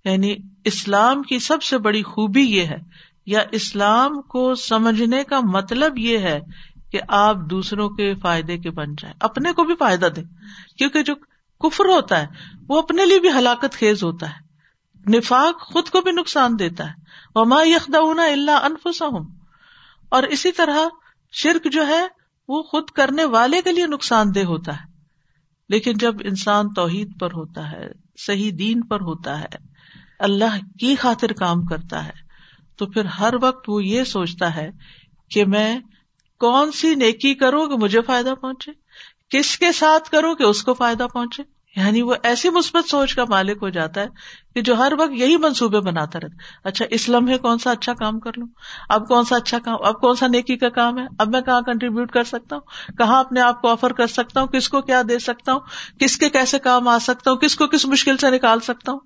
یعنی 0.06 0.36
اسلام 0.63 1.22
کی 1.22 1.39
سب 1.39 1.63
سے 1.63 1.78
بڑی 1.78 2.04
خوبی 2.04 2.42
یہ 2.42 2.62
ہے، 2.62 2.78
یا 3.26 3.39
اسلام 3.52 4.22
کو 4.22 4.56
سمجھنے 4.56 5.24
کا 5.24 5.39
مطلب 5.39 5.98
یہ 5.98 6.18
ہے 6.18 6.39
کہ 6.94 7.02
آپ 7.08 7.36
دوسروں 7.50 7.90
کے 7.90 8.16
فائدے 8.16 8.58
کے 8.58 8.72
بن 8.72 8.96
جائیں۔ 8.96 9.16
اپنے 9.20 9.54
کو 9.54 9.64
بھی 9.64 9.76
فائدہ 9.76 10.06
دیں۔ 10.06 10.24
کیونکہ 10.78 11.04
جو 11.04 11.16
کفر 11.60 11.86
ہوتا 11.86 12.22
ہے، 12.22 12.28
وہ 12.70 12.80
اپنے 12.80 13.06
لیے 13.06 13.20
بھی 13.20 13.30
ہلاکت 13.30 13.74
خیز 13.74 14.04
ہوتا 14.04 14.30
ہے۔ 14.30 14.44
نفاق 15.18 15.62
خود 15.62 15.90
کو 15.90 16.02
بھی 16.02 16.12
نقصان 16.12 16.60
دیتا 16.60 16.90
ہے۔ 16.90 16.94
وما 17.36 17.64
یخدا 17.64 18.24
اللہ 18.24 18.52
انفسا 18.52 19.06
اور 20.10 20.24
اسی 20.24 20.52
طرح 20.52 20.78
شرک 21.32 21.72
جو 21.72 21.88
ہے، 21.88 22.08
وہ 22.48 22.64
خود 22.64 22.90
کرنے 22.90 23.26
والے 23.26 23.62
کے 23.62 23.72
لیے 23.72 23.88
نقصان 23.88 24.36
دہ 24.36 24.44
ہوتا 24.44 24.76
ہے۔ 24.76 24.86
لیکن 25.70 25.94
جب 25.94 26.16
انسان 26.24 26.74
توحید 26.74 27.20
پر 27.20 27.28
ہوتا 27.28 27.72
ہے، 27.72 27.88
صحیح 28.18 28.52
دین 28.60 28.82
پر 28.82 29.02
ہوتا 29.02 29.42
ہے، 29.42 29.58
اللہ 30.20 30.80
کی 30.80 30.96
خاطر 30.96 31.34
کام 31.34 31.64
کرتا 31.64 32.06
ہے، 32.06 32.24
تو 32.78 32.86
پھر 32.86 33.06
ہر 33.06 33.34
وقت 33.42 33.70
وہ 33.70 33.86
یہ 33.86 34.04
سوچتا 34.04 34.56
ہے 34.56 34.72
کہ 35.30 35.46
میں 35.46 35.80
کون 36.44 36.72
سی 36.72 36.96
نیکی 36.96 37.34
کروں 37.34 37.68
کہ 37.68 37.76
مجھے 37.76 38.02
فائدہ 38.02 38.34
پہنچے؟ 38.42 38.72
کس 39.30 39.58
کے 39.58 39.72
ساتھ 39.72 40.10
کروں 40.10 40.36
کہ 40.36 40.44
اس 40.44 40.64
کو 40.64 40.74
فائدہ 40.74 41.08
پہنچے؟ 41.14 41.44
یعنی 41.76 42.02
وہ 42.02 42.16
ایسی 42.24 42.50
مثبت 42.50 42.90
سوچ 42.90 43.16
کا 43.16 43.26
مالک 43.30 43.58
ہو 43.62 43.70
جاتا 43.70 44.02
ہے 44.02 44.08
کہ 44.56 44.62
جو 44.62 44.78
ہر 44.78 44.94
وقت 44.98 45.12
یہی 45.12 45.38
منصوبے 45.38 45.80
بناتا 45.80 46.20
رہتا 46.20 46.68
اچھا 46.68 46.86
اس 46.90 47.10
لمحے 47.10 47.38
کون 47.38 47.58
سا 47.58 47.72
اچھا 47.72 47.94
کام 47.94 48.20
کر 48.20 48.32
لوں؟ 48.38 48.48
اب 48.90 49.08
کون 49.08 49.26
سا 49.26 49.36
اچھا 49.36 49.60
کام، 49.60 49.76
اب 49.84 50.02
کون 50.02 50.16
سا 50.16 50.28
نیکی 50.28 50.58
کا 50.58 50.70
کام 50.70 51.00
ہے؟ 51.00 51.04
اب 51.20 51.28
میں 51.28 51.42
کہاں 51.42 51.62
کنٹریبیوٹ 51.62 52.12
کر 52.12 52.24
سکتا 52.24 52.56
ہوں؟ 52.56 52.94
کہاں 52.98 53.20
اپنے 53.20 53.42
آپ 53.42 53.62
کو 53.62 53.68
آفر 53.68 53.94
کر 53.94 54.08
سکتا 54.08 54.42
ہوں؟ 54.42 54.48
کس 54.48 54.70
کو 54.70 54.82
کیا 54.82 55.02
دے 55.10 55.20
سکتا 55.20 55.54
ہوں؟ 55.54 55.60
کس 56.00 56.18
کے 56.18 56.30
کیسے 56.30 56.60
کام 56.60 56.88
آ 56.88 57.00
سکتا 57.00 57.32
ہوں؟ 57.32 57.38
کس 57.38 57.56
کو 57.56 57.68
کس 57.68 57.86
مشکل 57.86 58.18
سے 58.18 58.32
نکال 58.32 58.60
سکتا 58.60 58.92
ہوں؟ 58.92 59.00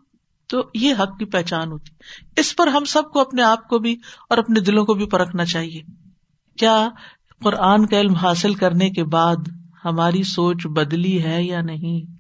تو 0.48 0.62
یہ 0.74 0.94
حق 1.00 1.20
کی 1.20 1.26
پہچان 1.26 1.72
ہوتی۔ 1.72 1.92
اس 2.38 2.56
پر 2.56 2.68
ہم 2.68 2.86
سب 2.86 3.12
کو 3.12 3.20
اپنے 3.20 3.44
آپ 3.44 3.68
کو 3.68 3.80
بھی 3.80 3.96
اور 4.30 4.38
اپنے 4.38 4.60
دلوں 4.60 4.86
کو 4.86 4.94
بھی 4.94 5.06
پرکھنا 5.06 5.46
چاہیے۔ 5.46 5.82
کیا 6.58 6.90
قرآن 7.42 7.86
کا 7.86 8.00
علم 8.00 8.14
حاصل 8.14 8.54
کرنے 8.54 8.90
کے 8.90 9.04
بعد 9.04 9.36
ہماری 9.86 10.24
سوچ 10.24 10.68
بدلی 10.68 11.24
ہے 11.24 11.44
یا 11.44 11.62
نہیں؟ 11.62 12.12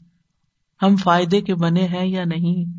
ہم 0.82 0.96
فائدے 0.96 1.42
کے 1.42 1.56
بنے 1.56 1.88
ہیں 1.88 2.08
یا 2.08 2.24
نہیں؟ 2.26 2.72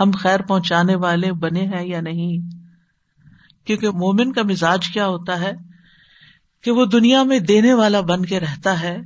ہم 0.00 0.10
خیر 0.10 0.42
پہنچانے 0.42 0.94
والے 0.94 1.32
بنے 1.32 1.66
ہیں 1.66 1.86
یا 1.86 2.00
نہیں؟ 2.00 2.38
کیونکہ 3.64 3.90
مومن 3.90 4.32
کا 4.32 4.42
مزاج 4.42 4.88
کیا 4.88 5.06
ہوتا 5.06 5.40
ہے 5.40 5.52
کہ 6.64 6.70
وہ 6.70 6.84
دنیا 6.84 7.22
میں 7.22 7.38
دینے 7.38 7.74
والا 7.74 8.00
بن 8.00 8.24
کے 8.24 8.40
رہتا 8.40 8.80
ہے، 8.80 8.98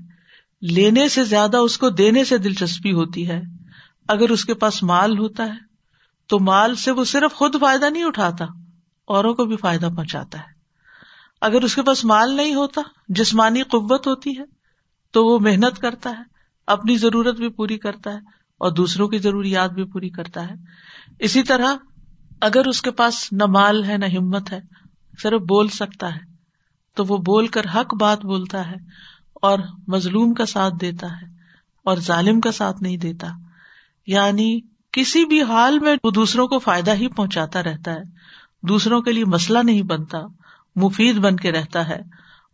لینے 0.62 1.08
سے 1.08 1.24
زیادہ 1.24 1.56
اس 1.56 1.78
کو 1.78 1.90
دینے 1.90 2.24
سے 2.24 2.38
دلچسپی 2.38 2.92
ہوتی 2.92 3.28
ہے۔ 3.28 3.42
اگر 4.08 4.30
اس 4.30 4.44
کے 4.44 4.54
پاس 4.54 4.82
مال 4.82 5.18
ہوتا 5.18 5.44
ہے، 5.44 5.58
تو 6.26 6.38
مال 6.38 6.74
سے 6.74 6.90
وہ 6.90 7.04
صرف 7.04 7.34
خود 7.34 7.56
فائدہ 7.60 7.90
نہیں 7.90 8.04
اٹھاتا، 8.04 8.44
اوروں 9.04 9.34
کو 9.34 9.44
بھی 9.44 9.56
فائدہ 9.56 9.88
پہنچاتا 9.96 10.38
ہے۔ 10.38 10.55
اگر 11.40 11.62
اس 11.62 11.74
کے 11.74 11.82
پاس 11.82 12.04
مال 12.04 12.36
نہیں 12.36 12.54
ہوتا، 12.54 12.82
جسمانی 13.08 13.62
قوت 13.62 14.06
ہوتی 14.06 14.38
ہے، 14.38 14.44
تو 15.10 15.26
وہ 15.26 15.38
محنت 15.38 15.78
کرتا 15.78 16.10
ہے، 16.10 16.22
اپنی 16.66 16.96
ضرورت 16.96 17.36
بھی 17.36 17.48
پوری 17.48 17.78
کرتا 17.78 18.12
ہے 18.12 18.18
اور 18.58 18.70
دوسروں 18.70 19.08
کی 19.08 19.18
ضروریات 19.18 19.70
بھی 19.70 19.84
پوری 19.84 20.10
کرتا 20.10 20.48
ہے۔ 20.48 20.54
اسی 21.18 21.42
طرح 21.42 21.74
اگر 22.40 22.66
اس 22.66 22.82
کے 22.82 22.90
پاس 22.90 23.32
نہ 23.32 23.44
مال 23.46 23.84
ہے، 23.84 23.98
نہ 23.98 24.04
ہمت 24.04 24.52
ہے، 24.52 24.60
صرف 25.22 25.40
بول 25.40 25.68
سکتا 25.68 26.14
ہے، 26.14 26.20
تو 26.94 27.04
وہ 27.08 27.16
بول 27.16 27.46
کر 27.46 27.62
حق 27.74 27.94
بات 27.94 28.24
بولتا 28.24 28.70
ہے 28.70 28.76
اور 29.34 29.58
مظلوم 29.88 30.34
کا 30.34 30.46
ساتھ 30.46 30.74
دیتا 30.80 31.06
ہے 31.06 31.26
اور 31.84 31.96
ظالم 31.96 32.40
کا 32.40 32.52
ساتھ 32.52 32.82
نہیں 32.82 32.96
دیتا۔ 32.96 33.26
یعنی 34.06 34.60
کسی 34.92 35.24
بھی 35.24 35.42
حال 35.42 35.78
میں 35.78 35.96
وہ 36.04 36.10
دوسروں 36.10 36.48
کو 36.48 36.58
فائدہ 36.58 36.94
ہی 36.94 37.08
پہنچاتا 37.08 37.62
رہتا 37.62 37.92
ہے، 37.92 38.02
دوسروں 38.62 39.00
کے 39.00 39.12
لیے 39.12 39.24
مسئلہ 39.24 39.58
نہیں 39.58 39.82
بنتا۔ 39.82 40.18
مفید 40.76 41.16
بن 41.16 41.36
کے 41.36 41.52
رہتا 41.52 41.88
ہے 41.88 42.00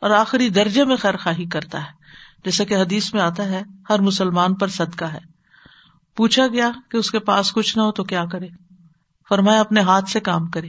اور 0.00 0.10
آخری 0.10 0.48
درجے 0.48 0.84
میں 0.84 0.96
خیر 0.96 1.16
خواہی 1.16 1.44
کرتا 1.44 1.78
ہے۔ 1.78 2.02
جیسا 2.44 2.64
کہ 2.64 2.76
حدیث 2.76 3.14
میں 3.14 3.22
آتا 3.22 3.44
ہے، 3.44 3.62
ہر 3.90 3.98
مسلمان 3.98 4.54
پر 4.54 4.68
صدقہ 4.68 5.04
ہے۔ 5.04 5.18
پوچھا 6.16 6.46
گیا 6.46 6.70
کہ 6.90 6.96
اس 6.96 7.10
کے 7.10 7.18
پاس 7.18 7.52
کچھ 7.52 7.78
نہ 7.78 7.82
ہو 7.82 7.92
تو 7.92 8.04
کیا 8.04 8.24
کرے؟ 8.24 8.48
فرمایا، 9.28 9.60
اپنے 9.60 9.80
ہاتھ 9.80 10.10
سے 10.10 10.20
کام 10.20 10.46
کرے، 10.46 10.68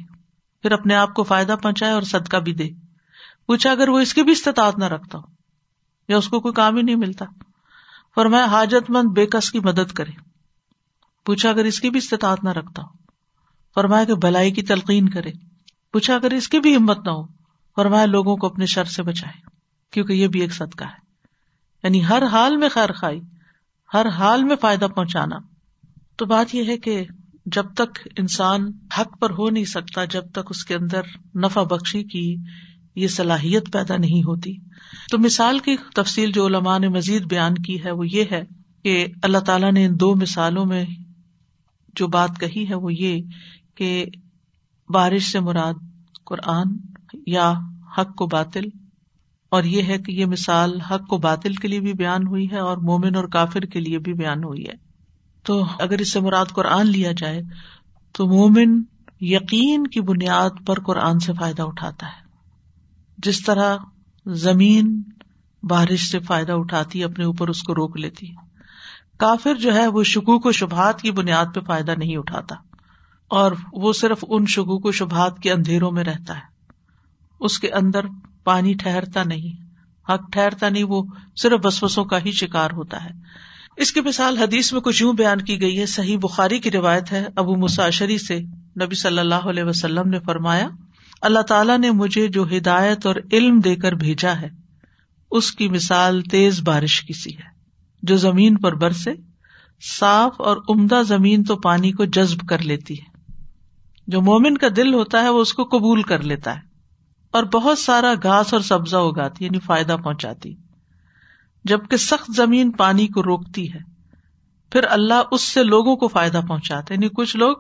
پھر 0.62 0.72
اپنے 0.72 0.96
آپ 0.96 1.14
کو 1.14 1.24
فائدہ 1.24 1.56
پہنچائے 1.64 1.92
اور 1.92 2.02
صدقہ 2.02 2.38
بھی 2.38 2.54
دے۔ 2.54 2.70
پوچھا، 3.48 3.72
اگر 3.72 3.90
وہ 3.90 4.00
اس 4.00 4.14
کی 4.14 4.24
بھی 4.24 4.32
استطاعت 4.32 4.78
نہ 4.78 4.86
رکھتا 4.86 5.18
ہو 5.18 5.24
یا 6.08 6.18
اس 6.18 6.28
کو 6.28 6.40
کوئی 6.40 6.54
کام 6.54 6.76
ہی 6.76 6.82
نہیں 6.82 6.96
ملتا؟ 6.96 7.26
فرمایا، 8.16 8.46
حاجت 8.46 8.90
مند 8.90 9.10
بے 9.12 9.26
کس 9.26 9.52
کی 9.52 9.60
مدد 9.60 9.92
کرے۔ 9.92 10.12
پوچھا، 11.26 11.50
اگر 11.50 11.66
اس 11.66 11.80
کی 11.80 11.90
بھی 11.90 11.98
استطاعت 11.98 12.44
نہ 12.44 12.50
رکھتا 12.50 12.82
ہو؟ 12.82 12.88
فرمایا 13.76 14.04
کہ 14.04 14.16
بھلائی 14.16 14.52
کی 14.52 14.62
تلقین 14.62 15.10
کرے۔ 15.10 15.32
پوچھا، 15.94 16.16
اگر 16.16 16.32
اس 16.32 16.50
کی 16.50 16.60
بھی 16.60 16.76
ہمت 16.76 17.06
نہ 17.06 17.12
ہو 17.12 17.43
فرمایا 17.76 18.06
لوگوں 18.06 18.38
کو 18.38 18.48
اپنے 18.48 18.66
شر 18.66 18.84
سے 18.84 19.04
بچائے، 19.04 19.42
کیونکہ 19.92 20.14
یہ 20.14 20.28
بھی 20.28 20.42
ایک 20.42 20.54
صدقہ 20.54 20.84
ہے۔ 20.84 21.04
یعنی 21.84 22.06
ہر 22.06 22.24
حال 22.24 22.58
میں 22.58 22.70
خیر 22.70 22.92
خائی، 22.92 23.22
ہر 23.94 24.08
حال 24.08 24.44
میں 24.44 24.56
فائدہ 24.56 24.86
پہنچانا۔ 24.86 25.36
تو 26.16 26.26
بات 26.26 26.56
یہ 26.56 26.64
ہے 26.68 26.78
کہ 26.78 27.06
جب 27.46 27.74
تک 27.74 28.08
انسان 28.18 28.72
حق 29.00 29.20
پر 29.20 29.30
ہو 29.30 29.50
نہیں 29.50 29.66
سکتا، 29.66 30.06
جب 30.06 30.32
تک 30.32 30.48
اس 30.50 30.66
کے 30.66 30.76
اندر 30.76 31.02
نفع 31.36 31.64
بخشی 31.64 32.04
کی 32.04 32.36
یہ 32.96 33.08
صلاحیت 33.08 33.74
پیدا 33.74 33.98
نہیں 33.98 34.24
ہوتی۔ 34.24 34.58
تو 35.12 35.20
مثال 35.20 35.60
کی 35.60 35.76
تفصیل 35.96 36.32
جو 36.32 36.48
علماء 36.48 36.80
نے 36.80 36.88
مزید 36.88 37.26
بیان 37.26 37.54
کی 37.54 37.84
ہے، 37.84 37.92
وہ 37.92 38.08
یہ 38.08 38.24
ہے 38.32 38.44
کہ 38.84 39.08
اللہ 39.24 39.38
تعالیٰ 39.38 39.72
نے 39.72 39.86
ان 39.86 40.00
دو 40.00 40.16
مثالوں 40.16 40.66
میں 40.66 40.86
جو 41.96 42.08
بات 42.08 42.30
کہی 42.40 42.70
ہے، 42.70 42.76
وہ 42.76 42.94
یہ 42.94 43.22
کہ 43.76 44.06
بارش 44.90 45.32
سے 45.32 45.40
مراد 45.40 45.74
قرآن 46.26 46.66
یا 47.28 47.52
حق 47.98 48.16
کو 48.16 48.26
باطل، 48.28 48.68
اور 49.52 49.64
یہ 49.64 49.84
ہے 49.84 49.98
کہ 49.98 50.12
یہ 50.12 50.26
مثال 50.26 50.80
حق 50.82 51.08
کو 51.08 51.18
باطل 51.18 51.54
کے 51.54 51.68
لیے 51.68 51.80
بھی 51.80 51.94
بیان 51.94 52.28
ہوئی 52.28 52.50
ہے 52.52 52.60
اور 52.60 52.78
مومن 52.78 53.16
اور 53.16 53.28
کافر 53.30 53.62
کے 53.62 53.80
لیے 53.80 54.00
بھی 54.00 54.14
بیان 54.14 54.44
ہوئی 54.44 54.66
ہے۔ 54.68 54.76
تو 55.46 55.64
اگر 55.80 55.98
اس 55.98 56.12
سے 56.14 56.20
مراد 56.20 56.54
قرآن 56.54 56.88
لیا 56.88 57.12
جائے، 57.18 57.42
تو 58.16 58.28
مومن 58.28 58.82
یقین 59.22 59.88
کی 59.88 60.02
بنیاد 60.02 60.66
پر 60.68 60.80
قرآن 60.80 61.20
سے 61.20 61.34
فائدہ 61.34 61.64
اٹھاتا 61.64 62.08
ہے۔ 62.08 62.22
جس 63.18 63.42
طرح 63.44 63.76
زمین 64.26 65.02
بارش 65.64 66.10
سے 66.12 66.20
فائدہ 66.20 66.52
اٹھاتی، 66.52 67.04
اپنے 67.04 67.26
اوپر 67.26 67.50
اس 67.50 67.62
کو 67.64 67.76
روک 67.76 67.98
لیتی۔ 67.98 68.30
ہے 68.30 68.52
کافر 69.18 69.56
جو 69.56 69.74
ہے، 69.74 69.88
وہ 69.88 70.04
شکوک 70.04 70.46
و 70.46 70.52
شبہات 70.52 71.02
کی 71.02 71.12
بنیاد 71.12 71.54
پہ 71.56 71.60
فائدہ 71.60 71.92
نہیں 71.98 72.18
اٹھاتا، 72.18 72.56
اور 73.32 73.52
وہ 73.74 73.94
صرف 73.94 74.24
ان 74.28 74.46
شکوک 74.46 74.86
و 74.86 74.92
شبہات 74.92 75.40
کے 75.40 75.52
اندھیروں 75.52 75.92
میں 75.92 76.04
رہتا 76.04 76.38
ہے۔ 76.38 76.52
اس 77.44 77.60
کے 77.60 77.70
اندر 77.70 78.06
پانی 78.44 78.74
ٹھہرتا 78.74 79.24
نہیں۔ 79.24 79.64
حق 80.12 80.32
ٹھہرتا 80.32 80.70
نہیں، 80.70 80.84
وہ 80.84 81.04
صرف 81.36 81.60
بسوسوں 81.60 82.06
کا 82.06 82.26
ہی 82.26 82.32
شکار 82.32 82.70
ہوتا 82.72 83.06
ہے۔ 83.06 83.10
اس 83.78 83.92
کی 83.92 84.02
مثال 84.02 84.38
حدیث 84.38 84.74
میں 84.74 84.82
کچھ 84.82 85.04
یوں 85.04 85.14
بیان 85.14 85.42
کی 85.42 85.62
گئی 85.62 85.80
ہے، 85.80 85.86
صحیح 85.86 86.18
بخاری 86.18 86.60
کی 86.60 86.72
روایت 86.72 87.12
ہے۔ 87.12 87.26
ابو 87.36 87.56
مساشری 87.56 88.18
سے 88.18 88.40
نبی 88.82 88.96
صلی 88.96 89.20
اللہ 89.20 89.36
علیہ 89.36 89.64
وسلم 89.64 90.10
نے 90.10 90.20
فرمایا، 90.20 90.70
اللہ 91.22 91.40
تعالیٰ 91.40 91.78
نے 91.78 91.92
مجھے 91.92 92.28
جو 92.28 92.46
ہدایت 92.58 93.06
اور 93.06 93.16
علم 93.34 93.60
دے 93.60 93.76
کر 93.76 93.92
بھیجا 93.92 94.42
ہے، 94.42 94.50
اس 95.32 95.52
کی 95.52 95.70
مثال 95.70 96.22
تیز 96.22 96.62
بارش 96.62 97.02
کی 97.02 97.14
سی 97.14 97.36
ہے۔ 97.36 97.54
جو 98.04 98.16
زمین 98.16 98.58
پر 98.58 98.76
برسے، 98.76 99.12
صاف 100.00 100.42
اور 100.42 100.58
عمدہ 100.70 101.02
زمین 101.08 101.44
تو 101.44 101.56
پانی 101.56 101.92
کو 101.92 102.06
جذب 102.06 102.48
کر 102.50 102.60
لیتی 102.60 102.94
ہے۔ 102.94 103.34
جو 104.08 104.22
مومن 104.22 104.58
کا 104.58 104.68
دل 104.76 104.94
ہوتا 104.94 105.24
ہے، 105.24 105.30
وہ 105.30 105.42
اس 105.42 105.54
کو 105.54 105.64
قبول 105.64 106.02
کر 106.02 106.24
لیتا 106.24 106.56
ہے۔ 106.56 106.73
اور 107.34 107.44
بہت 107.44 107.80
سارا 107.80 108.14
گھاس 108.24 108.54
اور 108.54 108.62
سبزہ 108.62 108.98
اگاتی 108.98 109.46
یعنی 109.46 109.60
فائدہ 109.60 109.96
پہنچاتی۔ 110.04 110.56
جبکہ 111.66 111.98
سخت 111.98 112.32
زمین 112.36 112.72
پانی 112.72 113.08
کو 113.08 113.24
روکتی 113.24 113.74
ہے، 113.74 113.80
پھر 114.72 114.84
اللہ 114.90 115.22
اس 115.32 115.42
سے 115.42 115.64
لوگوں 115.64 115.96
کو 115.96 116.08
فائدہ 116.08 116.42
پہنچاتے 116.48 116.94
یعنی 116.94 117.10
کچھ 117.10 117.38
لوگ 117.38 117.56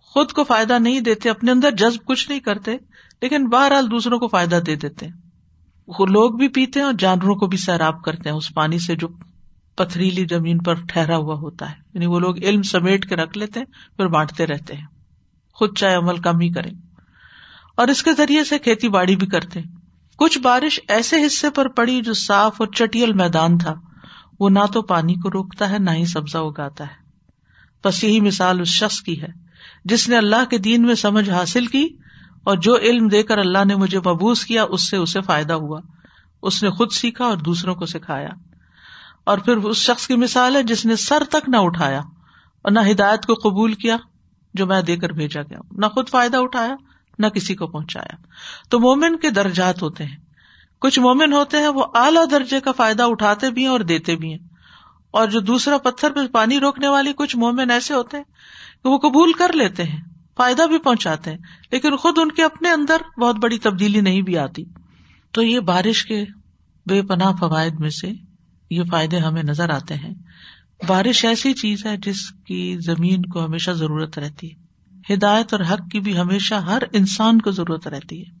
خود 0.00 0.32
کو 0.32 0.44
فائدہ 0.44 0.78
نہیں 0.78 1.00
دیتے، 1.00 1.30
اپنے 1.30 1.50
اندر 1.50 1.70
جذب 1.70 2.04
کچھ 2.04 2.28
نہیں 2.28 2.40
کرتے، 2.40 2.76
لیکن 3.22 3.48
بہرحال 3.48 3.90
دوسروں 3.90 4.18
کو 4.18 4.28
فائدہ 4.28 4.56
دے 4.66 4.76
دیتے 4.76 5.06
وہ 5.88 6.06
لوگ 6.06 6.30
بھی 6.30 6.48
پیتے 6.48 6.80
ہیں 6.80 6.86
اور 6.86 6.94
جانوروں 6.98 7.34
کو 7.34 7.46
بھی 7.46 7.58
سیراب 7.58 8.02
کرتے 8.02 8.28
ہیں، 8.28 8.36
اس 8.36 8.54
پانی 8.54 8.78
سے 8.78 8.96
جو 8.96 9.08
پتھریلی 9.76 10.26
زمین 10.30 10.58
پر 10.58 10.74
ٹھہرا 10.74 11.16
ہوا 11.16 11.34
ہوتا 11.34 11.70
ہے۔ 11.70 11.76
یعنی 11.94 12.06
وہ 12.06 12.20
لوگ 12.20 12.38
علم 12.38 12.62
سمیٹ 12.62 13.08
کے 13.08 13.16
رکھ 13.16 13.38
لیتے 13.38 13.60
ہیں، 13.60 13.96
پھر 13.96 14.06
بانٹتے 14.06 14.46
رہتے 14.46 14.74
ہیں۔ 14.74 14.86
خود 15.54 15.78
چاہے 15.78 15.94
عمل 15.94 16.16
کم 16.16 16.40
ہی 16.40 16.48
کریں۔ 16.48 16.72
اور 17.74 17.88
اس 17.88 18.02
کے 18.02 18.12
ذریعے 18.12 18.44
سے 18.44 18.58
کھیتی 18.58 18.88
باڑی 18.88 19.16
بھی 19.16 19.26
کرتے۔ 19.26 19.60
کچھ 20.16 20.38
بارش 20.38 20.80
ایسے 20.88 21.26
حصے 21.26 21.50
پر 21.50 21.68
پڑی 21.68 22.02
جو 22.02 22.12
صاف 22.12 22.54
اور 22.58 22.68
چٹیل 22.68 23.12
میدان 23.12 23.58
تھا۔ 23.58 23.74
وہ 24.40 24.50
نہ 24.50 24.58
تو 24.72 24.82
پانی 24.82 25.14
کو 25.14 25.30
روکتا 25.30 25.70
ہے، 25.70 25.78
نہ 25.78 25.90
ہی 25.90 26.04
سبزہ 26.04 26.38
اگاتا 26.38 26.84
ہے۔ 26.84 27.04
بس 27.84 28.04
یہی 28.04 28.20
مثال 28.20 28.60
اس 28.60 28.68
شخص 28.68 29.00
کی 29.00 29.22
ہے، 29.22 29.28
جس 29.84 30.08
نے 30.08 30.16
اللہ 30.16 30.44
کے 30.50 30.58
دین 30.58 30.82
میں 30.82 30.94
سمجھ 30.94 31.30
حاصل 31.30 31.66
کی 31.66 31.88
اور 32.44 32.56
جو 32.56 32.76
علم 32.76 33.08
دے 33.08 33.22
کر 33.22 33.38
اللہ 33.38 33.64
نے 33.64 33.76
مجھے 33.76 33.98
مبوس 33.98 34.44
کیا، 34.44 34.64
اس 34.64 34.90
سے 34.90 34.96
اسے 34.96 35.20
فائدہ 35.20 35.52
ہوا۔ 35.52 35.80
اس 36.42 36.62
نے 36.62 36.70
خود 36.70 36.92
سیکھا 36.92 37.24
اور 37.24 37.36
دوسروں 37.36 37.74
کو 37.74 37.86
سکھایا۔ 37.86 38.28
اور 39.24 39.38
پھر 39.38 39.56
اس 39.56 39.76
شخص 39.76 40.06
کی 40.06 40.16
مثال 40.16 40.56
ہے 40.56 40.62
جس 40.62 40.86
نے 40.86 40.96
سر 40.96 41.22
تک 41.28 41.48
نہ 41.48 41.56
اٹھایا 41.56 41.98
اور 42.62 42.72
نہ 42.72 42.78
ہدایت 42.90 43.26
کو 43.26 43.34
قبول 43.34 43.72
کیا 43.72 43.96
جو 44.54 44.66
میں 44.66 44.82
دے 44.82 44.96
کر 44.96 45.08
بھیجا 45.12 45.42
گیا۔ 45.42 45.58
نہ 45.72 45.86
خود 45.86 46.08
فائدہ 46.08 46.36
اٹھایا 46.36 46.74
نہ 47.18 47.26
کسی 47.26 47.54
کو 47.54 47.66
پہنچایا۔ 47.66 48.16
تو 48.68 48.80
مومن 48.80 49.18
کے 49.18 49.30
درجات 49.30 49.82
ہوتے 49.82 50.04
ہیں۔ 50.04 50.16
کچھ 50.78 51.00
مومن 51.00 51.32
ہوتے 51.32 51.56
ہیں، 51.56 51.68
وہ 51.68 51.84
اعلیٰ 51.94 52.24
درجے 52.30 52.60
کا 52.60 52.72
فائدہ 52.72 53.02
اٹھاتے 53.02 53.50
بھی 53.50 53.62
ہیں 53.62 53.68
اور 53.68 53.80
دیتے 53.80 54.16
بھی 54.16 54.30
ہیں۔ 54.30 54.54
اور 55.10 55.28
جو 55.28 55.40
دوسرا 55.40 55.78
پتھر 55.78 56.10
پہ 56.10 56.20
پانی 56.32 56.60
روکنے 56.60 56.88
والی 56.88 57.12
کچھ 57.16 57.36
مومن 57.36 57.70
ایسے 57.70 57.94
ہوتے 57.94 58.16
ہیں 58.16 58.24
کہ 58.82 58.88
وہ 58.88 58.98
قبول 58.98 59.32
کر 59.32 59.52
لیتے 59.52 59.84
ہیں، 59.84 60.00
فائدہ 60.36 60.62
بھی 60.62 60.78
پہنچاتے 60.78 61.30
ہیں، 61.30 61.38
لیکن 61.72 61.96
خود 61.96 62.18
ان 62.18 62.32
کے 62.32 62.44
اپنے 62.44 62.70
اندر 62.70 63.20
بہت 63.20 63.36
بڑی 63.36 63.58
تبدیلی 63.58 64.00
نہیں 64.00 64.22
بھی 64.22 64.38
آتی۔ 64.38 64.64
تو 65.30 65.42
یہ 65.42 65.60
بارش 65.60 66.04
کے 66.04 66.24
بے 66.86 67.02
پناہ 67.02 67.32
فوائد 67.40 67.74
میں 67.80 67.90
سے 67.90 68.12
یہ 68.70 68.82
فائدے 68.90 69.18
ہمیں 69.18 69.42
نظر 69.42 69.70
آتے 69.70 69.94
ہیں۔ 69.94 70.14
بارش 70.88 71.24
ایسی 71.24 71.52
چیز 71.52 71.86
ہے 71.86 71.96
جس 71.96 72.30
کی 72.30 72.76
زمین 72.80 73.22
کو 73.22 73.44
ہمیشہ 73.44 73.70
ضرورت 73.70 74.18
رہتی 74.18 74.52
ہے۔ 74.52 74.63
ہدایت 75.10 75.54
اور 75.54 75.64
حق 75.70 75.90
کی 75.92 76.00
بھی 76.00 76.18
ہمیشہ 76.18 76.54
ہر 76.54 76.82
انسان 76.92 77.40
کو 77.40 77.50
ضرورت 77.50 77.88
رہتی 77.88 78.20
ہے۔ 78.20 78.38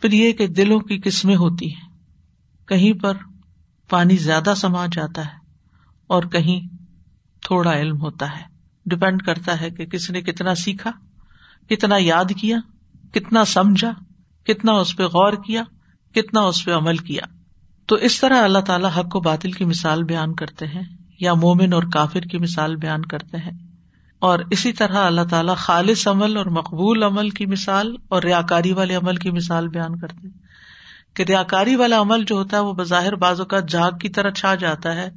پھر 0.00 0.12
یہ 0.12 0.32
کہ 0.32 0.46
دلوں 0.46 0.80
کی 0.80 0.98
قسمیں 0.98 1.36
ہوتی 1.36 1.74
ہیں۔ 1.74 1.88
کہیں 2.66 2.92
پر 2.92 3.14
پانی 3.88 4.16
زیادہ 4.16 4.54
سما 4.56 4.86
جاتا 4.92 5.22
ہے 5.22 5.38
اور 6.06 6.22
کہیں 6.22 6.76
تھوڑا 7.40 7.80
علم 7.80 8.00
ہوتا 8.00 8.26
ہے۔ 8.26 8.42
ڈپینڈ 8.86 9.22
کرتا 9.22 9.60
ہے 9.60 9.70
کہ 9.70 9.86
کس 9.86 10.10
نے 10.10 10.20
کتنا 10.20 10.54
سیکھا، 10.54 10.90
کتنا 11.68 11.96
یاد 11.98 12.24
کیا، 12.40 12.58
کتنا 13.12 13.44
سمجھا، 13.44 13.92
کتنا 14.44 14.72
اس 14.72 14.96
پہ 14.96 15.02
غور 15.02 15.32
کیا، 15.32 15.62
کتنا 16.14 16.40
اس 16.40 16.64
پہ 16.64 16.74
عمل 16.74 16.96
کیا۔ 16.96 17.22
تو 17.86 17.94
اس 17.94 18.20
طرح 18.20 18.42
اللہ 18.42 18.58
تعالیٰ 18.58 18.90
حق 18.96 19.16
و 19.16 19.20
باطل 19.20 19.52
کی 19.52 19.64
مثال 19.64 20.04
بیان 20.04 20.34
کرتے 20.34 20.66
ہیں 20.66 20.82
یا 21.20 21.34
مومن 21.34 21.72
اور 21.72 21.82
کافر 21.92 22.20
کی 22.20 22.38
مثال 22.38 22.76
بیان 22.76 23.02
کرتے 23.02 23.36
ہیں۔ 23.36 23.67
اور 24.18 24.38
اسی 24.50 24.72
طرح 24.72 24.96
اللہ 24.96 25.20
تعالیٰ 25.30 25.56
خالص 25.56 26.08
عمل 26.08 26.36
اور 26.36 26.46
مقبول 26.46 27.02
عمل 27.02 27.30
کی 27.30 27.46
مثال 27.46 27.96
اور 28.08 28.22
ریا 28.22 28.42
کاری 28.42 28.72
والے 28.72 28.94
عمل 28.94 29.16
کی 29.16 29.30
مثال 29.30 29.68
بیان 29.68 29.98
کرتے 29.98 30.28
ہیں 30.28 30.48
کہ 31.16 31.22
ریا 31.22 31.42
کاری 31.42 31.76
والا 31.76 32.00
عمل 32.00 32.24
جو 32.24 32.34
ہوتا 32.34 32.56
ہے 32.56 32.62
وہ 32.62 32.72
بظاہر 32.72 33.14
بازو 33.14 33.44
کا 33.44 33.60
جھاگ 33.60 33.90
کی 33.90 34.08
طرح 34.08 34.30
چھا 34.30 34.54
جاتا 34.54 34.94
ہے، 34.94 35.08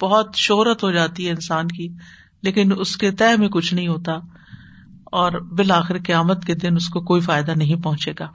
بہت 0.00 0.34
شہرت 0.36 0.82
ہو 0.82 0.90
جاتی 0.90 1.26
ہے 1.26 1.30
انسان 1.30 1.68
کی، 1.68 1.88
لیکن 2.42 2.72
اس 2.78 2.96
کے 2.96 3.10
طے 3.10 3.36
میں 3.38 3.48
کچھ 3.48 3.74
نہیں 3.74 3.88
ہوتا 3.88 4.12
اور 5.04 5.32
بالآخر 5.32 5.98
قیامت 6.06 6.44
کے 6.44 6.54
دن 6.54 6.76
اس 6.76 6.88
کو 6.88 7.00
کوئی 7.00 7.20
فائدہ 7.20 7.50
نہیں 7.50 7.82
پہنچے 7.82 8.12
گا۔ 8.20 8.28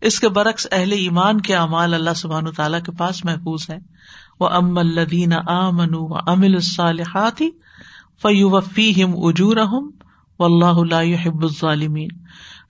اس 0.00 0.20
کے 0.20 0.28
برعکس 0.28 0.66
اہل 0.72 0.92
ایمان 0.92 1.40
کے 1.40 1.54
اعمال 1.54 1.94
اللہ 1.94 2.14
سبحان 2.16 2.44
تعالیٰ 2.56 2.82
کے 2.82 2.92
پاس 2.92 3.24
محفوظ 3.24 3.70
ہے 3.70 3.78
وہ 4.40 4.48
ام 4.48 4.78
الدین 4.78 5.32
آ 5.46 5.70
منو 5.70 6.16
امل 6.26 6.54
الصالحاتی 6.54 7.50
فیو 8.24 8.60
فی 8.60 9.04
ہم 9.04 9.10
اجور 9.16 9.56
و 10.38 10.44
اللہ 10.44 11.26
حب 11.26 11.42
الظالمین 11.42 12.08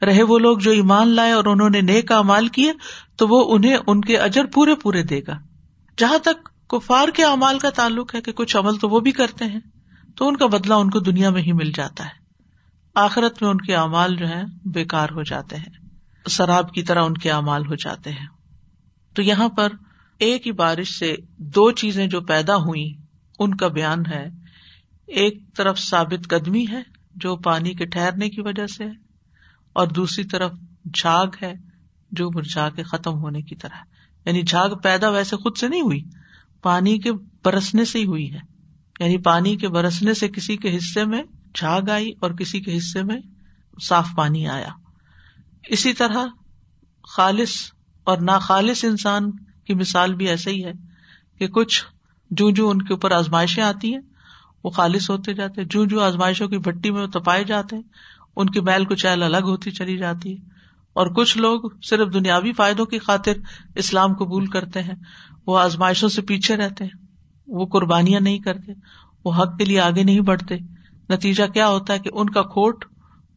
رہے 0.05 0.23
وہ 0.23 0.39
لوگ 0.39 0.59
جو 0.59 0.71
ایمان 0.71 1.09
لائے 1.09 1.33
اور 1.33 1.45
انہوں 1.45 1.71
نے 1.71 1.81
نیک 1.81 2.13
امال 2.13 2.49
کیے، 2.49 2.73
تو 3.17 3.29
وہ 3.29 3.55
انہیں 3.55 3.77
ان 3.87 4.01
کے 4.01 4.19
اجر 4.19 4.45
پورے 4.55 4.75
پورے 4.75 5.03
دے 5.03 5.21
گا۔ 5.29 5.39
جہاں 5.99 6.19
تک 6.19 6.69
کفار 6.69 7.09
کے 7.09 7.25
امال 7.25 7.59
کا 7.59 7.71
تعلق 7.71 8.15
ہے 8.15 8.21
کہ 8.21 8.33
کچھ 8.33 8.57
عمل 8.57 8.77
تو 8.77 8.89
وہ 8.89 9.01
بھی 9.01 9.11
کرتے 9.11 9.45
ہیں، 9.45 9.61
تو 10.17 10.29
ان 10.29 10.37
کا 10.37 10.47
بدلا 10.47 10.75
ان 10.75 10.91
کو 10.91 11.01
دنیا 11.01 11.31
میں 11.31 11.43
ہی 11.43 11.53
مل 11.53 11.73
جاتا 11.73 12.05
ہے۔ 12.05 12.25
آخرت 12.95 13.43
میں 13.43 13.51
ان 13.51 13.59
کے 13.59 13.75
اعمال 13.75 14.17
جو 14.17 14.29
ہے 14.29 14.43
بےکار 14.65 15.09
ہو 15.09 15.23
جاتے 15.23 15.57
ہیں 15.57 15.89
شراب 16.29 16.73
کی 16.73 16.83
طرح 16.83 17.03
ان 17.03 17.15
کے 17.15 17.31
اعمال 17.31 17.67
ہو 17.67 17.75
جاتے 17.75 18.11
ہیں۔ 18.11 18.27
تو 19.15 19.23
یہاں 19.23 19.49
پر 19.49 19.69
ایک 20.19 20.47
ہی 20.47 20.53
بارش 20.53 20.99
سے 20.99 21.17
دو 21.39 21.71
چیزیں 21.71 22.07
جو 22.07 22.21
پیدا 22.21 22.57
ہوئی 22.57 22.95
ان 23.39 23.55
کا 23.55 23.69
بیان 23.69 24.07
ہے 24.07 24.44
ایک 25.09 25.39
طرف 25.57 25.79
ثابت 25.79 26.29
قدمی 26.29 26.65
ہے 26.71 26.83
جو 27.17 27.37
پانی 27.37 27.75
کے 27.75 27.87
ٹھہرنے 27.87 28.29
کی 28.31 28.41
وجہ 28.41 28.67
سے 28.67 28.85
ہے، 28.85 28.93
اور 29.73 29.87
دوسری 29.87 30.25
طرف 30.25 30.53
جھاگ 30.95 31.27
ہے 31.43 31.53
جو 32.13 32.31
مرجا 32.31 32.69
کے 32.71 32.83
ختم 32.83 33.19
ہونے 33.19 33.43
کی 33.43 33.57
طرح 33.57 33.85
یعنی 34.27 34.43
جھاگ 34.43 34.71
پیدا 34.83 35.09
ویسے 35.09 35.37
خود 35.37 35.57
سے 35.57 35.69
نہیں 35.69 35.81
ہوئی، 35.81 36.01
پانی 36.63 36.99
کے 36.99 37.13
برسنے 37.45 37.85
سے 37.85 37.99
ہی 37.99 38.05
ہوئی 38.05 38.33
ہے۔ 38.33 38.41
یعنی 39.01 39.17
پانی 39.19 39.57
کے 39.57 39.69
برسنے 39.69 40.15
سے 40.15 40.29
کسی 40.29 40.57
کے 40.57 40.77
حصے 40.77 41.05
میں 41.05 41.23
جھاگ 41.55 41.91
آئی 41.91 42.11
اور 42.21 42.31
کسی 42.31 42.61
کے 42.61 42.77
حصے 42.77 43.03
میں 43.03 43.21
صاف 43.83 44.09
پانی 44.17 44.47
آیا۔ 44.49 44.71
اسی 45.69 45.93
طرح 45.93 46.27
خالص 47.09 47.51
اور 48.05 48.19
ناخالص 48.19 48.85
انسان 48.85 49.31
کی 49.67 49.75
مثال 49.75 50.15
بھی 50.15 50.29
ایسا 50.29 50.51
ہی 50.51 50.65
ہے 50.65 50.73
کہ 51.39 51.49
کچھ 51.49 51.85
جو 52.31 52.51
جو 52.51 52.69
ان 52.71 52.83
کے 52.83 52.93
اوپر 52.93 53.11
آزمائشیں 53.11 53.63
آتی 53.63 53.93
ہیں 53.95 54.01
وہ 54.65 54.71
خالص 54.71 55.11
ہوتے 55.11 55.35
جاتے 55.35 55.65
جو 55.65 55.85
جو 55.85 56.03
آزمائشوں 56.03 56.49
کی 56.49 56.59
بھٹی 56.59 56.91
میں 56.91 57.03
وہ 57.03 57.07
تپائے 57.07 57.45
جاتے 57.45 57.77
ہیں، 57.77 57.83
ان 58.37 58.51
کی 58.51 58.61
میل 58.61 58.85
کچیل 58.85 59.23
الگ 59.23 59.37
ہوتی 59.37 59.71
چلی 59.71 59.97
جاتی 59.97 60.33
ہے۔ 60.33 60.55
اور 60.93 61.07
کچھ 61.07 61.39
لوگ 61.39 61.61
صرف 61.83 62.15
دنیاوی 62.15 62.53
فائدوں 62.53 62.87
کی 62.87 62.99
خاطر 62.99 63.33
اسلام 63.75 64.15
قبول 64.15 64.47
کرتے 64.47 64.83
ہیں۔ 64.83 64.95
وہ 65.47 65.59
آزمائشوں 65.59 66.09
سے 66.09 66.23
پیچھے 66.23 66.57
رہتے 66.57 66.85
ہیں۔ 66.85 67.07
وہ 67.47 67.67
قربانیاں 67.67 68.21
نہیں 68.21 68.39
کرتے۔ 68.39 68.73
وہ 69.25 69.35
حق 69.35 69.59
کے 69.59 69.65
لیے 69.65 69.81
آگے 69.81 70.03
نہیں 70.03 70.21
بڑھتے۔ 70.21 70.57
نتیجہ 71.11 71.45
کیا 71.45 71.69
ہوتا 71.69 71.95
ہے 71.95 71.99
کہ 71.99 72.11
ان 72.13 72.31
کا 72.31 72.43
کھوٹ 72.43 72.85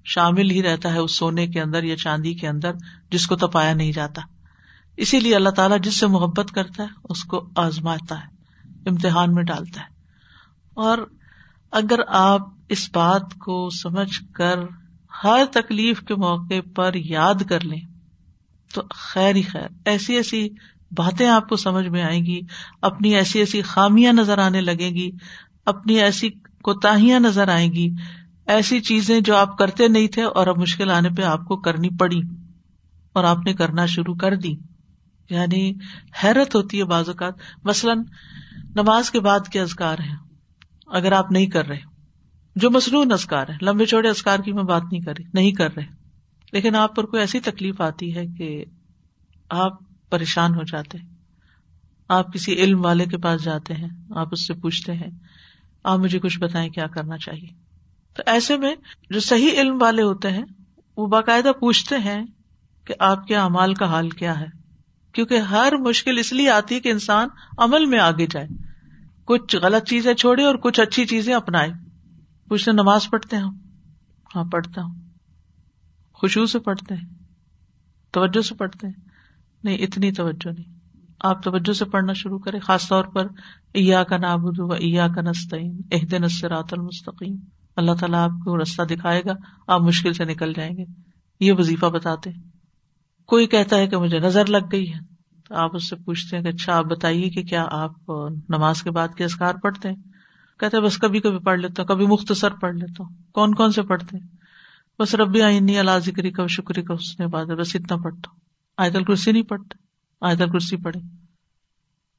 شامل 0.05 0.51
ہی 0.51 0.63
رہتا 0.63 0.93
ہے 0.93 0.97
اس 0.97 1.11
سونے 1.11 1.47
کے 1.47 1.61
اندر 1.61 1.83
یا 1.83 1.97
چاندی 1.97 2.33
کے 2.33 2.47
اندر 2.47 2.71
جس 3.11 3.27
کو 3.27 3.35
تپایا 3.35 3.73
نہیں 3.73 3.91
جاتا۔ 3.91 4.21
اسی 4.97 5.19
لیے 5.19 5.35
اللہ 5.35 5.49
تعالیٰ 5.49 5.79
جس 5.79 5.99
سے 5.99 6.07
محبت 6.07 6.51
کرتا 6.51 6.83
ہے، 6.83 6.87
اس 7.03 7.23
کو 7.23 7.49
آزماتا 7.55 8.19
ہے، 8.19 8.27
امتحان 8.89 9.33
میں 9.33 9.43
ڈالتا 9.43 9.81
ہے۔ 9.81 9.85
اور 10.73 10.97
اگر 11.71 11.99
آپ 12.07 12.41
اس 12.69 12.89
بات 12.93 13.33
کو 13.39 13.69
سمجھ 13.69 14.33
کر 14.33 14.59
ہر 15.23 15.45
تکلیف 15.51 16.01
کے 16.01 16.15
موقع 16.15 16.69
پر 16.75 16.91
یاد 16.93 17.43
کر 17.49 17.59
لیں، 17.59 17.81
تو 18.73 18.81
خیر 18.95 19.35
ہی 19.35 19.41
خیر۔ 19.41 19.67
ایسی 19.85 20.15
ایسی 20.15 20.49
باتیں 20.91 21.27
آپ 21.27 21.49
کو 21.49 21.55
سمجھ 21.55 21.87
میں 21.87 22.03
آئیں 22.03 22.25
گی، 22.25 22.41
اپنی 22.81 23.15
ایسی 23.15 23.39
ایسی 23.39 23.61
خامیاں 23.61 24.13
نظر 24.13 24.37
آنے 24.37 24.61
لگیں 24.61 24.91
گی، 24.91 25.11
اپنی 25.65 25.99
ایسی 25.99 26.29
کوتاہیاں 26.63 27.19
نظر 27.19 27.47
آئیں 27.47 27.71
گی، 27.71 27.89
ایسی 28.47 28.79
چیزیں 28.79 29.19
جو 29.19 29.35
آپ 29.35 29.57
کرتے 29.57 29.87
نہیں 29.87 30.07
تھے 30.07 30.23
اور 30.23 30.47
اب 30.47 30.57
مشکل 30.57 30.91
آنے 30.91 31.09
پہ 31.09 31.21
آپ 31.21 31.45
کو 31.45 31.57
کرنی 31.57 31.89
پڑی 31.89 32.21
اور 33.13 33.23
آپ 33.23 33.37
نے 33.45 33.53
کرنا 33.53 33.85
شروع 33.85 34.15
کر 34.15 34.35
دی۔ 34.35 34.53
یعنی 35.29 35.73
حیرت 36.23 36.55
ہوتی 36.55 36.79
ہے 36.79 36.83
بعض 36.83 37.09
اوقات۔ 37.09 37.33
مثلاً 37.63 38.03
نماز 38.75 39.11
کے 39.11 39.19
بعد 39.19 39.47
کے 39.47 39.61
ازکار 39.61 39.97
ہیں۔ 39.99 40.26
اگر 40.87 41.11
آپ 41.11 41.31
نہیں 41.31 41.45
کر 41.45 41.67
رہے 41.67 41.79
جو 42.55 42.71
مصنوع 42.71 43.05
ازکار 43.11 43.47
ہے 43.47 43.57
لمبے 43.61 43.85
چوڑے 43.85 44.09
ازکار 44.09 44.39
کی 44.39 44.51
میں 44.51 44.63
بات 44.63 44.81
نہیں 44.91 45.01
کری 45.01 45.23
نہیں 45.33 45.51
کر 45.51 45.75
رہے۔ 45.75 45.85
لیکن 46.53 46.75
آپ 46.75 46.95
پر 46.95 47.05
کوئی 47.05 47.19
ایسی 47.19 47.39
تکلیف 47.39 47.81
آتی 47.81 48.15
ہے 48.15 48.27
کہ 48.27 48.65
آپ 49.49 49.71
پریشان 50.09 50.55
ہو 50.55 50.63
جاتے 50.63 50.97
آپ 52.07 52.33
کسی 52.33 52.53
علم 52.53 52.85
والے 52.85 53.05
کے 53.05 53.17
پاس 53.17 53.43
جاتے 53.43 53.73
ہیں، 53.73 53.89
آپ 54.15 54.27
اس 54.31 54.47
سے 54.47 54.53
پوچھتے 54.53 54.93
ہیں، 54.93 55.09
آپ 55.83 55.99
مجھے 55.99 56.19
کچھ 56.19 56.39
بتائیں 56.39 56.69
کیا 56.69 56.87
کرنا 56.87 57.17
چاہیے۔ 57.17 57.47
تو 58.13 58.23
ایسے 58.25 58.57
میں 58.57 58.75
جو 59.09 59.19
صحیح 59.19 59.51
علم 59.61 59.77
والے 59.81 60.01
ہوتے 60.01 60.31
ہیں، 60.31 60.43
وہ 60.97 61.07
باقاعدہ 61.07 61.51
پوچھتے 61.59 61.97
ہیں 61.97 62.25
کہ 62.85 62.93
آپ 62.99 63.27
کے 63.27 63.35
امال 63.35 63.73
کا 63.73 63.85
حال 63.85 64.09
کیا 64.09 64.39
ہے۔ 64.39 64.45
کیونکہ 65.13 65.37
ہر 65.37 65.73
مشکل 65.77 66.17
اس 66.17 66.33
لیے 66.33 66.49
آتی 66.49 66.75
ہے 66.75 66.79
کہ 66.79 66.89
انسان 66.89 67.27
عمل 67.57 67.85
میں 67.85 67.99
آگے 67.99 68.27
جائے۔ 68.31 68.47
کچھ 69.27 69.55
غلط 69.55 69.89
چیزیں 69.89 70.13
چھوڑے 70.13 70.43
اور 70.43 70.55
کچھ 70.55 70.79
اچھی 70.79 71.05
چیزیں 71.05 71.33
اپنائے 71.33 71.69
پوچھتے 72.49 72.71
نماز 72.71 73.09
پڑھتے 73.09 73.35
ہیں 73.35 73.43
ہاں 74.35 74.43
پڑھتا 74.43 74.81
ہوں۔ 74.81 74.95
خوشبو 76.13 76.45
سے 76.45 76.59
پڑھتے 76.59 76.95
ہیں؟ 76.95 77.05
توجہ 78.11 78.41
سے 78.41 78.55
پڑھتے 78.55 78.87
ہیں؟ 78.87 78.93
نہیں، 79.63 79.77
اتنی 79.77 80.11
توجہ 80.11 80.51
نہیں۔ 80.51 80.77
آپ 81.19 81.43
توجہ 81.43 81.73
سے 81.73 81.85
پڑھنا 81.85 82.13
شروع 82.13 82.39
کریں، 82.39 82.59
خاص 82.59 82.87
طور 82.87 83.03
پر 83.03 83.27
ایا 83.73 84.03
کا 84.03 84.17
نابود 84.17 84.59
و 84.59 84.71
ایا 84.71 85.07
کا 85.07 85.21
نسطین 85.21 85.81
عہد 85.91 86.13
نصرات 86.13 86.65
المستقیم۔ 86.71 87.35
اللہ 87.75 87.91
تعالیٰ 87.99 88.19
آپ 88.19 88.45
کو 88.45 88.61
رستہ 88.61 88.81
دکھائے 88.81 89.21
گا، 89.25 89.33
آپ 89.67 89.81
مشکل 89.81 90.13
سے 90.13 90.25
نکل 90.25 90.53
جائیں 90.53 90.77
گے۔ 90.77 90.83
یہ 91.39 91.53
وظیفہ 91.53 91.85
بتاتے 91.85 92.29
کوئی 93.25 93.47
کہتا 93.47 93.75
ہے 93.75 93.87
کہ 93.87 93.97
مجھے 93.97 94.19
نظر 94.19 94.45
لگ 94.45 94.65
گئی 94.71 94.93
ہے۔ 94.93 95.16
تو 95.47 95.55
آپ 95.55 95.75
اس 95.75 95.89
سے 95.89 95.95
پوچھتے 95.95 96.37
ہیں 96.37 96.43
کہ 96.43 96.49
اچھا 96.49 96.77
آپ 96.77 96.85
بتائیے 96.85 97.29
کہ 97.29 97.43
کیا 97.43 97.65
آپ 97.71 98.09
نماز 98.49 98.83
کے 98.83 98.91
بعد 98.91 99.07
کے 99.17 99.25
اسکار 99.25 99.55
پڑھتے 99.55 99.89
ہیں؟ 99.89 99.95
کہتے 100.59 100.77
ہیں، 100.77 100.83
بس 100.83 100.97
کبھی 100.97 101.19
کبھی 101.19 101.39
پڑھ 101.39 101.59
لیتا 101.59 101.83
ہوں، 101.83 101.87
کبھی 101.87 102.05
مختصر 102.05 102.49
پڑھ 102.51 102.75
لیتا 102.75 103.03
ہوں۔ 103.03 103.15
کون 103.31 103.55
کون 103.55 103.71
سے 103.71 103.81
پڑھتے 103.81 104.17
ہیں؟ 104.17 104.27
بس 104.99 105.15
ربی 105.15 105.41
آئینی 105.41 105.79
اللہ 105.79 105.99
ذکری 105.99 106.31
کا 106.31 106.47
شکری 106.47 106.81
کا 106.81 106.93
اس 106.93 107.19
نے 107.19 107.27
بس 107.27 107.75
اتنا 107.75 107.97
پڑھتا 107.97 108.31
ہوں۔ 108.31 108.39
آیت 108.77 108.95
کرسی 109.07 109.31
نہیں 109.31 109.43
پڑھتے؟ 109.43 109.77
آیت 110.21 110.39
کرسی 110.39 110.77
پڑھے 110.77 110.99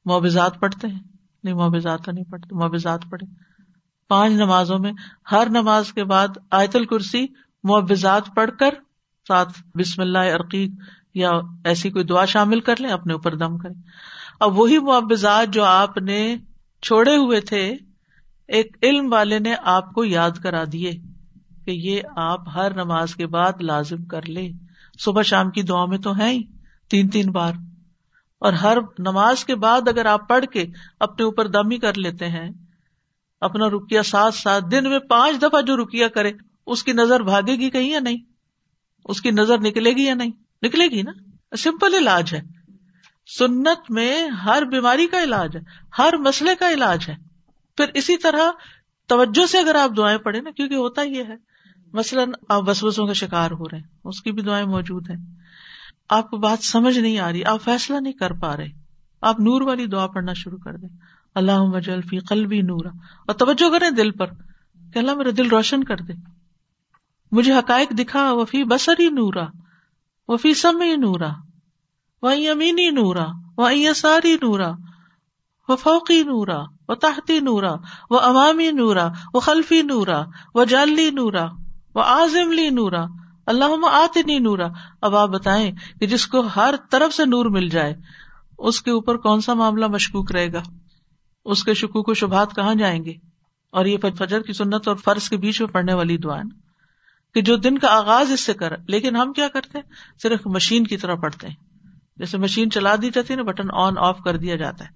معاوضات 0.05 0.59
پڑھتے 0.59 0.87
ہیں؟ 0.87 0.99
نہیں 1.43 1.53
معاوضات 1.53 1.99
تو 2.05 2.11
نہیں 2.11 2.23
پڑھتے 2.23 2.55
معاوضات 2.55 3.01
پڑھے 3.09 3.25
پانچ 4.07 4.33
نمازوں 4.33 4.79
میں، 4.79 4.91
ہر 5.31 5.47
نماز 5.49 5.93
کے 5.93 6.03
بعد 6.03 6.27
آیت 6.51 6.75
الکرسی 6.75 7.27
معاوضات 7.63 8.23
پڑھ 8.35 8.51
کر 8.59 8.69
ساتھ 9.27 9.77
بسم 9.77 10.01
اللہ 10.01 10.17
عرقیق 10.17 10.71
یا 11.13 11.31
ایسی 11.63 11.89
کوئی 11.89 12.05
دعا 12.05 12.25
شامل 12.25 12.59
کر 12.59 12.75
لیں، 12.79 12.89
اپنے 12.89 13.13
اوپر 13.13 13.35
دم 13.35 13.57
کریں۔ 13.57 13.81
اب 14.39 14.59
وہی 14.59 14.79
معاوضات 14.79 15.47
جو 15.49 15.63
آپ 15.63 15.97
نے 15.97 16.35
چھوڑے 16.81 17.15
ہوئے 17.15 17.41
تھے، 17.41 17.75
ایک 18.47 18.77
علم 18.83 19.13
والے 19.13 19.39
نے 19.39 19.55
آپ 19.63 19.93
کو 19.93 20.03
یاد 20.03 20.31
کرا 20.43 20.63
دیے 20.71 20.91
کہ 21.65 21.71
یہ 21.71 22.01
آپ 22.15 22.39
ہر 22.55 22.73
نماز 22.73 23.15
کے 23.15 23.27
بعد 23.27 23.51
لازم 23.61 24.05
کر 24.05 24.21
لے 24.25 24.49
صبح 24.99 25.21
شام 25.21 25.49
کی 25.49 25.61
دعا 25.61 25.85
میں 25.85 25.97
تو 25.97 26.17
ہے 26.17 26.29
ہی، 26.29 26.43
تین 26.89 27.07
تین 27.07 27.31
بار۔ 27.31 27.53
اور 28.39 28.53
ہر 28.53 28.77
نماز 28.99 29.45
کے 29.45 29.55
بعد 29.55 29.87
اگر 29.87 30.05
آپ 30.05 30.29
پڑھ 30.29 30.45
کے 30.45 30.65
اپنے 30.99 31.25
اوپر 31.25 31.47
دمی 31.47 31.77
کر 31.77 31.97
لیتے 31.97 32.29
ہیں، 32.29 32.49
اپنا 33.41 33.67
رکیا 33.67 34.03
ساتھ 34.03 34.35
ساتھ 34.35 34.65
دن 34.71 34.89
میں 34.89 34.99
پانچ 34.99 35.41
دفعہ 35.41 35.61
جو 35.61 35.77
رکیا 35.77 36.07
کرے، 36.07 36.31
اس 36.65 36.83
کی 36.83 36.93
نظر 36.93 37.19
بھاگے 37.19 37.55
گی 37.55 37.69
کہیں 37.69 37.89
یا 37.89 37.99
نہیں؟ 37.99 38.17
اس 39.05 39.21
کی 39.21 39.31
نظر 39.31 39.57
نکلے 39.59 39.91
گی 39.91 40.03
یا 40.03 40.13
نہیں؟ 40.13 40.31
نکلے 40.61 40.87
گی 40.87 41.01
نا؟ 41.01 41.11
سمپل 41.55 41.93
علاج 41.93 42.33
ہے۔ 42.33 42.41
سنت 43.37 43.91
میں 43.91 44.27
ہر 44.27 44.63
بیماری 44.65 45.07
کا 45.07 45.23
علاج 45.23 45.57
ہے، 45.57 45.61
ہر 45.97 46.17
مسئلے 46.17 46.55
کا 46.55 46.71
علاج 46.71 47.05
ہے۔ 47.09 47.15
پھر 47.77 47.85
اسی 47.93 48.17
طرح 48.17 48.51
توجہ 49.07 49.45
سے 49.45 49.57
اگر 49.57 49.75
آپ 49.75 49.91
دعائیں 49.97 50.17
پڑھیں 50.17 50.41
نا، 50.41 50.51
کیونکہ 50.51 50.75
ہوتا 50.75 51.01
یہ 51.01 51.23
ہے۔ 51.23 51.35
مثلاً 51.93 52.31
آپ 52.49 52.61
بسوسوں 52.61 53.07
کا 53.07 53.13
شکار 53.13 53.51
ہو 53.51 53.63
رہے 53.63 53.77
ہیں، 53.77 53.85
اس 54.03 54.21
کی 54.21 54.31
بھی 54.31 54.41
دعائیں 54.41 54.65
موجود 54.65 55.09
ہیں۔ 55.09 55.17
آپ 56.09 56.29
کو 56.29 56.37
بات 56.37 56.63
سمجھ 56.63 56.99
نہیں 56.99 57.19
آ 57.19 57.31
رہی، 57.31 57.43
آپ 57.43 57.61
فیصلہ 57.61 57.99
نہیں 57.99 58.13
کر 58.13 58.33
پا 58.33 58.57
رہے۔ 58.57 58.67
آپ 59.21 59.39
نور 59.39 59.61
والی 59.61 59.85
دعا 59.85 60.07
پڑھنا 60.07 60.33
شروع 60.33 60.57
کر 60.57 60.77
دیں۔ 60.77 60.89
اللہ 61.35 61.63
مجل 61.63 62.01
فی 62.01 62.19
قلبی 62.19 62.61
نورا۔ 62.61 62.89
اور 63.27 63.33
توجہ 63.33 63.71
کریں 63.71 63.89
دل 63.89 64.11
پر 64.11 64.25
کہ 64.93 64.99
اللہ 64.99 65.13
میرا 65.13 65.29
دل 65.37 65.49
روشن 65.49 65.83
کر 65.83 65.97
دے۔ 65.97 66.13
مجھے 67.31 67.53
حقائق 67.53 67.89
دکھا، 67.89 68.33
وفی 68.33 68.63
بسری 68.63 69.09
نورا۔ 69.09 69.45
وفی 70.29 70.53
سمی 70.53 70.95
نورا 70.95 71.29
وہیں 72.21 72.49
امینی 72.49 72.89
نورا 72.89 73.25
وہیں 73.57 73.93
ساری 73.93 74.33
نورا 74.33 74.71
و 75.67 75.75
فوقی 75.75 76.23
نورا 76.23 76.63
و 76.87 76.95
تحتی 76.95 77.39
نورا 77.39 77.75
و 78.09 78.15
عوامی 78.15 78.71
نورا 78.71 79.07
و 79.33 79.39
خلفی 79.39 79.81
نورا 79.81 80.23
و 80.55 80.63
جالی 80.63 81.11
نورا 81.11 81.45
و 81.95 81.99
آزم 81.99 82.51
لی 82.51 82.69
نورا 82.69 83.05
اللہ 83.45 83.85
آتنی 83.91 84.39
نورا۔ 84.39 84.67
اب 85.01 85.15
آپ 85.15 85.29
بتائیں 85.29 85.71
کہ 85.99 86.07
جس 86.07 86.27
کو 86.27 86.39
ہر 86.39 86.75
طرف 86.91 87.13
سے 87.13 87.25
نور 87.25 87.45
مل 87.45 87.69
جائے، 87.69 87.95
اس 88.57 88.81
کے 88.81 88.91
اوپر 88.91 89.17
کون 89.17 89.41
سا 89.41 89.53
معاملہ 89.53 89.87
مشکوک 89.87 90.31
رہے 90.31 90.53
گا؟ 90.53 90.61
اس 91.45 91.63
کے 91.63 91.73
شکوک 91.73 92.09
و 92.09 92.13
شبہات 92.13 92.55
کہاں 92.55 92.75
جائیں 92.75 93.05
گے؟ 93.05 93.13
اور 93.71 93.85
یہ 93.85 93.97
فجر 94.19 94.41
کی 94.41 94.53
سنت 94.53 94.87
اور 94.87 94.95
فرض 94.95 95.29
کے 95.29 95.37
بیچ 95.37 95.61
میں 95.61 95.69
پڑھنے 95.69 95.93
والی 95.93 96.17
دعائیں 96.17 96.49
کہ 97.33 97.41
جو 97.41 97.55
دن 97.55 97.77
کا 97.77 97.87
آغاز 97.87 98.31
اس 98.31 98.39
سے 98.39 98.53
کر، 98.53 98.73
لیکن 98.87 99.15
ہم 99.15 99.33
کیا 99.33 99.47
کرتے 99.47 99.77
ہیں؟ 99.77 99.85
صرف 100.23 100.39
مشین 100.45 100.87
کی 100.87 100.97
طرح 100.97 101.15
پڑھتے 101.15 101.47
ہیں۔ 101.47 101.55
جیسے 102.17 102.37
مشین 102.37 102.71
چلا 102.71 102.95
دی 103.01 103.09
جاتی 103.09 103.33
ہے 103.33 103.35
نا، 103.35 103.43
بٹن 103.43 103.67
آن، 103.73 103.93
آف 103.97 104.17
کر 104.25 104.37
دیا 104.37 104.55
جاتا 104.55 104.85
ہے 104.85 104.89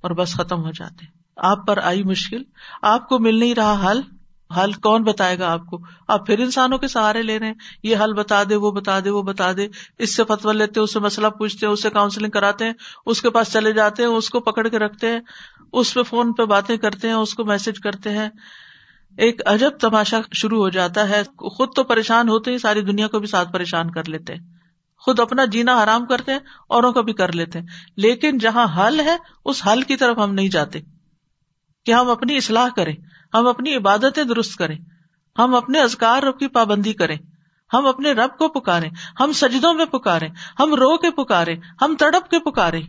اور 0.00 0.10
بس 0.10 0.34
ختم 0.34 0.64
ہو 0.64 0.70
جاتے 0.70 1.06
آپ 1.36 1.66
پر 1.66 1.78
آئی 1.78 2.02
مشکل۔ 2.02 2.42
آپ 2.82 3.08
کو 3.08 3.18
مل 3.18 3.38
نہیں 3.38 3.54
رہا 3.54 3.90
حل۔ 3.90 4.00
حل 4.56 4.72
کون 4.72 5.02
بتائے 5.02 5.38
گا 5.38 5.52
آپ 5.52 5.66
کو؟ 5.66 5.78
آپ 6.08 6.26
پھر 6.26 6.38
انسانوں 6.38 6.78
کے 6.78 6.88
سہارے 6.88 7.22
لے 7.22 7.38
رہے 7.38 7.46
ہیں۔ 7.46 7.54
یہ 7.82 7.96
حل 8.04 8.12
بتا 8.12 8.42
دے، 8.48 8.56
وہ 8.56 8.70
بتا 8.70 9.00
دے، 9.00 9.10
وہ 9.10 9.22
بتا 9.22 9.52
دے۔ 9.52 9.68
اس 9.98 10.16
سے 10.16 10.24
فتو 10.24 10.52
لیتے 10.52 10.80
اس 10.80 10.92
سے 10.92 11.00
مسئلہ 11.00 11.26
پوچھتے 11.26 11.66
ہیں، 11.66 11.72
اس 11.72 11.82
سے 11.82 11.90
کاؤنسلنگ 11.90 12.30
کراتے 12.30 12.64
ہیں، 12.64 12.72
اس 13.06 13.22
کے 13.22 13.30
پاس 13.30 13.52
چلے 13.52 13.72
جاتے 13.72 14.02
ہیں، 14.02 14.10
اس 14.10 14.30
کو 14.30 14.40
پکڑ 14.40 14.68
کے 14.68 14.78
رکھتے 14.78 15.12
ہیں۔ 15.12 15.20
اس 15.72 15.94
پہ 15.94 16.02
فون 16.02 16.32
پہ 16.32 16.44
باتیں 16.44 16.76
کرتے 16.76 17.08
ہیں، 17.08 17.14
اس 17.14 17.34
کو 17.34 17.44
میسج 17.44 17.80
کرتے 17.80 18.10
ہیں۔ 18.10 18.28
ایک 19.16 19.40
عجب 19.46 19.70
تماشا 19.80 20.20
شروع 20.32 20.58
ہو 20.58 20.68
جاتا 20.68 21.08
ہے۔ 21.08 21.22
خود 21.36 21.68
تو 21.76 21.84
پریشان 21.84 22.28
ہوتے 22.28 22.50
ہی 22.50 22.58
ساری 22.58 22.80
دنیا 22.80 23.08
کو 23.08 23.18
بھی 23.18 23.26
ساتھ 23.26 23.52
پریشان 23.52 23.90
کر 23.90 24.08
لیتے 24.08 24.34
ہیں۔ 24.34 24.40
خود 24.98 25.20
اپنا 25.20 25.44
جینا 25.44 25.82
حرام 25.82 26.06
کرتے 26.06 26.32
ہیں، 26.32 26.38
اوروں 26.68 26.92
کا 26.92 27.00
بھی 27.00 27.12
کر 27.12 27.32
لیتے 27.32 27.58
ہیں۔ 27.58 27.66
لیکن 27.96 28.38
جہاں 28.38 28.66
حل 28.78 29.00
ہے، 29.00 29.16
اس 29.44 29.66
حل 29.66 29.82
کی 29.82 29.96
طرف 29.96 30.18
ہم 30.18 30.34
نہیں 30.34 30.48
جاتے۔ 30.48 30.80
کہ 31.86 31.92
ہم 31.92 32.10
اپنی 32.10 32.36
اصلاح 32.36 32.68
کریں، 32.76 32.96
ہم 33.34 33.46
اپنی 33.46 33.74
عبادتیں 33.74 34.24
درست 34.24 34.56
کریں، 34.56 34.78
ہم 35.38 35.54
اپنے 35.54 35.80
ازکار 35.80 36.22
کی 36.22 36.48
پابندی 36.48 36.92
کریں۔ 36.92 37.16
ہم 37.72 37.86
اپنے 37.86 38.12
رب 38.12 38.38
کو 38.38 38.48
پکارے 38.48 38.88
ہم 39.20 39.32
سجدوں 39.32 39.74
میں 39.74 39.84
پکارے 39.84 40.28
ہم 40.60 40.74
رو 40.74 40.96
کے 40.96 41.10
پکارے 41.10 41.56
ہم 41.82 41.94
تڑپ 41.98 42.30
کے 42.30 42.38
پکارے 42.38 42.80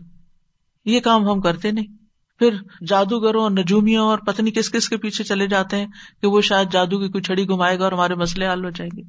یہ 0.85 0.99
کام 0.99 1.29
ہم 1.29 1.41
کرتے 1.41 1.71
نہیں۔ 1.71 2.00
پھر 2.41 2.83
جادوگروں 2.87 3.43
اور 3.43 3.51
نجومیوں 3.51 4.07
اور 4.07 4.17
پتنی 4.17 4.51
کس 4.51 4.71
کس 4.71 4.89
کے 4.89 4.97
پیچھے 4.97 5.23
چلے 5.23 5.47
جاتے 5.47 5.77
ہیں 5.77 5.87
کہ 6.21 6.27
وہ 6.27 6.41
شاید 6.41 6.71
جادو 6.71 6.99
کی 6.99 7.07
کوئی 7.07 7.21
چھڑی 7.23 7.47
گھمائے 7.47 7.79
گا 7.79 7.83
اور 7.83 7.91
ہمارے 7.91 8.15
مسئلے 8.15 8.51
حل 8.51 8.65
ہو 8.65 8.69
جائیں 8.69 8.97
گے۔ 8.97 9.01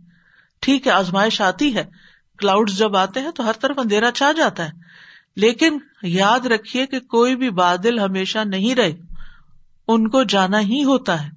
ٹھیک 0.61 0.87
ہے، 0.87 0.93
آزمائش 0.93 1.41
آتی 1.41 1.75
ہے۔ 1.75 1.85
کلاؤڈ 2.39 2.71
جب 2.71 2.97
آتے 2.97 3.21
ہیں 3.21 3.31
تو 3.31 3.47
ہر 3.47 3.53
طرف 3.53 3.79
اندھیرا 3.79 4.11
چھا 4.11 4.33
جاتا 4.33 4.65
ہے۔ 4.65 4.71
لیکن 5.37 5.79
یاد 6.03 6.47
رکھیے 6.47 6.87
کہ 6.87 7.01
کوئی 7.01 7.37
بھی 7.37 7.51
بادل 7.51 7.99
ہمیشہ 7.99 8.39
نہیں 8.39 8.75
رہے، 8.75 8.93
ان 9.89 10.09
کو 10.09 10.25
جانا 10.25 10.61
ہی 10.61 10.85
ہوتا 10.85 11.25
ہے۔ 11.25 11.31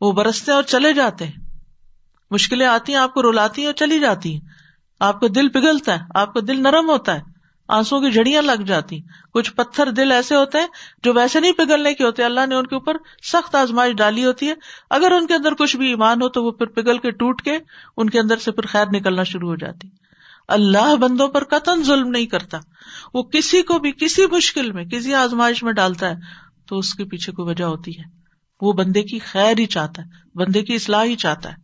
وہ 0.00 0.12
برستے 0.12 0.52
اور 0.52 0.62
چلے 0.62 0.92
جاتے 0.92 1.26
ہیں۔ 1.26 1.44
مشکلیں 2.30 2.66
آتی 2.66 2.92
ہیں، 2.92 3.00
آپ 3.00 3.14
کو 3.14 3.32
رلاتی 3.32 3.60
ہیں 3.60 3.66
اور 3.66 3.74
چلی 3.74 4.00
جاتی 4.00 4.32
ہیں۔ 4.32 4.40
آپ 5.00 5.20
کا 5.20 5.26
دل 5.34 5.48
پگھلتا 5.48 5.94
ہے، 5.94 6.04
آپ 6.14 6.34
کا 6.34 6.40
دل 6.48 6.62
نرم 6.62 6.90
ہوتا 6.90 7.14
ہے۔ 7.14 7.31
آنسو 7.68 8.00
کی 8.00 8.10
جڑیاں 8.10 8.42
لگ 8.42 8.62
جاتی۔ 8.66 9.00
کچھ 9.32 9.52
پتھر 9.52 9.90
دل 9.90 10.12
ایسے 10.12 10.36
ہوتے 10.36 10.58
ہیں 10.58 10.66
جو 11.02 11.14
ویسے 11.14 11.40
نہیں 11.40 11.52
پگھلنے 11.52 11.94
کے 11.94 12.04
ہوتے۔ 12.04 12.24
اللہ 12.24 12.46
نے 12.48 12.54
ان 12.54 12.66
کے 12.66 12.74
اوپر 12.74 12.96
سخت 13.32 13.54
آزمائش 13.54 13.94
ڈالی 13.94 14.24
ہوتی 14.24 14.48
ہے۔ 14.48 14.54
اگر 14.90 15.12
ان 15.12 15.26
کے 15.26 15.34
اندر 15.34 15.54
کچھ 15.54 15.76
بھی 15.76 15.88
ایمان 15.88 16.22
ہو 16.22 16.28
تو 16.28 16.44
وہ 16.44 16.50
پھر 16.50 16.66
پگھل 16.66 16.98
کے 16.98 17.10
ٹوٹ 17.10 17.42
کے 17.42 17.58
ان 17.96 18.10
کے 18.10 18.20
اندر 18.20 18.36
سے 18.36 18.52
پھر 18.52 18.66
خیر 18.66 18.86
نکلنا 18.92 19.22
شروع 19.22 19.48
ہو 19.48 19.56
جاتی۔ 19.56 19.88
اللہ 20.48 20.96
بندوں 20.96 21.28
پر 21.28 21.44
قطن 21.44 21.82
ظلم 21.84 22.08
نہیں 22.08 22.26
کرتا۔ 22.26 22.58
وہ 23.14 23.22
کسی 23.22 23.62
کو 23.62 23.78
بھی 23.78 23.92
کسی 23.92 24.26
مشکل 24.26 24.72
میں، 24.72 24.84
کسی 24.84 25.14
آزمائش 25.14 25.62
میں 25.62 25.72
ڈالتا 25.72 26.08
ہے 26.08 26.14
تو 26.66 26.78
اس 26.78 26.94
کے 26.94 27.04
پیچھے 27.04 27.32
کوئی 27.32 27.48
وجہ 27.48 27.64
ہوتی 27.64 27.98
ہے۔ 27.98 28.04
وہ 28.60 28.72
بندے 28.72 29.02
کی 29.02 29.18
خیر 29.18 29.58
ہی 29.58 29.66
چاہتا 29.66 30.02
ہے، 30.02 30.08
بندے 30.34 30.62
کی 30.62 30.74
اصلاح 30.74 31.04
ہی 31.04 31.16
چاہتا 31.16 31.48
ہے۔ 31.48 31.56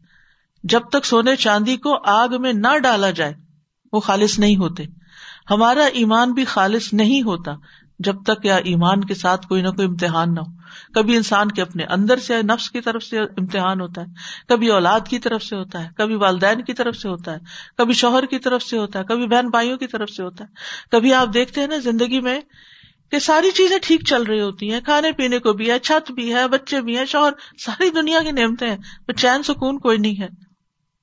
جب 0.64 0.80
تک 0.88 1.04
سونے 1.04 1.36
چاندی 1.36 1.76
کو 1.76 1.98
آگ 2.04 2.28
میں 2.40 2.52
نہ 2.52 2.78
ڈالا 2.78 3.10
جائے، 3.10 3.34
وہ 3.92 4.00
خالص 4.00 4.38
نہیں 4.38 4.56
ہوتے۔ 4.56 4.84
ہمارا 5.50 5.84
ایمان 5.84 6.32
بھی 6.32 6.44
خالص 6.44 6.92
نہیں 6.92 7.22
ہوتا 7.22 7.52
جب 7.98 8.22
تک 8.22 8.46
یا 8.46 8.56
ایمان 8.56 9.04
کے 9.04 9.14
ساتھ 9.14 9.46
کوئی 9.46 9.62
نہ 9.62 9.68
کوئی 9.68 9.88
امتحان 9.88 10.34
نہ 10.34 10.40
ہو۔ 10.40 10.58
کبھی 10.94 11.16
انسان 11.16 11.50
کے 11.50 11.62
اپنے 11.62 11.84
اندر 11.84 12.16
سے 12.16 12.42
نفس 12.42 12.70
کی 12.70 12.80
طرف 12.80 13.02
سے 13.02 13.18
امتحان 13.18 13.80
ہوتا 13.80 14.00
ہے، 14.00 14.06
کبھی 14.48 14.68
اولاد 14.68 15.00
کی 15.08 15.18
طرف 15.18 15.42
سے 15.42 15.56
ہوتا 15.56 15.84
ہے، 15.84 15.88
کبھی 15.96 16.14
والدین 16.14 16.64
کی 16.64 16.72
طرف 16.72 16.96
سے 16.96 17.08
ہوتا 17.08 17.32
ہے، 17.32 17.38
کبھی 17.76 17.92
شوہر 17.92 18.26
کی 18.26 18.38
طرف 18.38 18.62
سے 18.62 18.78
ہوتا 18.78 18.98
ہے، 18.98 19.04
کبھی 19.04 19.26
بہن 19.26 19.48
بھائیوں 19.48 19.78
کی 19.78 19.86
طرف 19.86 20.10
سے 20.10 20.22
ہوتا 20.22 20.44
ہے۔ 20.44 20.48
کبھی 20.90 21.14
آپ 21.14 21.28
دیکھتے 21.34 21.60
ہیں 21.60 21.68
نا 21.68 21.76
زندگی 21.76 22.20
میں 22.20 22.40
کہ 23.10 23.18
ساری 23.18 23.50
چیزیں 23.50 23.78
ٹھیک 23.82 24.04
چل 24.04 24.22
رہی 24.22 24.40
ہوتی 24.40 24.72
ہیں، 24.72 24.80
کھانے 24.80 25.12
پینے 25.12 25.38
کو 25.38 25.52
بھی 25.52 25.70
ہے، 25.70 25.78
چھت 25.78 26.12
بھی 26.12 26.34
ہے، 26.34 26.48
بچے 26.48 26.80
بھی 26.80 26.98
ہیں، 26.98 27.04
شوہر، 27.04 27.32
ساری 27.58 27.90
دنیا 27.90 28.22
کی 28.22 28.30
نعمتیں 28.30 28.70
ہیں 28.70 29.12
چین، 29.12 29.42
سکون 29.42 29.78
کوئی 29.78 29.98
نہیں 29.98 30.22
ہے۔ 30.22 30.28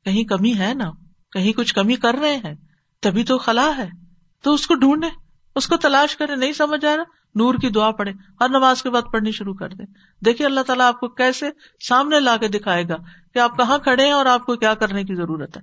کہیں 0.05 0.23
کمی 0.23 0.53
ہے 0.59 0.73
نا؟ 0.73 0.91
کہیں 1.31 1.53
کچھ 1.53 1.73
کمی 1.73 1.95
کر 1.95 2.13
رہے 2.13 2.35
ہیں، 2.35 2.55
تبھی 3.01 3.23
تو 3.23 3.37
خلا 3.37 3.71
ہے۔ 3.77 4.04
تو 4.45 4.53
اس 4.53 4.67
کو 4.67 4.75
ڈھونڈے 4.75 5.07
اس 5.55 5.67
کو 5.67 5.77
تلاش 5.77 6.17
کرے 6.17 6.35
نہیں 6.35 6.51
سمجھ 6.51 6.85
آ 6.85 6.95
رہا، 6.95 7.03
نور 7.35 7.53
کی 7.53 7.69
دعا 7.69 7.91
پڑھے 7.91 8.11
ہر 8.41 8.49
نماز 8.49 8.83
کے 8.83 8.89
بعد 8.89 9.01
پڑھنی 9.11 9.31
شروع 9.31 9.53
کر 9.53 9.69
دے 9.69 9.83
دیکھیے 10.25 10.47
اللہ 10.47 10.61
تعالیٰ 10.61 10.87
آپ 10.87 10.99
کو 10.99 11.07
کیسے 11.07 11.49
سامنے 11.87 12.19
لا 12.19 12.37
کے 12.37 12.47
دکھائے 12.47 12.83
گا 12.89 12.95
کہ 13.33 13.39
آپ 13.39 13.57
کہاں 13.57 13.77
کھڑے 13.77 14.05
ہیں 14.05 14.11
اور 14.11 14.25
آپ 14.25 14.45
کو 14.45 14.55
کیا 14.55 14.73
کرنے 14.73 15.03
کی 15.03 15.15
ضرورت 15.15 15.57
ہے۔ 15.57 15.61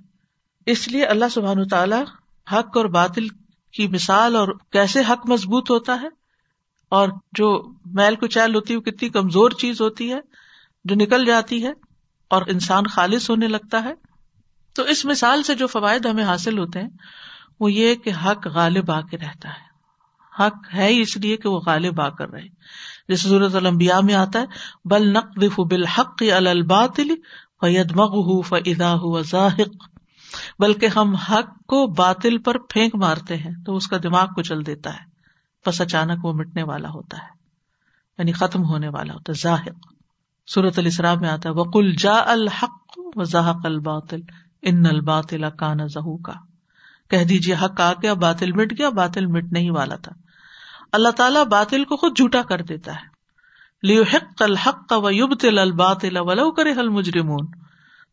اس 0.65 0.87
لیے 0.87 1.05
اللہ 1.05 1.25
سبحان 1.31 1.67
تعالیٰ 1.67 2.03
حق 2.51 2.77
اور 2.77 2.85
باطل 2.85 3.27
کی 3.73 3.87
مثال 3.87 4.35
اور 4.35 4.47
کیسے 4.71 5.01
حق 5.09 5.29
مضبوط 5.29 5.71
ہوتا 5.71 6.01
ہے 6.01 6.07
اور 6.89 7.09
جو 7.31 7.73
میل 7.85 8.15
کو 8.15 8.27
چیل 8.27 8.55
ہوتی 8.55 8.73
ہے، 8.73 8.77
وہ 8.77 8.81
کتنی 8.81 9.09
کمزور 9.09 9.51
چیز 9.51 9.81
ہوتی 9.81 10.13
ہے، 10.13 10.19
جو 10.85 10.95
نکل 10.95 11.25
جاتی 11.25 11.65
ہے 11.65 11.71
اور 12.29 12.41
انسان 12.47 12.87
خالص 12.87 13.29
ہونے 13.29 13.47
لگتا 13.47 13.83
ہے۔ 13.83 13.93
تو 14.73 14.83
اس 14.83 15.05
مثال 15.05 15.43
سے 15.43 15.55
جو 15.55 15.67
فوائد 15.67 16.05
ہمیں 16.05 16.23
حاصل 16.23 16.57
ہوتے 16.57 16.81
ہیں 16.81 16.89
وہ 17.59 17.71
یہ 17.71 17.95
کہ 17.95 18.11
حق 18.25 18.47
غالب 18.47 18.91
آ 18.91 19.01
کے 19.01 19.17
رہتا 19.17 19.49
ہے۔ 19.49 19.73
حق 20.39 20.73
ہے 20.73 21.01
اس 21.01 21.17
لیے 21.17 21.37
کہ 21.37 21.49
وہ 21.49 21.59
غالب 21.65 22.01
آ 22.01 22.09
کر 22.09 22.29
رہے۔ 22.29 22.47
جیسے 23.07 23.29
ضرورت 23.29 23.55
المبیا 23.55 23.99
میں 23.99 24.13
آتا 24.13 24.39
ہے، 24.39 24.45
بل 24.85 25.13
نقف 25.13 25.59
بالحق 25.59 26.23
الباطل 26.35 27.07
فید 27.61 27.91
مغ 27.91 28.41
فدا 28.41 28.95
ذاہق 29.21 29.89
بلکہ 30.59 30.87
ہم 30.95 31.15
حق 31.15 31.65
کو 31.65 31.87
باطل 31.87 32.37
پر 32.37 32.57
پھینک 32.69 32.95
مارتے 32.95 33.37
ہیں 33.37 33.51
تو 33.65 33.75
اس 33.75 33.87
کا 33.87 33.97
دماغ 34.03 34.27
کچل 34.27 34.65
دیتا 34.65 34.93
ہے۔ 34.93 35.13
بس 35.65 35.81
اچانک 35.81 36.25
وہ 36.25 36.33
مٹنے 36.33 36.63
والا 36.63 36.89
ہوتا 36.89 37.17
ہے۔ 37.17 37.27
یعنی 38.17 38.31
ختم 38.31 38.63
ہونے 38.63 38.87
والا 38.87 39.13
ہوتا 39.13 39.31
ہے 39.31 39.41
ذاہق 39.41 39.93
صورت 40.53 40.79
الاسرا 40.79 41.13
میں 41.13 41.29
آتا 41.29 41.49
ہے 41.49 41.53
وکل 41.53 41.95
جا 41.95 42.15
الحق 42.25 42.97
و 42.97 43.23
ذاہق 43.23 43.65
الباطل 43.65 44.19
ان 44.61 44.85
الباطل 44.85 45.49
کان 45.59 45.87
ظہو 45.87 46.17
کا 46.17 46.33
کہہ 47.13 47.23
دیجیے 47.23 47.55
حق 47.55 47.81
آ 47.81 47.93
گیا، 47.93 48.13
باطل 48.13 48.51
مٹ 48.51 48.73
گیا، 48.77 48.89
باطل 48.89 49.25
مٹنے 49.25 49.59
ہی 49.59 49.69
والا 49.69 49.95
تھا۔ 49.95 50.11
اللہ 50.91 51.09
تعالیٰ 51.09 51.45
باطل 51.45 51.83
کو 51.83 51.97
خود 51.97 52.17
جھوٹا 52.17 52.41
کر 52.41 52.61
دیتا 52.61 52.95
ہے۔ 52.95 53.13
لیو 53.83 54.03
حق 54.13 54.41
الحق 54.41 54.89
کا 54.89 54.97
وب 54.97 55.35
تل 55.39 55.59
الباطل 55.59 56.17
ولو 56.17 56.51
کرے 56.51 56.71
حل 56.71 56.89
مجرمون 56.89 57.47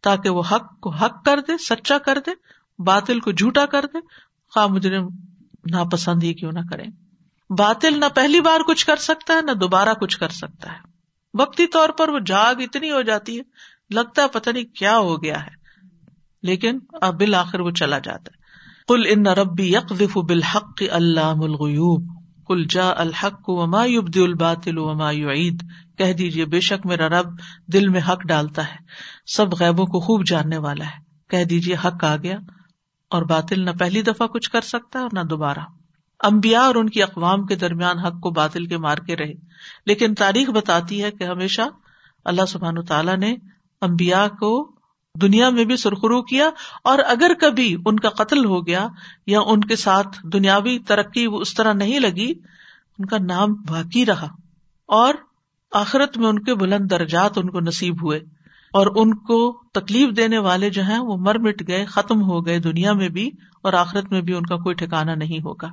تاکہ 0.03 0.31
وہ 0.31 0.43
حق 0.53 0.81
کو 0.81 0.91
حق 0.91 1.25
کر 1.25 1.41
دے، 1.49 1.59
سچا 1.59 1.99
کر 1.99 2.19
دے، 2.27 2.31
باطل 2.79 3.21
کو 3.21 3.33
جھوٹا 3.33 3.67
کر 3.67 3.85
دے۔ 3.95 3.99
خواہ 4.55 4.67
مجرم 4.67 5.09
ناپسند 5.71 6.23
ہی 6.23 6.35
کیوں 6.35 6.53
نہ 6.53 6.61
کرے 6.71 6.85
باطل 7.59 8.01
نہ 8.01 8.05
پہلی 8.15 8.41
بار 8.41 8.61
کچھ 8.67 8.87
کر 8.87 8.97
سکتا 8.97 9.35
ہے، 9.35 9.43
نہ 9.43 9.51
دوبارہ 9.51 9.95
کچھ 9.95 10.19
کر 10.19 10.29
سکتا 10.29 10.73
ہے۔ 10.73 10.79
وقتی 11.35 11.67
طور 11.67 11.89
پر 11.89 12.09
وہ 12.09 12.19
جاگ 12.19 12.55
اتنی 12.61 12.91
ہو 12.91 13.03
جاتی 13.03 13.39
ہے، 13.39 13.43
لگتا 13.91 14.23
ہے 14.23 14.29
پتہ 14.29 14.51
نہیں 14.51 14.65
کیا 14.65 14.99
ہو 14.99 15.23
گیا 15.23 15.47
ہے۔ 15.47 15.61
لیکن 16.43 16.79
اب 17.01 17.15
بالآخر 17.15 17.61
وہ 17.61 17.71
چلا 17.71 17.99
جاتا 17.99 18.31
ہے۔ 18.35 18.40
کل 18.91 19.03
ان 19.07 19.27
ربی 19.27 19.75
یکف 19.75 20.19
بالحق 20.19 20.65
الحق 20.65 20.97
علام 20.97 21.41
الغیوب 21.41 22.09
کل 22.47 22.65
جا 22.71 22.91
الحق 22.97 23.49
وما 23.49 23.85
يبد 23.85 24.17
الباطل 24.17 24.79
وما 24.79 25.11
يعيد 25.11 25.63
کہہ 25.99 26.13
دیجیے 26.13 26.45
بے 26.45 26.61
شک 26.61 26.87
میرا 26.87 27.09
رب 27.09 27.27
دل 27.73 27.89
میں 27.89 28.01
حق 28.09 28.23
ڈالتا 28.23 28.65
ہے، 28.65 28.77
سب 29.27 29.53
غیبوں 29.53 29.87
کو 29.87 30.01
خوب 30.01 30.27
جاننے 30.27 30.59
والا 30.59 30.85
ہے۔ 30.85 31.01
کہہ 31.31 31.45
دیجیے 31.45 31.77
حق 31.85 32.05
آ 32.05 32.17
گیا 32.17 32.37
اور 33.11 33.23
باطل 33.23 33.65
نہ 33.65 33.71
پہلی 33.71 34.03
دفعہ 34.03 34.27
کچھ 34.27 34.51
کر 34.51 34.61
سکتا 34.61 34.99
ہے 34.99 35.05
اور 35.05 35.11
نہ 35.13 35.21
دوبارہ۔ 35.21 35.61
امبیا 36.21 36.61
اور 36.61 36.75
ان 36.75 36.89
کی 36.89 37.03
اقوام 37.03 37.47
کے 37.47 37.55
درمیان 37.55 37.99
حق 37.99 38.21
کو 38.21 38.31
باطل 38.31 38.67
کے 38.67 38.79
مار 38.79 38.99
کے 38.99 39.17
رہے۔ 39.17 39.33
لیکن 39.87 40.15
تاریخ 40.15 40.51
بتاتی 40.51 41.03
ہے 41.03 41.11
کہ 41.11 41.25
ہمیشہ 41.25 41.63
اللہ 42.25 42.47
سبحان 42.49 42.85
تعالیٰ 42.85 43.17
نے 43.17 43.37
امبیا 43.81 44.29
کو 44.41 44.80
دنیا 45.15 45.49
میں 45.51 45.65
بھی 45.65 45.77
سرخرو 45.77 46.23
کیا 46.23 46.49
اور 46.85 46.99
اگر 47.07 47.33
کبھی 47.41 47.77
ان 47.87 47.99
کا 48.01 48.09
قتل 48.09 48.45
ہو 48.45 48.67
گیا 48.67 48.87
یا 49.27 49.41
ان 49.41 49.61
کے 49.61 49.77
ساتھ 49.77 50.19
دنیاوی 50.33 50.79
ترقی 50.79 51.27
اس 51.33 51.55
طرح 51.55 51.73
نہیں 51.73 52.01
لگی، 52.01 52.31
ان 52.99 53.05
کا 53.05 53.17
نام 53.21 53.55
باقی 53.69 54.07
رہا 54.07 54.29
اور 54.89 55.15
آخرت 55.73 56.19
میں 56.19 56.29
ان 56.29 56.39
کے 56.39 56.55
بلند 56.55 56.91
درجات 56.91 57.39
ان 57.39 57.51
کو 57.51 57.61
نصیب 57.61 58.03
ہوئے 58.03 58.19
اور 58.73 58.87
ان 58.97 59.15
کو 59.15 59.63
تکلیف 59.73 60.17
دینے 60.17 60.39
والے 60.39 60.71
جو 60.71 60.83
ہیں 60.83 60.99
وہ 60.99 61.17
مر 61.17 61.39
مٹ 61.39 61.63
گئے، 61.69 61.85
ختم 61.85 62.23
ہو 62.23 62.47
گئے 62.47 62.59
دنیا 62.59 62.93
میں 62.93 63.09
بھی 63.09 63.31
اور 63.63 63.73
آخرت 63.73 64.13
میں 64.13 64.21
بھی 64.21 64.35
ان 64.35 64.47
کا 64.47 64.57
کوئی 64.57 64.75
ٹھکانا 64.75 65.15
نہیں 65.15 65.45
ہوگا۔ 65.45 65.69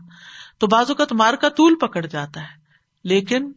تو 0.57 0.67
بعض 0.67 0.89
اوقات 0.89 1.13
مار 1.13 1.33
کا 1.33 1.49
طول 1.49 1.75
پکڑ 1.75 2.05
جاتا 2.05 2.41
ہے، 2.41 2.55
لیکن 3.03 3.51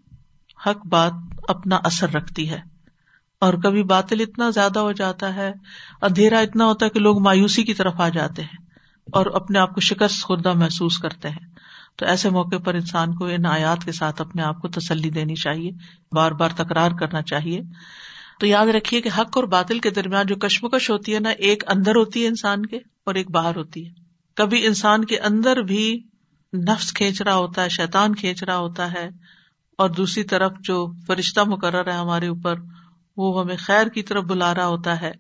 حق 0.67 0.87
بات 0.87 1.13
اپنا 1.49 1.77
اثر 1.85 2.11
رکھتی 2.11 2.51
ہے۔ 2.51 2.61
اور 3.41 3.55
کبھی 3.55 3.83
باطل 3.83 4.21
اتنا 4.21 4.51
زیادہ 4.51 4.79
ہو 4.79 4.93
جاتا 4.93 5.35
ہے، 5.35 5.53
اندھیرا 6.03 6.39
اتنا 6.39 6.65
ہوتا 6.65 6.85
ہے 6.85 6.91
کہ 6.91 7.01
لوگ 7.01 7.23
مایوسی 7.23 7.63
کی 7.63 7.75
طرف 7.75 8.01
آ 8.01 8.09
جاتے 8.09 8.43
ہیں 8.43 8.57
اور 9.13 9.27
اپنے 9.27 9.59
آپ 9.59 9.75
کو 9.75 9.81
شکست 9.81 10.23
خوردہ 10.23 10.53
محسوس 10.53 10.99
کرتے 10.99 11.29
ہیں۔ 11.29 11.55
تو 11.97 12.07
ایسے 12.07 12.31
موقع 12.31 12.57
پر 12.65 12.75
انسان 12.75 13.15
کو 13.15 13.27
ان 13.27 13.47
آیات 13.47 13.85
کے 13.85 13.93
ساتھ 13.93 14.21
اپنے 14.21 14.43
آپ 14.43 14.61
کو 14.63 14.69
تسلی 14.69 15.11
دینی 15.11 15.35
چاہیے، 15.35 15.71
بار 16.13 16.33
بار 16.33 16.49
تکرار 16.57 16.91
کرنا 16.91 17.23
چاہیے۔ 17.23 17.61
تو 18.41 18.47
یاد 18.47 18.67
رکھیے 18.67 19.01
کہ 19.01 19.11
حق 19.19 19.37
اور 19.37 19.45
باطل 19.45 19.79
کے 19.79 19.91
درمیان 19.91 20.27
جو 20.27 20.37
کشمکش 20.37 20.91
ہوتی 20.91 21.15
ہے 21.15 21.21
نا، 21.21 21.31
ایک 21.31 21.65
اندر 21.67 21.97
ہوتی 21.97 22.23
ہے 22.23 22.29
انسان 22.29 22.67
کے 22.67 22.77
اور 22.77 23.15
ایک 23.15 23.31
باہر 23.31 23.57
ہوتی 23.57 23.87
ہے۔ 23.87 23.93
کبھی 24.37 24.67
انسان 24.67 25.05
کے 25.05 25.19
اندر 25.19 25.57
بھی 25.57 26.03
نفس 26.69 26.93
کھینچ 26.93 27.23
رہا 27.23 27.35
ہوتا 27.35 27.63
ہے، 27.63 27.69
شیطان 27.69 28.15
کھینچ 28.15 28.45
رہا 28.45 28.57
ہوتا 28.57 28.93
ہے 28.93 29.09
اور 29.79 29.91
دوسری 29.91 30.25
طرف 30.25 30.53
جو 30.61 30.93
فرشتہ 31.07 31.41
مقرر 31.41 31.87
ہے 31.87 31.97
ہمارے 31.97 32.27
اوپر 32.27 32.55
وہ 33.17 33.41
ہمیں 33.41 33.57
خیر 33.59 33.87
کی 33.87 34.03
طرف 34.03 34.25
بلا 34.25 34.55
رہا 34.55 34.67
ہوتا 34.67 35.01
ہے۔ 35.01 35.13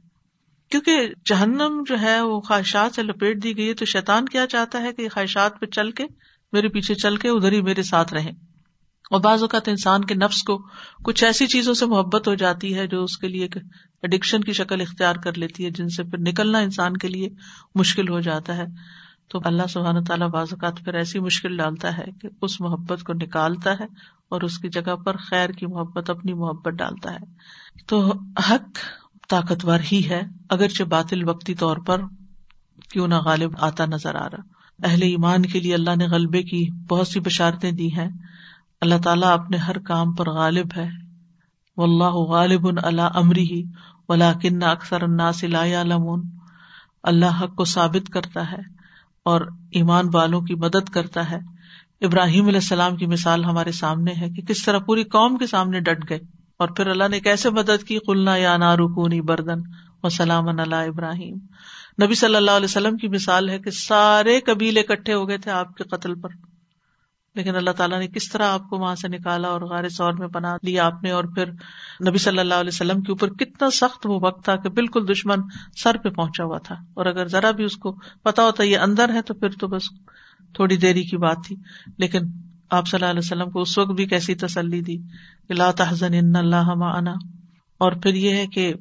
کیونکہ 0.70 1.08
جہنم 1.24 1.82
جو 1.86 2.00
ہے 2.00 2.20
وہ 2.20 2.40
خواہشات 2.40 2.94
سے 2.94 3.02
لپیٹ 3.02 3.42
دی 3.42 3.56
گئی 3.56 3.68
ہے، 3.68 3.74
تو 3.74 3.84
شیطان 3.84 4.26
کیا 4.26 4.46
چاہتا 4.46 4.82
ہے 4.82 4.92
کہ 4.92 5.08
خواہشات 5.08 5.60
پہ 5.60 5.66
چل 5.66 5.90
کے، 5.90 6.04
میرے 6.52 6.68
پیچھے 6.68 6.94
چل 6.94 7.16
کے 7.16 7.28
ادھر 7.28 7.52
ہی 7.52 7.62
میرے 7.62 7.82
ساتھ 7.82 8.14
رہے۔ 8.14 8.30
اور 9.10 9.20
بعض 9.20 9.42
اوقات 9.42 9.68
انسان 9.68 10.04
کے 10.04 10.14
نفس 10.14 10.42
کو 10.42 10.66
کچھ 11.04 11.24
ایسی 11.24 11.46
چیزوں 11.46 11.74
سے 11.74 11.86
محبت 11.86 12.28
ہو 12.28 12.34
جاتی 12.34 12.76
ہے 12.76 12.86
جو 12.86 13.04
اس 13.04 13.18
کے 13.18 13.28
لیے 13.28 13.42
ایک 13.42 13.56
اڈکشن 14.02 14.40
کی 14.40 14.52
شکل 14.52 14.80
اختیار 14.80 15.16
کر 15.16 15.38
لیتی 15.38 15.64
ہے، 15.64 15.70
جن 15.70 15.88
سے 15.88 16.02
پھر 16.02 16.18
نکلنا 16.18 16.58
انسان 16.58 16.96
کے 16.96 17.08
لیے 17.08 17.28
مشکل 17.74 18.08
ہو 18.08 18.20
جاتا 18.20 18.56
ہے۔ 18.56 18.64
تو 19.28 19.40
اللہ 19.44 19.62
سبحان 19.68 20.04
تعالیٰ 20.04 20.28
بعض 20.28 20.46
اوقات 20.50 20.84
پھر 20.84 20.94
ایسی 20.94 21.20
مشکل 21.20 21.56
ڈالتا 21.56 21.98
ہے 21.98 22.04
کہ 22.22 22.28
اس 22.42 22.60
محبت 22.60 23.02
کو 23.02 23.12
نکالتا 23.12 23.72
ہے 23.72 23.86
اور 24.28 24.40
اس 24.40 24.58
کی 24.58 24.68
جگہ 24.68 24.96
پر 24.96 25.16
خیر 25.16 25.50
کی 25.50 25.66
محبت، 25.66 26.10
اپنی 26.10 26.32
محبت 26.32 26.72
ڈالتا 26.72 27.14
ہے۔ 27.14 27.59
تو 27.86 28.12
حق 28.50 28.78
طاقتور 29.28 29.78
ہی 29.92 30.10
ہے، 30.10 30.22
اگرچہ 30.50 30.82
باطل 30.82 31.28
وقتی 31.28 31.54
طور 31.54 31.76
پر 31.76 32.00
کیوں 32.90 33.08
نہ 33.08 33.14
غالب 33.14 33.52
آتا 33.58 33.86
نظر 33.86 34.14
آ 34.14 34.26
رہا۔ 34.26 34.60
اہل 34.84 35.02
ایمان 35.02 35.42
کے 35.42 35.60
لیے 35.60 35.74
اللہ 35.74 35.96
نے 35.96 36.06
غلبے 36.06 36.42
کی 36.42 36.68
بہت 36.88 37.08
سی 37.08 37.20
بشارتیں 37.20 37.72
دی 37.72 37.88
ہیں۔ 37.88 38.08
اللہ 38.80 38.94
تعالیٰ 39.04 39.38
اپنے 39.38 39.56
ہر 39.56 39.78
کام 39.78 40.14
پر 40.14 40.30
غالب 40.30 40.66
ہے۔ 40.76 40.88
و 41.76 41.82
اللہ 41.82 42.04
غالب 42.04 42.68
اللہ 42.82 43.08
امری 43.14 43.42
ہی 43.42 43.64
ولا 44.08 44.32
کن 44.32 44.62
اکثر 44.62 45.02
الناس 45.02 45.44
لا 45.44 45.64
يعلمون 45.64 46.22
اللہ 47.02 47.42
حق 47.42 47.56
کو 47.56 47.64
ثابت 47.64 48.08
کرتا 48.08 48.52
ہے 48.52 48.60
اور 49.24 49.40
ایمان 49.70 50.04
والوں 50.12 50.40
کی 50.40 50.54
مدد 50.54 50.88
کرتا 50.90 51.30
ہے۔ 51.30 51.38
ابراہیم 52.00 52.46
علیہ 52.46 52.58
السلام 52.58 52.96
کی 52.96 53.06
مثال 53.06 53.44
ہمارے 53.44 53.72
سامنے 53.72 54.12
ہے 54.12 54.30
کہ 54.30 54.42
کس 54.42 54.64
طرح 54.64 54.78
پوری 54.78 55.04
قوم 55.04 55.38
کے 55.38 55.46
سامنے 55.46 55.80
ڈٹ 55.80 56.10
گئے۔ 56.10 56.18
اور 56.60 56.68
پھر 56.68 56.86
اللہ 56.86 57.08
نے 57.10 57.20
کیسے 57.20 57.50
مدد 57.50 57.84
کی؟ 57.84 57.98
قلنا 57.98 58.36
یا 58.36 58.56
نارکونی 58.56 59.20
بردن 59.20 59.58
و 60.02 60.08
سلام 60.08 60.48
اللہ 60.48 60.74
ابراہیم۔ 60.74 61.36
نبی 62.04 62.14
صلی 62.14 62.36
اللہ 62.36 62.50
علیہ 62.50 62.64
وسلم 62.64 62.96
کی 62.96 63.08
مثال 63.08 63.48
ہے 63.48 63.58
کہ 63.58 63.70
سارے 63.70 64.40
قبیلے 64.40 64.80
اکٹھے 64.80 65.14
ہو 65.14 65.28
گئے 65.28 65.38
تھے 65.38 65.50
آپ 65.50 65.74
کے 65.74 65.84
قتل 65.84 66.14
پر۔ 66.14 66.28
لیکن 67.34 67.56
اللہ 67.56 67.70
تعالیٰ 67.70 67.98
نے 67.98 68.06
کس 68.06 68.30
طرح 68.30 68.46
آپ 68.46 68.70
کو 68.70 68.76
وہاں 68.76 68.94
سے 68.94 69.08
نکالا 69.08 69.48
اور 69.48 69.60
غار 69.60 69.88
سور 69.88 70.12
میں 70.12 70.28
بنا 70.28 70.56
لیا 70.62 70.86
آپ 70.86 71.02
نے؟ 71.02 71.10
اور 71.10 71.24
پھر 71.24 71.50
نبی 72.08 72.18
صلی 72.18 72.38
اللہ 72.38 72.54
علیہ 72.54 72.70
وسلم 72.72 73.00
کے 73.00 73.12
اوپر 73.12 73.28
کتنا 73.28 73.70
سخت 73.70 74.06
وہ 74.06 74.20
وقت 74.22 74.44
تھا 74.44 74.56
کہ 74.56 74.68
بالکل 74.68 75.08
دشمن 75.08 75.38
سر 75.76 75.96
پہ 75.96 76.08
پہنچا 76.08 76.44
ہوا 76.44 76.58
تھا۔ 76.58 76.74
اور 76.94 77.06
اگر 77.06 77.28
ذرا 77.28 77.50
بھی 77.50 77.64
اس 77.64 77.76
کو 77.76 77.96
پتا 78.22 78.42
ہوتا 78.42 78.62
یہ 78.62 78.78
اندر 78.78 79.12
ہے 79.12 79.22
تو 79.22 79.34
پھر 79.34 79.48
تو 79.48 79.68
بس 79.68 79.82
تھوڑی 80.54 80.76
دیری 80.76 81.02
کی 81.02 81.16
بات 81.16 81.36
تھی۔ 81.46 81.56
لیکن 81.98 82.20
آپ 82.70 82.86
صلی 82.86 82.98
اللہ 83.00 83.10
علیہ 83.10 83.20
وسلم 83.24 83.50
کو 83.50 83.60
اس 83.60 83.78
وقت 83.78 83.90
بھی 83.90 84.06
کیسی 84.06 84.34
تسلی 84.34 84.80
دی 84.80 84.96
کہ 85.48 85.54
لا 85.54 85.70
تحزن 85.70 86.14
ان 86.14 86.36
اللہ 86.36 86.74
معنا۔ 86.74 87.14
اور 87.78 87.92
پھر 87.92 88.14
یہ 88.14 88.34
ہے 88.34 88.46
کہ 88.46 88.74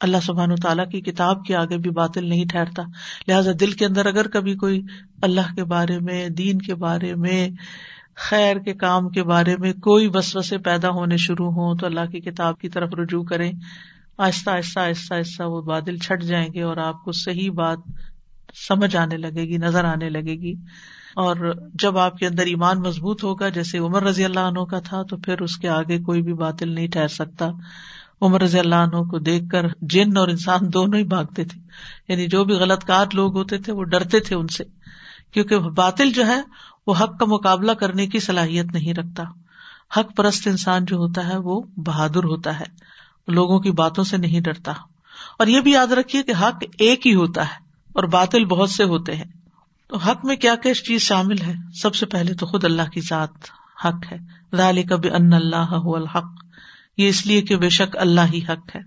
اللہ 0.00 0.16
سبحان 0.22 0.52
و 0.52 0.56
تعالیٰ 0.56 0.90
کی 0.90 1.00
کتاب 1.00 1.44
کے 1.44 1.56
آگے 1.56 1.78
بھی 1.78 1.90
باطل 1.90 2.28
نہیں 2.28 2.44
ٹھہرتا۔ 2.44 2.82
لہٰذا 3.28 3.50
دل 3.60 3.72
کے 3.72 3.86
اندر 3.86 4.06
اگر 4.06 4.28
کبھی 4.28 4.54
کوئی 4.54 4.82
اللہ 5.22 5.54
کے 5.54 5.64
بارے 5.64 5.98
میں، 5.98 6.28
دین 6.28 6.58
کے 6.58 6.74
بارے 6.74 7.14
میں، 7.14 7.48
خیر 8.16 8.58
کے 8.58 8.74
کام 8.74 9.08
کے 9.08 9.22
بارے 9.22 9.56
میں 9.56 9.72
کوئی 9.72 10.08
وسوسے 10.14 10.58
پیدا 10.58 10.90
ہونے 10.90 11.16
شروع 11.16 11.50
ہوں 11.50 11.74
تو 11.74 11.86
اللہ 11.86 12.10
کی 12.10 12.20
کتاب 12.20 12.58
کی 12.58 12.68
طرف 12.68 12.94
رجوع 12.94 13.24
کریں۔ 13.24 13.52
آہستہ 14.18 14.50
آہستہ 14.50 14.80
آہستہ 14.80 15.14
آہستہ 15.14 15.42
وہ 15.42 15.62
بادل 15.62 15.96
چھٹ 15.96 16.22
جائیں 16.22 16.48
گے 16.54 16.62
اور 16.62 16.76
آپ 16.76 17.04
کو 17.04 17.12
صحیح 17.12 17.50
بات 17.50 17.78
سمجھ 18.68 18.96
آنے 18.96 19.16
لگے 19.16 19.42
گی، 19.42 19.56
نظر 19.56 19.84
آنے 19.84 20.08
لگے 20.08 20.34
گی۔ 20.34 20.54
اور 21.16 21.54
جب 21.74 21.98
آپ 21.98 22.16
کے 22.16 22.26
اندر 22.26 22.42
ایمان 22.42 22.78
مضبوط 22.78 23.24
ہوگا، 23.24 23.48
جیسے 23.48 23.78
عمر 23.78 24.02
رضی 24.02 24.24
اللہ 24.24 24.40
عنہ 24.40 24.64
کا 24.64 24.80
تھا، 24.80 25.02
تو 25.02 25.16
پھر 25.16 25.40
اس 25.40 25.56
کے 25.56 25.68
آگے 25.68 26.02
کوئی 26.02 26.22
بھی 26.22 26.32
باطل 26.32 26.68
نہیں 26.68 26.88
ٹھہر 26.88 27.08
سکتا۔ 27.08 27.48
عمر 28.20 28.42
رضی 28.42 28.58
اللہ 28.58 28.74
عنہ 28.74 28.96
کو 28.96 29.18
دیکھ 29.18 29.44
کر 29.48 29.66
جن 29.80 30.16
اور 30.16 30.28
انسان 30.28 30.58
دونوں 30.62 30.98
ہی 30.98 31.04
بھاگتے 31.04 31.44
تھے۔ 31.44 31.60
یعنی 32.08 32.26
جو 32.26 32.44
بھی 32.44 32.54
غلط 32.54 32.84
کار 32.84 33.06
لوگ 33.12 33.36
ہوتے 33.36 33.58
تھے، 33.58 33.72
وہ 33.72 33.84
ڈرتے 33.84 34.20
تھے 34.20 34.36
ان 34.36 34.46
سے۔ 34.46 34.64
کیونکہ 35.30 35.58
باطل 35.58 36.12
جو 36.12 36.26
ہے، 36.26 36.40
وہ 36.86 36.94
حق 37.00 37.18
کا 37.18 37.24
مقابلہ 37.24 37.72
کرنے 37.72 38.06
کی 38.06 38.20
صلاحیت 38.20 38.66
نہیں 38.66 38.94
رکھتا۔ 38.94 39.22
حق 40.00 40.16
پرست 40.16 40.48
انسان 40.48 40.84
جو 40.84 40.96
ہوتا 40.96 41.28
ہے، 41.28 41.36
وہ 41.36 41.62
بہادر 41.76 42.24
ہوتا 42.24 42.60
ہے۔ 42.60 42.64
لوگوں 43.28 43.60
کی 43.60 43.70
باتوں 43.70 44.04
سے 44.04 44.16
نہیں 44.16 44.40
ڈرتا۔ 44.40 44.72
اور 45.38 45.46
یہ 45.46 45.60
بھی 45.60 45.72
یاد 45.72 45.86
رکھیے 45.86 46.22
کہ 46.22 46.32
حق 46.40 46.64
ایک 46.78 47.06
ہی 47.06 47.14
ہوتا 47.14 47.42
ہے 47.42 47.64
اور 47.92 48.04
باطل 48.04 48.44
بہت 48.44 48.70
سے 48.70 48.84
ہوتے 48.84 49.16
ہیں۔ 49.16 49.45
تو 49.88 49.96
حق 49.96 50.24
میں 50.24 50.36
کیا 50.36 50.54
کیا 50.54 50.74
چیز 50.74 51.00
شامل 51.00 51.40
ہے؟ 51.40 51.54
سب 51.74 51.94
سے 51.94 52.06
پہلے 52.06 52.34
تو 52.34 52.46
خود 52.46 52.64
اللہ 52.64 52.90
کی 52.92 53.00
ذات 53.00 53.30
حق 53.84 54.12
ہے۔ 54.12 54.16
رال 54.56 54.82
کب 54.82 55.00
ان 55.14 55.32
اللہ 55.32 55.72
الحق۔ 55.72 56.44
یہ 56.96 57.08
اس 57.08 57.26
لیے 57.26 57.42
کہ 57.42 57.56
بے 57.56 57.68
شک 57.68 57.96
اللہ 57.96 58.20
ہی 58.32 58.38
حق 58.38 58.76
ہے۔ 58.76 58.80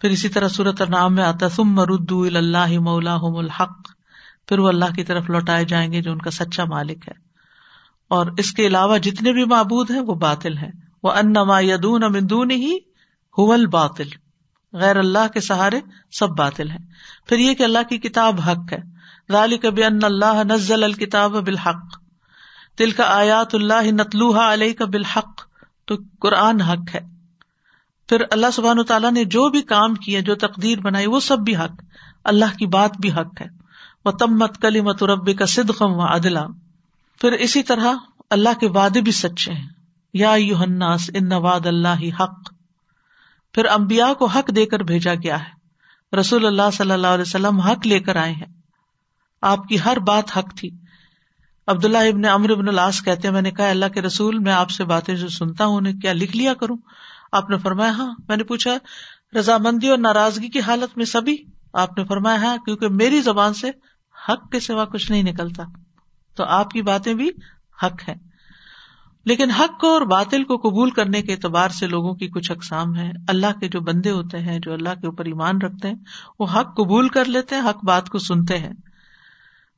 پھر 0.00 0.10
اسی 0.10 0.28
طرح 0.28 0.48
صورت 0.48 0.82
نام 0.82 1.14
میں 1.14 1.24
آتا 1.24 1.48
تم 1.48 1.64
مرد 1.64 2.36
اللہ 2.36 2.78
مولا 2.78 3.14
الحق۔ 3.14 3.88
پھر 4.48 4.58
وہ 4.58 4.68
اللہ 4.68 4.94
کی 4.96 5.04
طرف 5.04 5.30
لوٹائے 5.30 5.64
جائیں 5.64 5.92
گے 5.92 6.02
جو 6.02 6.12
ان 6.12 6.18
کا 6.18 6.30
سچا 6.30 6.64
مالک 6.64 7.08
ہے۔ 7.08 7.14
اور 8.08 8.26
اس 8.38 8.52
کے 8.52 8.66
علاوہ 8.66 8.98
جتنے 8.98 9.32
بھی 9.32 9.44
معبود 9.44 9.90
ہیں، 9.90 10.00
وہ 10.00 10.14
باطل 10.14 10.58
ہے 10.58 10.70
وہ 11.02 11.12
ان 11.12 11.34
یدون 11.60 12.02
امدون 12.02 12.50
ہی 12.50 12.78
حل 13.38 13.66
باطل 13.66 14.08
غیر 14.72 14.96
اللہ 14.96 15.32
کے 15.34 15.40
سہارے 15.40 15.80
سب 16.12 16.28
باطل 16.28 16.70
ہے 16.70 16.78
پھر 17.26 17.38
یہ 17.38 17.54
کہ 17.54 17.62
اللہ 17.62 17.78
کی 17.88 17.98
کتاب 17.98 18.40
حق 18.40 18.72
ہے۔ 18.72 18.93
رالی 19.30 19.58
کبھی 19.58 19.84
ان 19.84 19.98
اللہ 20.02 20.42
نزل 20.44 20.84
الکتاب 20.84 21.30
بالحق 21.30 22.04
دل 22.78 22.90
کا 22.90 23.04
آیات 23.04 23.54
اللہ 23.54 23.82
نتلوحا 23.82 24.52
علیہ 24.52 24.72
کا 24.72 24.84
بالحق، 24.84 25.42
تو 25.84 25.94
قرآن 26.20 26.60
حق 26.60 26.94
ہے۔ 26.94 27.00
پھر 28.08 28.22
اللہ 28.30 28.46
سبحان 28.52 28.82
تعالیٰ 28.82 29.12
نے 29.12 29.24
جو 29.24 29.50
بھی 29.50 29.62
کام 29.62 29.94
کیے، 29.94 30.20
جو 30.20 30.34
تقدیر 30.34 30.80
بنائی، 30.80 31.06
وہ 31.06 31.20
سب 31.20 31.38
بھی 31.38 31.56
حق، 31.56 31.82
اللہ 32.24 32.56
کی 32.58 32.66
بات 32.66 32.90
بھی 33.00 33.12
حق 33.12 33.40
ہے۔ 33.40 33.46
وہ 34.04 34.10
تمت 34.10 34.62
کلی 34.62 34.80
مت 34.80 35.02
کا 35.38 35.46
صدقم 35.46 35.92
و 35.92 36.00
عدلا 36.00 36.46
پھر 37.20 37.32
اسی 37.32 37.62
طرح 37.62 37.94
اللہ 38.30 38.58
کے 38.60 38.68
وعدے 38.68 39.00
بھی 39.00 39.12
سچے 39.12 39.52
ہیں۔ 39.52 39.68
یا 40.14 40.34
یو 40.34 40.56
حناس 40.56 41.10
ان 41.14 41.32
واد 41.32 41.66
اللہ 41.66 42.22
حق۔ 42.22 42.52
پھر 43.52 43.64
امبیا 43.64 44.12
کو 44.12 44.26
حق 44.26 44.56
دے 44.56 44.66
کر 44.66 44.80
بھیجا 44.80 45.14
گیا 45.14 45.38
ہے۔ 45.40 45.64
رسول 46.16 46.46
اللہ 46.46 46.70
صلی 46.72 46.90
اللہ 46.90 47.06
علیہ 47.06 47.24
وسلم 47.26 47.60
حق 47.60 47.86
لے 47.86 48.00
کر 48.00 48.16
آئے 48.16 48.32
ہیں۔ 48.32 48.63
آپ 49.44 49.68
کی 49.68 49.76
ہر 49.84 49.98
بات 49.98 50.38
حق 50.38 50.54
تھی۔ 50.56 50.70
عبداللہ 51.66 51.98
ابن 51.98 52.24
امر 52.24 52.50
ابن 52.50 52.68
العاص 52.68 53.04
کہتے 53.04 53.28
ہیں، 53.28 53.32
میں 53.32 53.42
نے 53.42 53.50
کہا 53.50 53.70
اللہ 53.70 53.86
کے 53.86 54.02
رسول، 54.02 54.38
میں 54.38 54.52
آپ 54.52 54.70
سے 54.70 54.84
باتیں 54.84 55.14
جو 55.14 55.28
سنتا 55.28 55.66
ہوں، 55.66 55.76
انہیں 55.76 55.92
کیا 55.92 56.12
لکھ 56.12 56.36
لیا 56.36 56.54
کروں؟ 56.54 56.76
آپ 57.32 57.50
نے 57.50 57.58
فرمایا 57.58 57.90
ہاں۔ 57.90 58.14
میں 58.28 58.36
نے 58.36 58.44
پوچھا، 58.44 58.74
رضامندی 59.38 59.88
اور 59.88 59.98
ناراضگی 59.98 60.48
کی 60.48 60.60
حالت 60.60 60.98
میں 60.98 61.04
سبھی؟ 61.04 61.36
آپ 61.72 61.98
نے 61.98 62.04
فرمایا 62.04 62.42
ہاں 62.42 62.56
کیونکہ 62.56 62.88
میری 62.88 63.20
زبان 63.20 63.54
سے 63.54 63.70
حق 64.28 64.50
کے 64.50 64.60
سوا 64.60 64.84
کچھ 64.84 65.10
نہیں 65.10 65.22
نکلتا۔ 65.22 65.62
تو 66.36 66.44
آپ 66.44 66.70
کی 66.70 66.82
باتیں 66.82 67.14
بھی 67.14 67.30
حق 67.82 68.08
ہے 68.08 68.14
لیکن 69.24 69.50
حق 69.50 69.80
کو 69.80 69.92
اور 69.92 70.02
باطل 70.02 70.44
کو 70.44 70.56
قبول 70.56 70.90
کرنے 70.90 71.22
کے 71.22 71.32
اعتبار 71.32 71.68
سے 71.68 71.86
لوگوں 71.86 72.14
کی 72.14 72.28
کچھ 72.28 72.52
اقسام 72.52 72.96
ہے 72.96 73.12
اللہ 73.28 73.60
کے 73.60 73.68
جو 73.68 73.80
بندے 73.80 74.10
ہوتے 74.10 74.38
ہیں، 74.38 74.58
جو 74.58 74.72
اللہ 74.72 75.00
کے 75.00 75.06
اوپر 75.06 75.24
ایمان 75.24 75.60
رکھتے 75.60 75.88
ہیں، 75.88 75.96
وہ 76.38 76.46
حق 76.54 76.76
قبول 76.76 77.08
کر 77.08 77.24
لیتے 77.24 77.54
ہیں، 77.54 77.62
حق 77.68 77.84
بات 77.84 78.08
کو 78.08 78.18
سنتے 78.18 78.58
ہیں۔ 78.58 78.72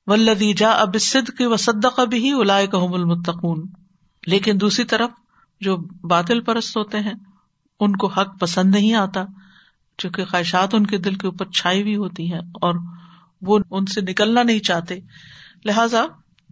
ولدی 0.07 0.55
جا 0.55 0.71
اب 0.71 0.97
صد 1.01 1.31
کے 1.39 1.47
وسد 1.47 1.87
کا 1.97 2.05
بھی 2.05 2.33
الائے 2.33 2.67
کا 2.67 2.79
المتقون۔ 2.79 3.67
لیکن 4.27 4.61
دوسری 4.61 4.85
طرف 4.85 5.11
جو 5.61 5.77
باطل 6.03 6.41
پرست 6.41 6.77
ہوتے 6.77 7.01
ہیں، 7.01 7.15
ان 7.81 7.97
کو 7.97 8.07
حق 8.07 8.41
پسند 8.41 8.75
نہیں 8.75 8.95
آتا، 8.95 9.25
چونکہ 9.99 10.25
خواہشات 10.25 10.75
ان 10.75 10.87
کے 10.87 10.99
دل 10.99 11.15
کے 11.15 11.27
اوپر 11.27 11.47
چھائی 11.47 11.83
ہوئی 11.83 11.97
ہوتی 11.97 12.33
ہیں 12.33 12.41
اور 12.41 12.75
وہ 13.43 13.59
ان 13.71 13.87
سے 13.87 14.01
نکلنا 14.01 14.43
نہیں 14.43 14.59
چاہتے۔ 14.59 15.01
لہذا 15.65 16.03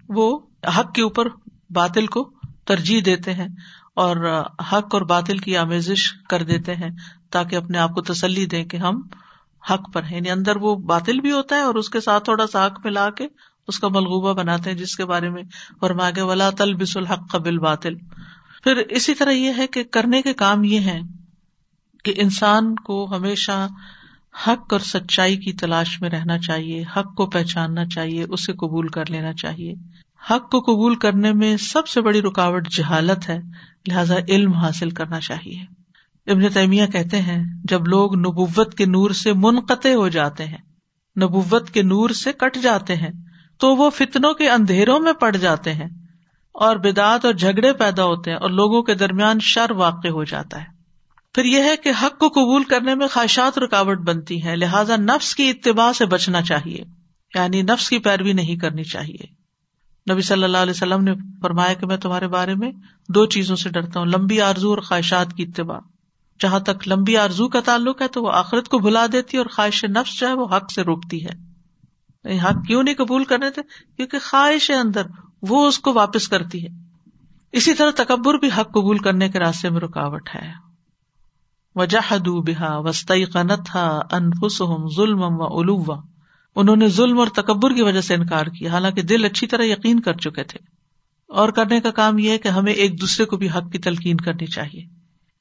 وہ 0.08 0.38
حق 0.78 0.94
کے 0.94 1.02
اوپر 1.02 1.28
باطل 1.70 2.06
کو 2.06 2.30
ترجیح 2.64 3.00
دیتے 3.06 3.34
ہیں 3.34 3.48
اور 3.94 4.44
حق 4.72 4.94
اور 4.94 5.02
باطل 5.02 5.38
کی 5.38 5.56
آمیزش 5.56 6.12
کر 6.28 6.42
دیتے 6.42 6.74
ہیں، 6.74 6.90
تاکہ 7.30 7.56
اپنے 7.56 7.78
آپ 7.78 7.90
کو 7.90 8.02
تسلی 8.02 8.46
دیں 8.46 8.64
کہ 8.64 8.76
ہم 8.76 9.02
حق 9.70 9.92
پر 9.92 10.02
ہیں۔ 10.02 10.16
یعنی 10.16 10.30
اندر 10.30 10.56
وہ 10.56 10.76
باطل 10.76 11.20
بھی 11.20 11.32
ہوتا 11.32 11.56
ہے 11.56 11.60
اور 11.60 11.74
اس 11.74 11.88
کے 11.88 12.00
ساتھ 12.00 12.24
تھوڑا 12.24 12.46
سا 12.46 12.66
حق 12.66 12.86
ملا 12.86 13.10
کے 13.10 13.26
اس 13.68 13.78
کا 13.78 13.88
ملغوبہ 13.88 14.32
بناتے 14.32 14.70
ہیں 14.70 14.76
جس 14.76 14.96
کے 14.96 15.04
بارے 15.04 15.30
میں 15.30 15.42
فرما 15.80 16.10
گے 16.16 16.20
ولا 16.20 16.50
تل 16.50 16.74
بس 16.74 16.96
الحق 16.96 17.30
قبل 17.30 17.58
باطل 17.58 17.94
پھر 18.64 18.76
اسی 18.76 19.14
طرح 19.14 19.30
یہ 19.30 19.52
ہے 19.56 19.66
کہ 19.66 19.84
کرنے 19.84 20.22
کے 20.22 20.32
کام 20.32 20.64
یہ 20.64 20.80
ہے 20.80 21.00
کہ 22.04 22.14
انسان 22.16 22.74
کو 22.74 23.16
ہمیشہ 23.16 23.68
حق 24.46 24.72
اور 24.72 24.80
سچائی 24.80 25.36
کی 25.36 25.52
تلاش 25.52 26.00
میں 26.00 26.10
رہنا 26.10 26.38
چاہیے، 26.38 26.84
حق 26.96 27.14
کو 27.14 27.26
پہچاننا 27.26 27.84
چاہیے، 27.84 28.22
اسے 28.22 28.52
قبول 28.52 28.88
کر 28.88 29.10
لینا 29.10 29.32
چاہیے۔ 29.32 29.74
حق 30.30 30.50
کو 30.50 30.60
قبول 30.60 30.94
کرنے 30.94 31.32
میں 31.32 31.56
سب 31.56 31.88
سے 31.88 32.00
بڑی 32.00 32.22
رکاوٹ 32.22 32.68
جہالت 32.68 33.28
ہے، 33.28 33.38
لہذا 33.88 34.14
علم 34.28 34.52
حاصل 34.52 34.90
کرنا 34.90 35.20
چاہیے۔ 35.20 35.83
ابن 36.26 36.48
تیمیہ 36.48 36.86
کہتے 36.86 37.22
ہیں، 37.22 37.44
جب 37.64 37.86
لوگ 37.86 38.18
نبوت 38.18 38.74
کے 38.74 38.86
نور 38.86 39.10
سے 39.10 39.32
منقطع 39.32 39.94
ہو 39.94 40.08
جاتے 40.08 40.44
ہیں، 40.44 40.58
نبوت 41.20 41.70
کے 41.70 41.82
نور 41.82 42.10
سے 42.10 42.32
کٹ 42.32 42.58
جاتے 42.62 42.96
ہیں، 42.96 43.10
تو 43.58 43.76
وہ 43.76 43.90
فتنوں 43.90 44.34
کے 44.34 44.50
اندھیروں 44.50 45.00
میں 45.00 45.12
پڑ 45.12 45.36
جاتے 45.36 45.74
ہیں 45.74 45.88
اور 46.54 46.76
بدعت 46.76 47.24
اور 47.24 47.34
جھگڑے 47.34 47.72
پیدا 47.72 48.04
ہوتے 48.04 48.30
ہیں 48.30 48.38
اور 48.38 48.50
لوگوں 48.50 48.82
کے 48.82 48.94
درمیان 48.94 49.38
شر 49.40 49.70
واقع 49.70 50.08
ہو 50.08 50.24
جاتا 50.24 50.60
ہے۔ 50.60 50.74
پھر 51.34 51.44
یہ 51.44 51.62
ہے 51.62 51.76
کہ 51.76 51.90
حق 52.02 52.18
کو 52.18 52.28
قبول 52.28 52.64
کرنے 52.64 52.94
میں 52.94 53.06
خواہشات 53.08 53.58
رکاوٹ 53.58 53.98
بنتی 53.98 54.44
ہے 54.44 54.56
لہٰذا 54.56 54.96
نفس 54.96 55.34
کی 55.34 55.50
اتباع 55.50 55.92
سے 55.92 56.06
بچنا 56.06 56.42
چاہیے 56.42 56.84
یعنی 57.34 57.62
نفس 57.62 57.88
کی 57.88 57.98
پیروی 57.98 58.32
نہیں 58.32 58.56
کرنی 58.56 58.84
چاہیے۔ 58.84 59.44
نبی 60.12 60.22
صلی 60.22 60.44
اللہ 60.44 60.58
علیہ 60.58 60.70
وسلم 60.70 61.04
نے 61.04 61.12
فرمایا 61.42 61.74
کہ 61.74 61.86
میں 61.86 61.96
تمہارے 61.96 62.28
بارے 62.28 62.54
میں 62.54 62.72
دو 63.08 63.26
چیزوں 63.26 63.56
سے 63.56 63.68
ڈرتا 63.68 64.00
ہوں، 64.00 64.06
لمبی 64.06 64.40
آرزو 64.40 64.70
اور 64.70 64.78
خواہشات 64.78 65.32
کی 65.32 65.42
اتباع۔ 65.42 65.78
جہاں 66.40 66.60
تک 66.60 66.88
لمبی 66.88 67.16
آرزو 67.16 67.48
کا 67.48 67.60
تعلق 67.60 68.02
ہے 68.02 68.08
تو 68.08 68.22
وہ 68.22 68.32
آخرت 68.32 68.68
کو 68.68 68.78
بھلا 68.78 69.06
دیتی 69.12 69.36
ہے 69.36 69.42
اور 69.42 69.50
خواہش 69.50 69.84
نفس 69.84 70.20
جو 70.20 70.28
ہے 70.28 70.32
وہ 70.32 70.46
حق 70.56 70.72
سے 70.72 70.82
روکتی 70.82 71.26
ہے۔ 71.26 71.54
حق 72.38 72.66
کیوں 72.66 72.82
نہیں 72.82 72.94
قبول 72.94 73.24
کرنے 73.24 73.50
تھے؟ 73.50 73.62
کیونکہ 73.96 74.18
خواہش 74.18 74.70
اندر 74.70 75.06
وہ 75.42 75.66
اس 75.66 75.78
کو 75.78 75.92
واپس 75.92 76.28
کرتی 76.28 76.66
ہے۔ 76.66 76.68
اسی 77.52 77.74
طرح 77.74 77.90
تکبر 77.96 78.34
بھی 78.34 78.48
حق 78.48 78.68
قبول 78.68 78.98
کرنے 78.98 79.28
کے 79.28 79.38
راستے 79.38 79.70
میں 79.70 79.80
رکاوٹ 79.80 80.28
ہے۔ 80.34 80.52
وجہ 81.74 82.18
بحا 82.18 82.76
وسطی 82.76 83.24
قنت 83.24 83.76
انفس 84.12 84.62
ظلم 84.96 85.20
و 85.22 85.58
الوا 85.58 86.00
انہوں 86.56 86.76
نے 86.76 86.88
ظلم 86.88 87.18
اور 87.18 87.26
تکبر 87.26 87.74
کی 87.74 87.82
وجہ 87.82 88.00
سے 88.00 88.14
انکار 88.14 88.46
کیا، 88.46 88.72
حالانکہ 88.72 89.02
دل 89.02 89.24
اچھی 89.24 89.46
طرح 89.46 89.62
یقین 89.62 90.00
کر 90.00 90.12
چکے 90.16 90.44
تھے۔ 90.44 90.58
اور 91.28 91.48
کرنے 91.48 91.80
کا 91.80 91.90
کام 91.90 92.18
یہ 92.18 92.30
ہے 92.30 92.38
کہ 92.38 92.48
ہمیں 92.48 92.72
ایک 92.72 93.00
دوسرے 93.00 93.26
کو 93.26 93.36
بھی 93.36 93.48
حق 93.48 93.72
کی 93.72 93.78
تلقین 93.78 94.16
کرنی 94.16 94.46
چاہیے۔ 94.46 94.82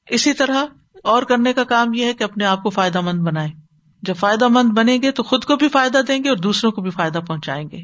اسی 0.08 0.32
طرح 0.32 0.64
اور 1.04 1.22
کرنے 1.22 1.52
کا 1.52 1.64
کام 1.64 1.94
یہ 1.94 2.04
ہے 2.04 2.14
کہ 2.14 2.24
اپنے 2.24 2.44
آپ 2.44 2.62
کو 2.62 2.70
فائدہ 2.70 3.00
مند 3.00 3.20
بنائے 3.20 3.48
جب 4.02 4.14
فائدہ 4.16 4.48
مند 4.48 4.70
بنیں 4.70 5.02
گے 5.02 5.10
تو 5.10 5.22
خود 5.22 5.44
کو 5.44 5.56
بھی 5.56 5.68
فائدہ 5.68 5.98
دیں 6.08 6.24
گے 6.24 6.28
اور 6.28 6.36
دوسروں 6.36 6.72
کو 6.72 6.82
بھی 6.82 6.90
فائدہ 6.90 7.18
پہنچائیں 7.18 7.68
گے۔ 7.72 7.82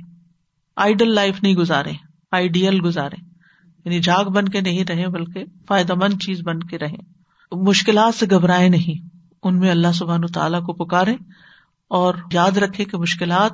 آئیڈل 0.77 1.15
لائف 1.15 1.43
نہیں 1.43 1.55
گزارے 1.55 1.93
آئیڈیل 2.33 2.81
گزارے 2.85 3.17
یعنی 3.85 4.01
جھاگ 4.01 4.25
بن 4.25 4.49
کے 4.49 4.61
نہیں 4.61 4.85
رہے 4.85 5.09
بلکہ 5.09 5.45
فائدہ 5.69 5.95
مند 5.95 6.23
چیز 6.23 6.41
بن 6.45 6.61
کے 6.61 6.79
رہے 6.79 7.21
مشکلات 7.53 8.15
سے 8.15 8.27
گھبرائے 8.31 8.69
نہیں، 8.69 9.07
ان 9.43 9.59
میں 9.59 9.71
اللہ 9.71 9.93
سبحان 9.95 10.27
تعالیٰ 10.35 10.63
کو 10.63 10.73
پکارے 10.73 11.15
اور 11.89 12.15
یاد 12.33 12.57
رکھے 12.57 12.85
کہ 12.85 12.99
مشکلات 12.99 13.53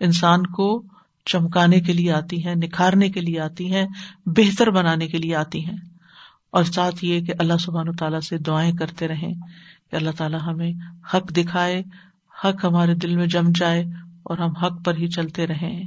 انسان 0.00 0.46
کو 0.46 0.82
چمکانے 1.26 1.80
کے 1.80 1.92
لیے 1.92 2.12
آتی 2.12 2.46
ہیں، 2.46 2.54
نکھارنے 2.54 3.10
کے 3.10 3.20
لیے 3.20 3.40
آتی 3.40 3.74
ہیں، 3.74 3.86
بہتر 4.26 4.70
بنانے 4.70 5.08
کے 5.08 5.18
لیے 5.18 5.36
آتی 5.36 5.66
ہیں۔ 5.66 5.76
اور 6.50 6.64
ساتھ 6.64 7.04
یہ 7.04 7.20
کہ 7.20 7.32
اللہ 7.38 7.56
سبحان 7.60 7.92
تعالیٰ 7.92 8.20
سے 8.20 8.38
دعائیں 8.38 8.72
کرتے 8.72 9.08
رہیں 9.08 9.34
کہ 9.90 9.96
اللہ 9.96 10.10
تعالیٰ 10.16 10.40
ہمیں 10.46 10.72
حق 11.14 11.36
دکھائے، 11.36 11.82
حق 12.44 12.64
ہمارے 12.64 12.94
دل 12.94 13.16
میں 13.16 13.26
جم 13.26 13.50
جائے 13.54 13.84
اور 14.22 14.38
ہم 14.38 14.56
حق 14.56 14.84
پر 14.84 14.94
ہی 14.94 15.08
چلتے 15.08 15.46
رہیں۔ 15.46 15.84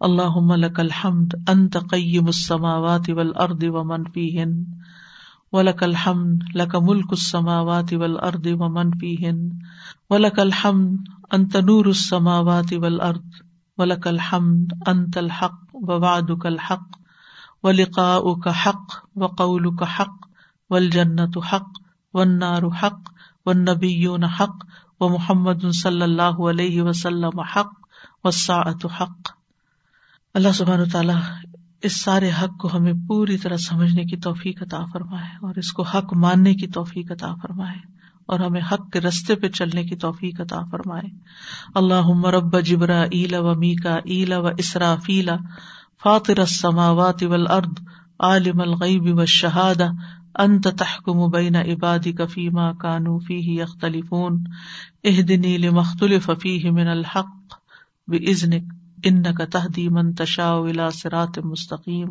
اللہ 0.00 0.56
لک 0.56 0.80
الحمد، 0.80 1.34
انت 1.48 1.76
قیم 1.90 2.26
السماوات 2.26 3.10
والارض 3.10 3.64
ومن 3.64 4.04
فیہن۔ 4.14 4.64
ولک 5.52 5.82
الحمد، 5.82 6.56
لک 6.56 6.74
ملک 6.74 7.06
السماوات 7.10 7.92
والارض 7.92 8.46
ومن 8.46 8.90
فیہن۔ 8.90 9.48
ولک 10.10 10.38
الحمد، 10.38 10.98
انت 11.32 11.56
نور 11.56 11.84
السماوات 11.84 12.72
والارض۔ 12.76 13.42
ولک 13.78 14.08
الحمد، 14.08 14.66
انت 14.86 15.18
الحق 15.18 15.60
ووعدک 15.72 16.46
الحق۔ 16.46 17.03
ولقاؤک 17.64 18.48
حق 18.48 18.92
وقولک 19.16 19.82
حق 19.82 20.28
والجنة 20.70 21.40
حق 21.52 21.70
والنار 22.14 22.62
حق 22.82 23.12
والنبیون 23.46 24.24
حق 24.24 24.64
ومحمد 25.00 25.72
صلی 25.74 26.02
اللہ 26.02 26.40
علیہ 26.50 26.82
وسلم 26.82 27.40
حق 27.40 27.72
والساعة 28.24 28.86
حق۔ 29.00 29.32
اللہ 30.34 30.52
سبحانہ 30.54 30.82
تعالیٰ 30.92 31.16
اس 31.82 32.00
سارے 32.00 32.30
حق 32.42 32.60
کو 32.60 32.68
ہمیں 32.74 32.92
پوری 33.08 33.38
طرح 33.38 33.56
سمجھنے 33.56 34.04
کی 34.04 34.16
توفیق 34.16 34.62
عطا 34.62 34.84
فرمائے 34.92 35.36
اور 35.42 35.54
اس 35.54 35.72
کو 35.72 35.82
حق 35.82 36.14
ماننے 36.14 36.54
کی 36.54 36.66
توفیق 36.66 37.12
عطا 37.12 37.34
فرمائے 37.42 37.78
اور 38.26 38.40
ہمیں 38.40 38.60
حق 38.72 38.90
کے 38.92 39.00
رستے 39.00 39.34
پہ 39.34 39.48
چلنے 39.48 39.84
کی 39.84 39.96
توفیق 39.96 40.40
عطا 40.40 40.60
فرمائے۔ 40.70 41.08
اللہ 41.74 42.26
رب 42.26 42.60
جبرا 42.60 43.02
ایلا 43.02 43.40
و 43.40 43.54
میکا 43.54 43.94
ایلا 44.04 44.38
و 44.38 44.46
اسرا 44.46 44.94
فیلا 45.04 45.36
فاطر 46.02 46.40
السماوات 46.40 47.22
والارض 47.22 47.80
عالم 48.18 48.60
الغیب 48.60 49.16
والشہادہ، 49.18 49.90
انت 50.38 50.68
تحکم 50.78 51.30
بین 51.30 51.56
عبادی 51.56 52.12
فیما 52.34 52.72
کانو 52.72 53.18
فیہ 53.18 53.62
یختلفون، 53.62 54.44
اہدنی 55.04 55.58
لمختلف 55.58 56.30
فیہ 56.42 56.70
من 56.70 56.88
الحق، 56.88 57.54
بإذنک 58.08 58.72
ان 59.04 59.22
کا 59.22 59.44
تحدی 59.44 59.88
منتشا 59.88 60.52
ولا 60.54 60.90
سرات 60.90 61.38
مستقیم۔ 61.38 62.08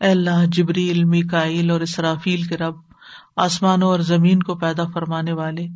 اے 0.00 0.10
اللہ، 0.10 0.44
جبریل 0.46 1.04
میکائل 1.04 1.70
اور 1.70 1.80
اسرافیل 1.80 2.42
کے 2.42 2.56
رب، 2.56 2.74
آسمانوں 3.36 3.88
اور 3.88 3.98
زمین 3.98 4.42
کو 4.42 4.54
پیدا 4.54 4.84
فرمانے 4.84 5.32
والے، 5.32 5.66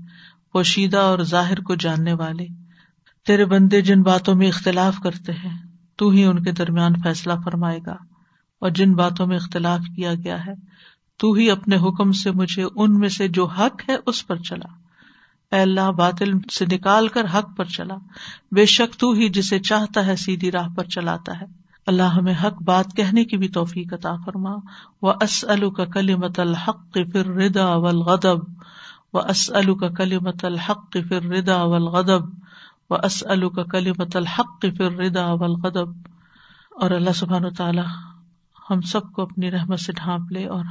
پوشیدہ 0.53 0.97
اور 0.97 1.19
ظاہر 1.19 1.61
کو 1.61 1.75
جاننے 1.75 2.13
والے، 2.13 2.47
تیرے 3.27 3.45
بندے 3.45 3.81
جن 3.81 4.03
باتوں 4.03 4.35
میں 4.35 4.49
اختلاف 4.49 4.99
کرتے 5.03 5.33
ہیں 5.33 5.70
تو 6.01 6.09
ہی 6.09 6.25
ان 6.25 6.43
کے 6.43 6.53
درمیان 6.53 6.93
فیصلہ 7.03 7.33
فرمائے 7.45 7.79
گا 7.87 7.97
اور 8.61 8.71
جن 8.71 8.93
باتوں 8.93 9.27
میں 9.27 9.37
اختلاف 9.37 9.81
کیا 9.97 10.15
گیا 10.15 10.47
ہے، 10.47 10.53
تو 11.19 11.33
ہی 11.33 11.51
اپنے 11.51 11.77
حکم 11.77 12.13
سے 12.13 12.31
مجھے 12.31 12.65
ان 12.77 12.99
میں 12.99 13.09
سے 13.09 13.29
جو 13.29 13.47
حق 13.47 13.89
ہے 13.89 13.97
اس 14.07 14.27
پر 14.27 14.37
چلا۔ 14.37 14.73
اے 15.57 15.61
اللہ، 15.63 15.91
باطل 15.91 16.33
سے 16.53 16.65
نکال 16.73 17.09
کر 17.09 17.25
حق 17.35 17.57
پر 17.57 17.65
چلا۔ 17.65 17.95
بے 18.53 18.67
شک 18.67 18.95
تو 18.95 19.11
ہی 19.11 19.29
جسے 19.29 19.59
چاہتا 19.59 20.07
ہے 20.07 20.17
سیدھی 20.17 20.51
راہ 20.51 20.69
پر 20.77 20.85
چلاتا 20.85 21.41
ہے۔ 21.41 21.47
اللہ 21.87 22.03
ہمیں 22.03 22.35
حق 22.45 22.63
بات 22.63 22.87
کہنے 22.97 23.25
کی 23.25 23.37
بھی 23.37 23.49
توفیق 23.49 23.93
عطا 23.93 24.15
فرما۔ 24.25 24.55
و 25.03 25.11
اسلو 25.11 25.71
کا 25.71 25.85
کلی 25.85 26.15
مت 26.15 26.41
الحق 26.41 26.99
فر 27.13 27.27
ردا 27.27 27.77
ولغب 27.77 28.39
و 29.13 29.19
اسلو 29.19 29.75
کا 29.75 29.89
کلی 29.89 30.19
مت 30.19 30.45
الحق 30.45 30.97
فر 31.09 31.23
ردا 31.23 31.63
ولغب 31.63 32.50
و 32.91 32.95
اسلو 32.95 33.51
کا 33.51 33.63
کلی 33.63 33.91
مت 33.99 34.17
الحق 34.17 34.67
فر 34.79 34.93
ردا 34.93 35.25
اور 35.25 36.91
اللہ 36.91 37.13
سبحان 37.15 37.55
تعالیٰ 37.55 37.85
ہم 38.71 38.81
سب 38.81 39.13
کو 39.13 39.23
اپنی 39.23 39.51
رحمت 39.51 39.81
سے 39.81 39.93
ڈھانپ 39.93 40.33
لے 40.33 40.47
اور 40.47 40.65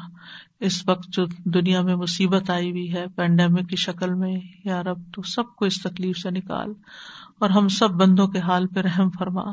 اس 0.59 0.89
وقت 0.89 1.09
جو 1.09 1.25
دنیا 1.45 1.81
میں 1.81 1.95
مصیبت 1.95 2.49
آئی 2.49 2.71
ہوئی 2.71 2.93
ہے 2.93 3.05
پینڈیمک 3.15 3.69
کی 3.69 3.75
شکل 3.75 4.13
میں، 4.13 4.39
یا 4.65 4.83
رب 4.83 4.97
تو 5.13 5.21
سب 5.21 5.55
کو 5.55 5.65
اس 5.65 5.81
تکلیف 5.81 6.17
سے 6.17 6.29
نکال 6.29 6.73
اور 7.39 7.49
ہم 7.49 7.67
سب 7.67 7.89
بندوں 7.89 8.27
کے 8.27 8.39
حال 8.39 8.67
پہ 8.67 8.79
رحم 8.79 9.09
فرما۔ 9.09 9.43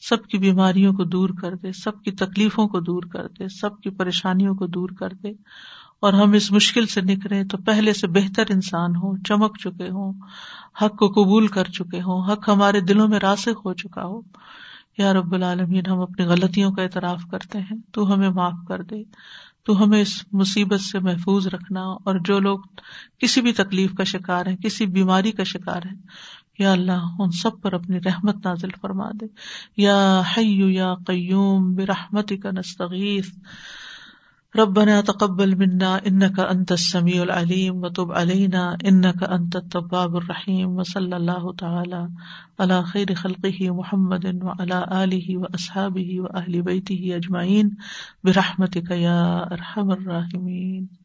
سب 0.00 0.26
کی 0.26 0.38
بیماریوں 0.38 0.92
کو 0.92 1.04
دور 1.04 1.28
کر 1.40 1.54
دے، 1.54 1.72
سب 1.72 2.02
کی 2.02 2.10
تکلیفوں 2.10 2.68
کو 2.68 2.80
دور 2.80 3.02
کر 3.02 3.28
دے، 3.28 3.48
سب 3.48 3.80
کی 3.80 3.90
پریشانیوں 3.90 4.54
کو 4.54 4.66
دور 4.66 4.88
کر 4.88 5.12
دے۔ 5.22 5.32
اور 6.04 6.12
ہم 6.12 6.32
اس 6.32 6.52
مشکل 6.52 6.86
سے 6.86 7.00
نکلے 7.00 7.44
تو 7.44 7.56
پہلے 7.56 7.92
سے 7.92 8.06
بہتر 8.06 8.42
انسان 8.48 8.96
ہو 8.96 9.16
چمک 9.16 9.58
چکے 9.58 9.88
ہوں، 9.88 10.12
حق 10.82 10.96
کو 10.96 11.08
قبول 11.08 11.46
کر 11.46 11.64
چکے 11.64 12.00
ہوں، 12.00 12.32
حق 12.32 12.48
ہمارے 12.48 12.80
دلوں 12.80 13.08
میں 13.08 13.18
راسک 13.18 13.60
ہو 13.64 13.74
چکا 13.74 14.04
ہو۔ 14.04 14.20
یا 14.98 15.12
رب 15.12 15.34
العالمین، 15.34 15.86
ہم 15.86 16.00
اپنی 16.00 16.26
غلطیوں 16.26 16.72
کا 16.72 16.82
اعتراف 16.82 17.22
کرتے 17.30 17.58
ہیں۔ 17.58 17.76
تو 17.92 18.14
ہمیں 18.14 18.28
معاف 18.30 18.52
کر 18.68 18.82
دے۔ 18.82 19.02
تو 19.62 19.84
ہمیں 19.84 20.00
اس 20.00 20.24
مصیبت 20.32 20.80
سے 20.80 20.98
محفوظ 20.98 21.46
رکھنا۔ 21.46 21.80
اور 21.80 22.18
جو 22.24 22.38
لوگ 22.38 22.58
کسی 23.18 23.40
بھی 23.40 23.52
تکلیف 23.52 23.92
کا 23.92 24.04
شکار 24.04 24.46
ہیں، 24.46 24.56
کسی 24.56 24.86
بیماری 24.86 25.32
کا 25.32 25.42
شکار 25.42 25.80
ہے 25.84 25.96
یا 26.58 26.72
اللہ 26.72 27.14
ان 27.18 27.30
سب 27.30 27.60
پر 27.62 27.72
اپنی 27.72 27.98
رحمت 27.98 28.46
نازل 28.46 28.68
فرما 28.80 29.10
دے۔ 29.20 29.26
یا 29.76 30.22
حیو 30.36 30.70
یا 30.70 30.94
قیوم 31.06 31.74
برحمتک 31.74 32.42
کا 32.42 32.50
نستغیث۔ 32.50 33.28
ربنا 34.56 35.00
تقبل 35.00 35.58
منا 35.58 36.06
انك 36.06 36.40
انت 36.40 36.72
السميع 36.72 37.22
العليم 37.22 37.84
وتب 37.84 38.12
علينا 38.12 38.78
انك 38.86 39.22
انت 39.22 39.56
التواب 39.56 40.16
الرحيم 40.16 40.78
وصلى 40.78 41.16
الله 41.16 41.52
تعالى 41.52 42.10
على 42.60 42.82
خير 42.82 43.14
خلقه 43.14 43.70
محمد 43.70 44.42
وعلى 44.44 45.04
اله 45.04 45.36
واصحابه 45.38 46.20
واهل 46.20 46.62
بيته 46.62 47.16
اجمعين 47.16 47.76
برحمتك 48.24 48.90
يا 48.90 49.52
ارحم 49.52 49.90
الراحمين 49.90 51.03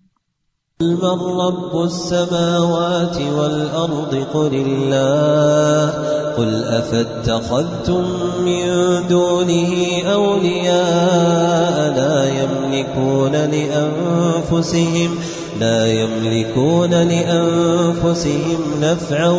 من 0.82 1.20
رب 1.40 1.84
السماوات 1.84 3.18
والأرض 3.38 4.26
قل 4.34 4.54
الله 4.54 5.90
قل 6.38 6.64
أفاتخذتم 6.64 8.04
من 8.46 8.64
دونه 9.10 9.74
أولياء 10.06 11.94
لا 11.96 12.24
يملكون 12.42 13.32
لأنفسهم 13.32 15.16
أولياء 15.16 15.39
لا 15.60 15.88
يملكون 15.88 16.90
لأنفسهم 16.90 18.60
نفعا 18.82 19.30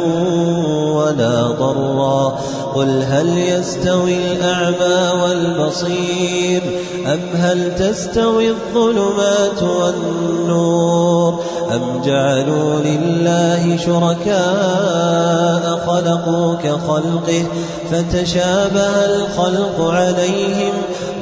ولا 0.95 1.43
ضرا. 1.43 2.39
قل 2.75 3.03
هل 3.03 3.39
يستوي 3.39 4.15
الأعمى 4.15 5.23
والبصير 5.23 6.63
أم 7.07 7.21
هل 7.35 7.75
تستوي 7.79 8.51
الظلمات 8.51 9.63
والنور 9.63 11.41
أم 11.73 12.03
جعلوا 12.05 12.81
لله 12.81 13.77
شركاء 13.77 15.81
خلقوا 15.87 16.55
كخلقه 16.55 17.45
فتشابه 17.91 19.05
الخلق 19.05 19.81
عليهم 19.81 20.73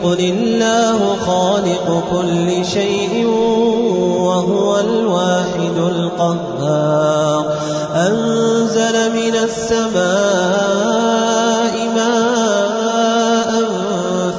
قل 0.05 0.21
الله 0.21 1.17
خالق 1.27 2.03
كل 2.11 2.67
شيء 2.67 3.27
وهو 4.21 4.81
الواحد 4.89 5.77
القهار. 5.77 7.45
أنزل 7.95 9.13
من 9.13 9.35
السماء 9.37 9.89
ماء 11.95 12.68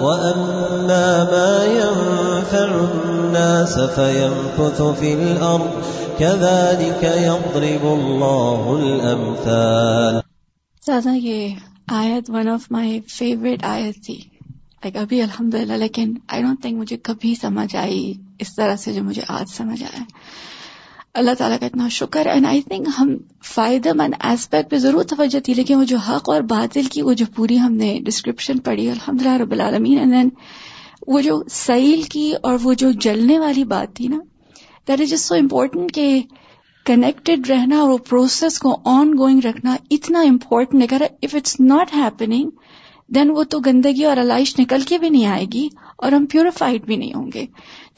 وأما 0.00 1.24
ما 1.24 1.64
ينفع 1.64 2.66
الناس 2.92 3.78
فيمكث 3.94 4.80
في 4.98 5.12
الأرض، 5.12 5.82
كذلك 6.18 7.04
يضرب 7.04 7.86
الله 7.86 8.78
الأمثال. 8.82 10.14
زیادہ 10.86 11.08
یہ 11.16 11.54
آیت 11.88 12.30
ون 12.30 12.48
آف 12.48 12.60
مائی 12.70 13.00
فیوریٹ 13.00 13.64
آیت 13.64 14.06
تھی۔ 14.06 14.20
لائک 14.50 14.96
ابھی 14.96 15.22
الحمد 15.22 15.54
للہ 15.54 15.72
لیکن 15.72 16.14
آئی 16.28 16.42
ڈونٹ 16.42 16.62
تھنک 16.62 16.78
مجھے 16.78 16.96
کبھی 16.96 17.34
سمجھ 17.34 17.76
آئی 17.76 18.14
اس 18.38 18.54
طرح 18.54 18.76
سے 18.76 18.92
جو 18.92 19.04
مجھے 19.04 19.22
آج 19.28 19.50
سمجھ 19.50 19.82
آیا۔ 19.82 20.02
اللہ 21.18 21.34
تعالیٰ 21.38 21.58
کا 21.60 21.66
اتنا 21.66 21.88
شکر. 21.88 22.26
اینڈ 22.26 22.46
آئی 22.46 22.60
تھنک 22.62 22.88
ہم 22.98 23.16
فائدہ 23.44 23.92
مند 23.96 24.14
ایسپیکٹ 24.20 24.70
پہ 24.70 24.78
ضرور 24.78 25.04
توجہ 25.04 25.40
تھی 25.40 25.54
لیکن 25.54 25.74
وہ 25.74 25.84
جو 25.84 25.96
حق 25.98 26.28
اور 26.30 26.40
باطل 26.50 26.86
کی، 26.92 27.02
وہ 27.02 27.12
جو 27.12 27.26
پوری 27.36 27.58
ہم 27.60 27.74
نے 27.74 27.98
ڈسکرپشن 28.04 28.58
پڑھی 28.58 28.88
الحمد 28.90 29.22
للہ 29.22 29.36
رب 29.36 29.52
العالمین. 29.52 29.98
اینڈ 29.98 30.12
دین 30.12 30.28
وہ 31.06 31.20
جو 31.20 31.42
سیل 31.50 32.02
کی 32.02 32.32
اور 32.42 32.58
وہ 32.62 32.74
جو 32.74 32.90
جلنے 33.00 33.38
والی 33.38 33.64
بات 33.64 33.94
تھی 33.96 34.08
نا 34.08 34.18
that 34.88 35.00
is 35.00 35.10
just 35.10 35.24
so 35.24 35.34
important 35.34 35.92
کہ 35.92 36.22
کنیکٹڈ 36.86 37.50
رہنا 37.50 37.78
اور 37.78 37.88
وہ 37.88 37.98
پروسیس 37.98 38.58
کو 38.58 38.76
آن 38.84 39.12
گوئنگ 39.18 39.40
رکھنا 39.44 39.76
اتنا 39.90 40.20
امپورٹنٹ 40.20 40.82
اگر 40.82 41.02
if 41.22 41.34
it's 41.34 41.60
not 41.60 41.94
happening 41.94 42.50
then 43.14 43.30
وہ 43.30 43.42
تو 43.42 43.58
گندگی 43.58 44.04
اور 44.04 44.16
علائش 44.16 44.58
نکل 44.58 44.80
کے 44.80 44.98
بھی 44.98 45.08
نہیں 45.08 45.26
آئے 45.26 45.44
گی 45.52 45.68
اور 45.96 46.12
ہم 46.12 46.26
پیوریفائڈ 46.26 46.84
بھی 46.84 46.96
نہیں 46.96 47.14
ہوں 47.14 47.30
گے۔ 47.34 47.44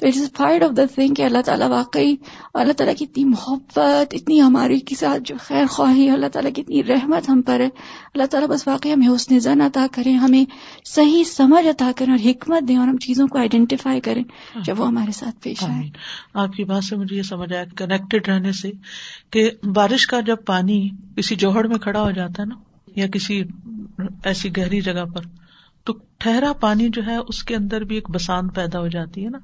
تو 0.01 0.07
it 0.07 0.17
is 0.17 0.33
part 0.37 0.63
of 0.63 0.77
the 0.77 0.85
thing 0.95 1.15
کہ 1.15 1.23
اللہ 1.23 1.43
تعالیٰ 1.45 1.69
واقعی 1.69 2.15
اللہ 2.55 2.73
تعالیٰ 2.73 2.95
کی 2.97 3.05
اتنی 3.05 3.25
محبت، 3.25 4.15
اتنی 4.15 4.41
ہماری 4.43 4.79
کے 4.81 4.95
ساتھ 4.95 5.23
جو 5.25 5.35
خیر 5.41 5.67
خواہی، 5.67 6.11
اللہ 6.11 6.27
تعالیٰ 6.27 6.53
کی 6.53 6.63
اتنی 6.63 6.83
رحمت 6.85 7.29
ہم 7.29 7.43
پر 7.43 7.61
ہے۔ 7.61 7.69
اللہ 8.15 8.27
تعالیٰ 8.31 8.49
بس 8.49 8.67
واقعی 8.69 8.93
ہمیں 8.93 9.09
حسن 9.09 9.39
زن 9.39 9.61
عطا 9.61 9.87
کریں، 9.93 10.15
ہمیں 10.15 10.45
صحیح 10.85 11.25
سمجھ 11.25 11.67
عطا 11.67 11.91
کریں 11.97 12.13
اور 12.13 12.31
حکمت 12.31 12.69
دیں 12.69 12.77
اور 12.77 12.89
ہم 12.89 12.97
چیزوں 12.97 13.27
کو 13.29 13.39
آئیڈینٹیفائی 13.39 14.01
کریں 14.01 14.23
جب 14.65 14.81
وہ 14.81 14.87
ہمارے 14.89 15.13
ساتھ 15.13 15.43
پیش 15.43 15.65
آئے۔ 15.65 15.89
آپ 16.35 16.53
کی 16.53 16.65
بات 16.65 16.85
سے 16.85 16.97
مجھے 16.97 17.17
یہ 17.17 17.23
سمجھ 17.23 17.53
آیا 17.53 17.65
کنیکٹڈ 17.77 18.29
رہنے 18.29 18.53
سے 18.53 18.71
کہ 19.31 19.51
بارش 19.75 20.07
کا 20.07 20.21
جب 20.21 20.37
پانی 20.47 20.89
کسی 21.17 21.35
جوہر 21.35 21.65
میں 21.65 21.79
کھڑا 21.79 22.03
ہو 22.03 22.11
جاتا 22.11 22.43
ہے 22.43 22.49
نا، 22.49 22.55
یا 22.97 23.07
کسی 23.07 23.43
ایسی 24.25 24.57
گہری 24.57 24.81
جگہ 24.81 25.05
پر، 25.05 25.23
تو 25.85 25.93
ٹھہرا 26.19 26.53
پانی 26.53 26.89
جو 26.89 27.03
ہے، 27.07 27.17
اس 27.17 27.43
کے 27.43 27.57
اندر 27.57 27.85
بھی 27.85 27.95
ایک 27.95 28.11
بسانت 28.11 28.55
پیدا 28.55 28.81
ہو 28.81 28.89
جاتی 28.89 29.25
ہے 29.25 29.31
نا۔ 29.31 29.39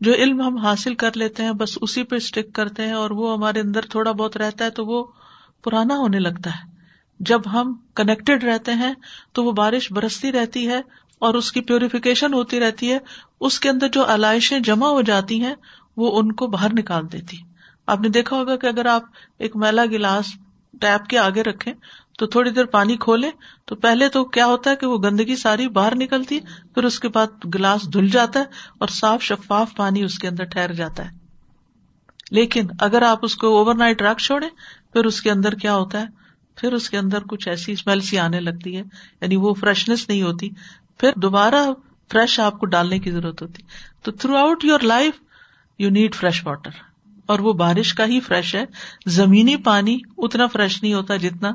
جو 0.00 0.12
علم 0.12 0.42
ہم 0.42 0.56
حاصل 0.56 0.94
کر 0.94 1.10
لیتے 1.14 1.42
ہیں، 1.42 1.52
بس 1.52 1.78
اسی 1.80 2.02
پہ 2.02 2.16
اسٹک 2.16 2.52
کرتے 2.52 2.86
ہیں 2.86 2.92
اور 2.92 3.10
وہ 3.10 3.32
ہمارے 3.32 3.60
اندر 3.60 3.80
تھوڑا 3.80 4.12
بہت 4.12 4.36
رہتا 4.36 4.64
ہے 4.64 4.70
تو 4.70 4.86
وہ 4.86 5.04
پرانا 5.64 5.96
ہونے 5.96 6.18
لگتا 6.18 6.50
ہے۔ 6.50 6.76
جب 7.20 7.40
ہم 7.52 7.74
کنیکٹڈ 7.94 8.44
رہتے 8.44 8.72
ہیں 8.72 8.94
تو 9.32 9.44
وہ 9.44 9.52
بارش 9.52 9.92
برستی 9.92 10.32
رہتی 10.32 10.68
ہے 10.68 10.80
اور 11.18 11.34
اس 11.34 11.52
کی 11.52 11.60
پیوریفیکیشن 11.60 12.34
ہوتی 12.34 12.60
رہتی 12.60 12.92
ہے۔ 12.92 12.98
اس 13.40 13.60
کے 13.60 13.68
اندر 13.68 13.88
جو 13.88 14.04
علائشیں 14.08 14.60
جمع 14.60 14.88
ہو 14.88 15.02
جاتی 15.02 15.40
ہیں، 15.40 15.54
وہ 15.96 16.18
ان 16.18 16.32
کو 16.32 16.46
باہر 16.46 16.72
نکال 16.72 17.12
دیتی۔ 17.12 17.36
آپ 17.86 18.00
نے 18.00 18.08
دیکھا 18.08 18.36
ہوگا 18.36 18.56
کہ 18.56 18.66
اگر 18.66 18.86
آپ 18.86 19.02
ایک 19.38 19.56
میلا 19.56 19.84
گلاس 19.84 20.24
ٹیپ 20.80 21.08
کے 21.08 21.18
آگے 21.18 21.42
رکھیں 21.42 21.72
تو 22.18 22.26
تھوڑی 22.26 22.50
دیر 22.50 22.64
پانی 22.64 22.96
کھولے 22.96 23.30
تو 23.64 23.76
پہلے 23.76 24.08
تو 24.08 24.24
کیا 24.24 24.46
ہوتا 24.46 24.70
ہے 24.70 24.76
کہ 24.76 24.86
وہ 24.86 24.98
گندگی 24.98 25.36
ساری 25.36 25.68
باہر 25.68 25.92
نکلتی، 25.96 26.40
پھر 26.74 26.84
اس 26.84 27.00
کے 27.00 27.08
بعد 27.08 27.26
گلاس 27.54 27.92
دھل 27.92 28.08
جاتا 28.08 28.40
ہے 28.40 28.44
اور 28.78 28.88
صاف 28.88 29.22
شفاف 29.22 29.76
پانی 29.76 30.02
اس 30.02 30.18
کے 30.18 30.28
اندر 30.28 30.44
ٹھہر 30.44 30.72
جاتا 30.72 31.04
ہے۔ 31.04 31.26
لیکن 32.30 32.66
اگر 32.80 33.02
آپ 33.02 33.18
اس 33.22 33.36
کو 33.36 33.58
اوور 33.58 33.74
نائٹ 33.74 34.02
رکھ 34.02 34.22
چھوڑے 34.22 34.46
پھر 34.92 35.04
اس 35.04 35.22
کے 35.22 35.30
اندر 35.30 35.54
کیا 35.54 35.74
ہوتا 35.74 36.00
ہے؟ 36.00 36.06
پھر 36.56 36.72
اس 36.72 36.90
کے 36.90 36.98
اندر 36.98 37.18
کچھ 37.20 37.48
ایسی 37.48 37.72
اسمیل 37.72 38.00
سی 38.00 38.18
آنے 38.18 38.40
لگتی 38.40 38.76
ہے 38.76 38.82
یعنی 39.20 39.36
وہ 39.36 39.54
فریشنیس 39.54 40.08
نہیں 40.08 40.22
ہوتی۔ 40.22 40.48
پھر 40.98 41.10
دوبارہ 41.16 41.66
فریش 42.12 42.40
آپ 42.40 42.58
کو 42.58 42.66
ڈالنے 42.66 42.98
کی 42.98 43.10
ضرورت 43.10 43.42
ہوتی۔ 43.42 43.62
تو 44.02 44.12
throughout 44.36 44.64
your 44.64 44.80
life 44.80 45.14
you 45.78 45.90
need 45.90 46.14
fresh 46.14 46.46
water 46.46 46.70
اور 47.26 47.38
وہ 47.38 47.52
بارش 47.52 47.94
کا 47.94 48.06
ہی 48.06 48.20
فریش 48.20 48.54
ہے۔ 48.54 48.64
زمینی 49.06 49.56
پانی 49.56 49.98
اتنا 50.18 50.46
فریش 50.46 50.82
نہیں 50.82 50.94
ہوتا 50.94 51.16
جتنا 51.16 51.50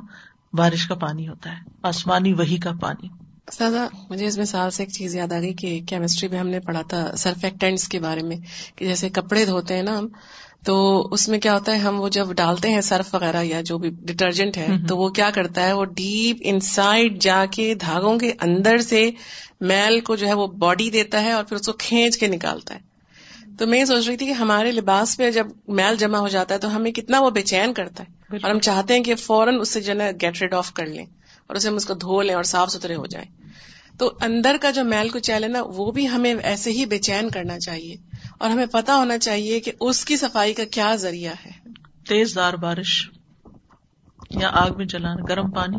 بارش 0.53 0.87
کا 0.87 0.95
پانی 0.95 1.27
ہوتا 1.27 1.51
ہے 1.51 1.55
آسمانی 1.81 2.33
وہی 2.33 2.57
کا 2.57 2.71
پانی۔ 2.81 3.07
سادہ 3.51 3.87
مجھے 4.09 4.25
اس 4.25 4.37
مثال 4.37 4.71
سے 4.71 4.83
ایک 4.83 4.91
چیز 4.91 5.15
یاد 5.15 5.31
آ 5.31 5.39
گئی 5.39 5.53
کہ 5.53 5.81
کیمسٹری 5.87 6.29
میں 6.29 6.39
ہم 6.39 6.47
نے 6.47 6.59
پڑھا 6.59 6.81
تھا 6.81 7.15
سرفیکٹینٹس 7.15 7.87
کے 7.87 7.99
بارے 7.99 8.21
میں 8.21 8.37
کہ 8.75 8.87
جیسے 8.87 9.09
کپڑے 9.09 9.45
دھوتے 9.45 9.75
ہیں 9.75 9.83
نا 9.83 9.97
ہم 9.97 10.07
تو 10.65 11.07
اس 11.11 11.29
میں 11.29 11.39
کیا 11.39 11.53
ہوتا 11.53 11.71
ہے 11.71 11.77
ہم 11.77 12.01
وہ 12.01 12.09
جب 12.09 12.33
ڈالتے 12.33 12.69
ہیں 12.69 12.81
سرف 12.81 13.15
وغیرہ 13.15 13.43
یا 13.43 13.61
جو 13.61 13.77
بھی 13.77 13.89
ڈٹرجنٹ 13.89 14.57
ہے 14.57 14.67
تو 14.87 14.97
وہ 14.97 15.09
کیا 15.09 15.29
کرتا 15.29 15.65
ہے 15.65 15.73
وہ 15.73 15.85
ڈیپ 15.85 16.37
ان 16.41 16.59
سائڈ 16.59 17.21
جا 17.21 17.45
کے 17.51 17.75
دھاگوں 17.75 18.19
کے 18.19 18.33
اندر 18.41 18.77
سے 18.77 19.11
میل 19.61 19.99
کو 19.99 20.15
جو 20.15 20.27
ہے 20.27 20.33
وہ 20.33 20.47
باڈی 20.47 20.89
دیتا 20.89 21.23
ہے 21.23 21.31
اور 21.31 21.43
پھر 21.43 21.55
اس 21.55 21.65
کو 21.65 21.73
کھینچ 21.73 22.17
کے 22.17 22.27
نکالتا 22.27 22.75
ہے۔ 22.75 22.79
تو 23.57 23.67
میں 23.67 23.79
یہ 23.79 23.85
سوچ 23.85 24.07
رہی 24.07 24.17
تھی 24.17 24.25
کہ 24.25 24.31
ہمارے 24.31 24.71
لباس 24.71 25.17
پہ 25.17 25.31
جب 25.31 25.47
میل 25.67 25.95
جمع 25.95 26.17
ہو 26.17 26.27
جاتا 26.27 26.53
ہے 26.53 26.59
تو 26.59 26.75
ہمیں 26.75 26.91
کتنا 26.91 27.19
وہ 27.19 27.29
بے 27.29 27.41
چین 27.41 27.73
کرتا 27.73 28.03
ہے۔ 28.03 28.20
اور 28.43 28.51
ہم 28.51 28.59
چاہتے 28.59 28.93
ہیں 28.93 29.03
کہ 29.03 29.15
فوراً 29.15 29.59
اس 29.61 29.69
سے 29.69 29.81
جو 29.81 29.93
ہے 29.99 30.11
گیٹ 30.21 30.41
ریڈ 30.41 30.53
آف 30.53 30.73
کر 30.73 30.85
لیں 30.85 31.05
اور 31.47 31.55
اسے 31.55 31.69
ہم 31.69 31.75
اس 31.75 31.85
کو 31.85 31.93
دھو 31.93 32.21
لیں 32.21 32.35
اور 32.35 32.43
صاف 32.43 32.71
ستھرے 32.71 32.95
ہو 32.95 33.05
جائیں۔ 33.05 33.27
تو 33.97 34.11
اندر 34.21 34.55
کا 34.61 34.71
جو 34.71 34.83
میل 34.83 35.09
کو 35.09 35.19
چیل 35.19 35.43
ہے 35.43 35.49
نا 35.49 35.61
وہ 35.61 35.91
بھی 35.91 36.09
ہمیں 36.09 36.35
ایسے 36.43 36.71
ہی 36.71 36.85
بے 36.85 36.97
چین 36.97 37.29
کرنا 37.29 37.59
چاہیے۔ 37.59 37.95
اور 38.39 38.49
ہمیں 38.49 38.65
پتا 38.65 38.95
ہونا 38.95 39.17
چاہیے 39.17 39.59
کہ 39.59 39.71
اس 39.79 40.05
کی 40.05 40.17
صفائی 40.17 40.53
کا 40.53 40.63
کیا 40.71 40.95
ذریعہ 40.95 41.33
ہے۔ 41.45 41.51
تیز 42.09 42.35
دار 42.35 42.53
بارش 42.53 43.09
یا 44.29 44.49
آگ 44.53 44.69
میں 44.77 44.85
جلانا 44.85 45.23
گرم 45.29 45.51
پانی۔ 45.51 45.77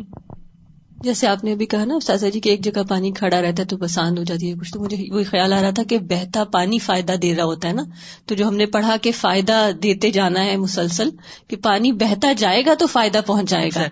جیسے 1.03 1.27
آپ 1.27 1.43
نے 1.43 1.51
ابھی 1.51 1.65
کہا 1.65 1.85
نا 1.85 1.95
استاذہ 1.95 2.27
جی 2.27 2.39
کہ 2.39 2.49
ایک 2.49 2.61
جگہ 2.61 2.83
پانی 2.89 3.11
کھڑا 3.11 3.41
رہتا 3.41 3.61
ہے 3.61 3.67
تو 3.67 3.77
بساند 3.77 4.19
ہو 4.19 4.23
جاتی 4.23 4.51
ہے 4.51 4.55
کچھ 4.59 4.73
تو 4.73 4.79
مجھے 4.79 4.97
وہی 5.11 5.23
خیال 5.23 5.53
آ 5.53 5.61
رہا 5.61 5.69
تھا 5.69 5.83
کہ 5.83 5.97
بہتا 5.97 6.43
پانی 6.43 6.79
فائدہ 6.79 7.11
دے 7.11 7.35
رہا 7.35 7.43
ہوتا 7.43 7.67
ہے 7.67 7.73
نا۔ 7.73 7.83
تو 8.25 8.35
جو 8.35 8.47
ہم 8.47 8.55
نے 8.55 8.65
پڑھا 8.65 8.95
کہ 9.01 9.11
فائدہ 9.11 9.71
دیتے 9.83 10.11
جانا 10.11 10.45
ہے 10.45 10.57
مسلسل 10.57 11.09
کہ 11.47 11.55
پانی 11.55 11.91
بہتا 11.91 12.33
جائے 12.33 12.65
گا 12.65 12.73
تو 12.73 12.87
فائدہ 12.87 13.19
پہنچ 13.25 13.49
جائے 13.49 13.69
گا۔ 13.75 13.83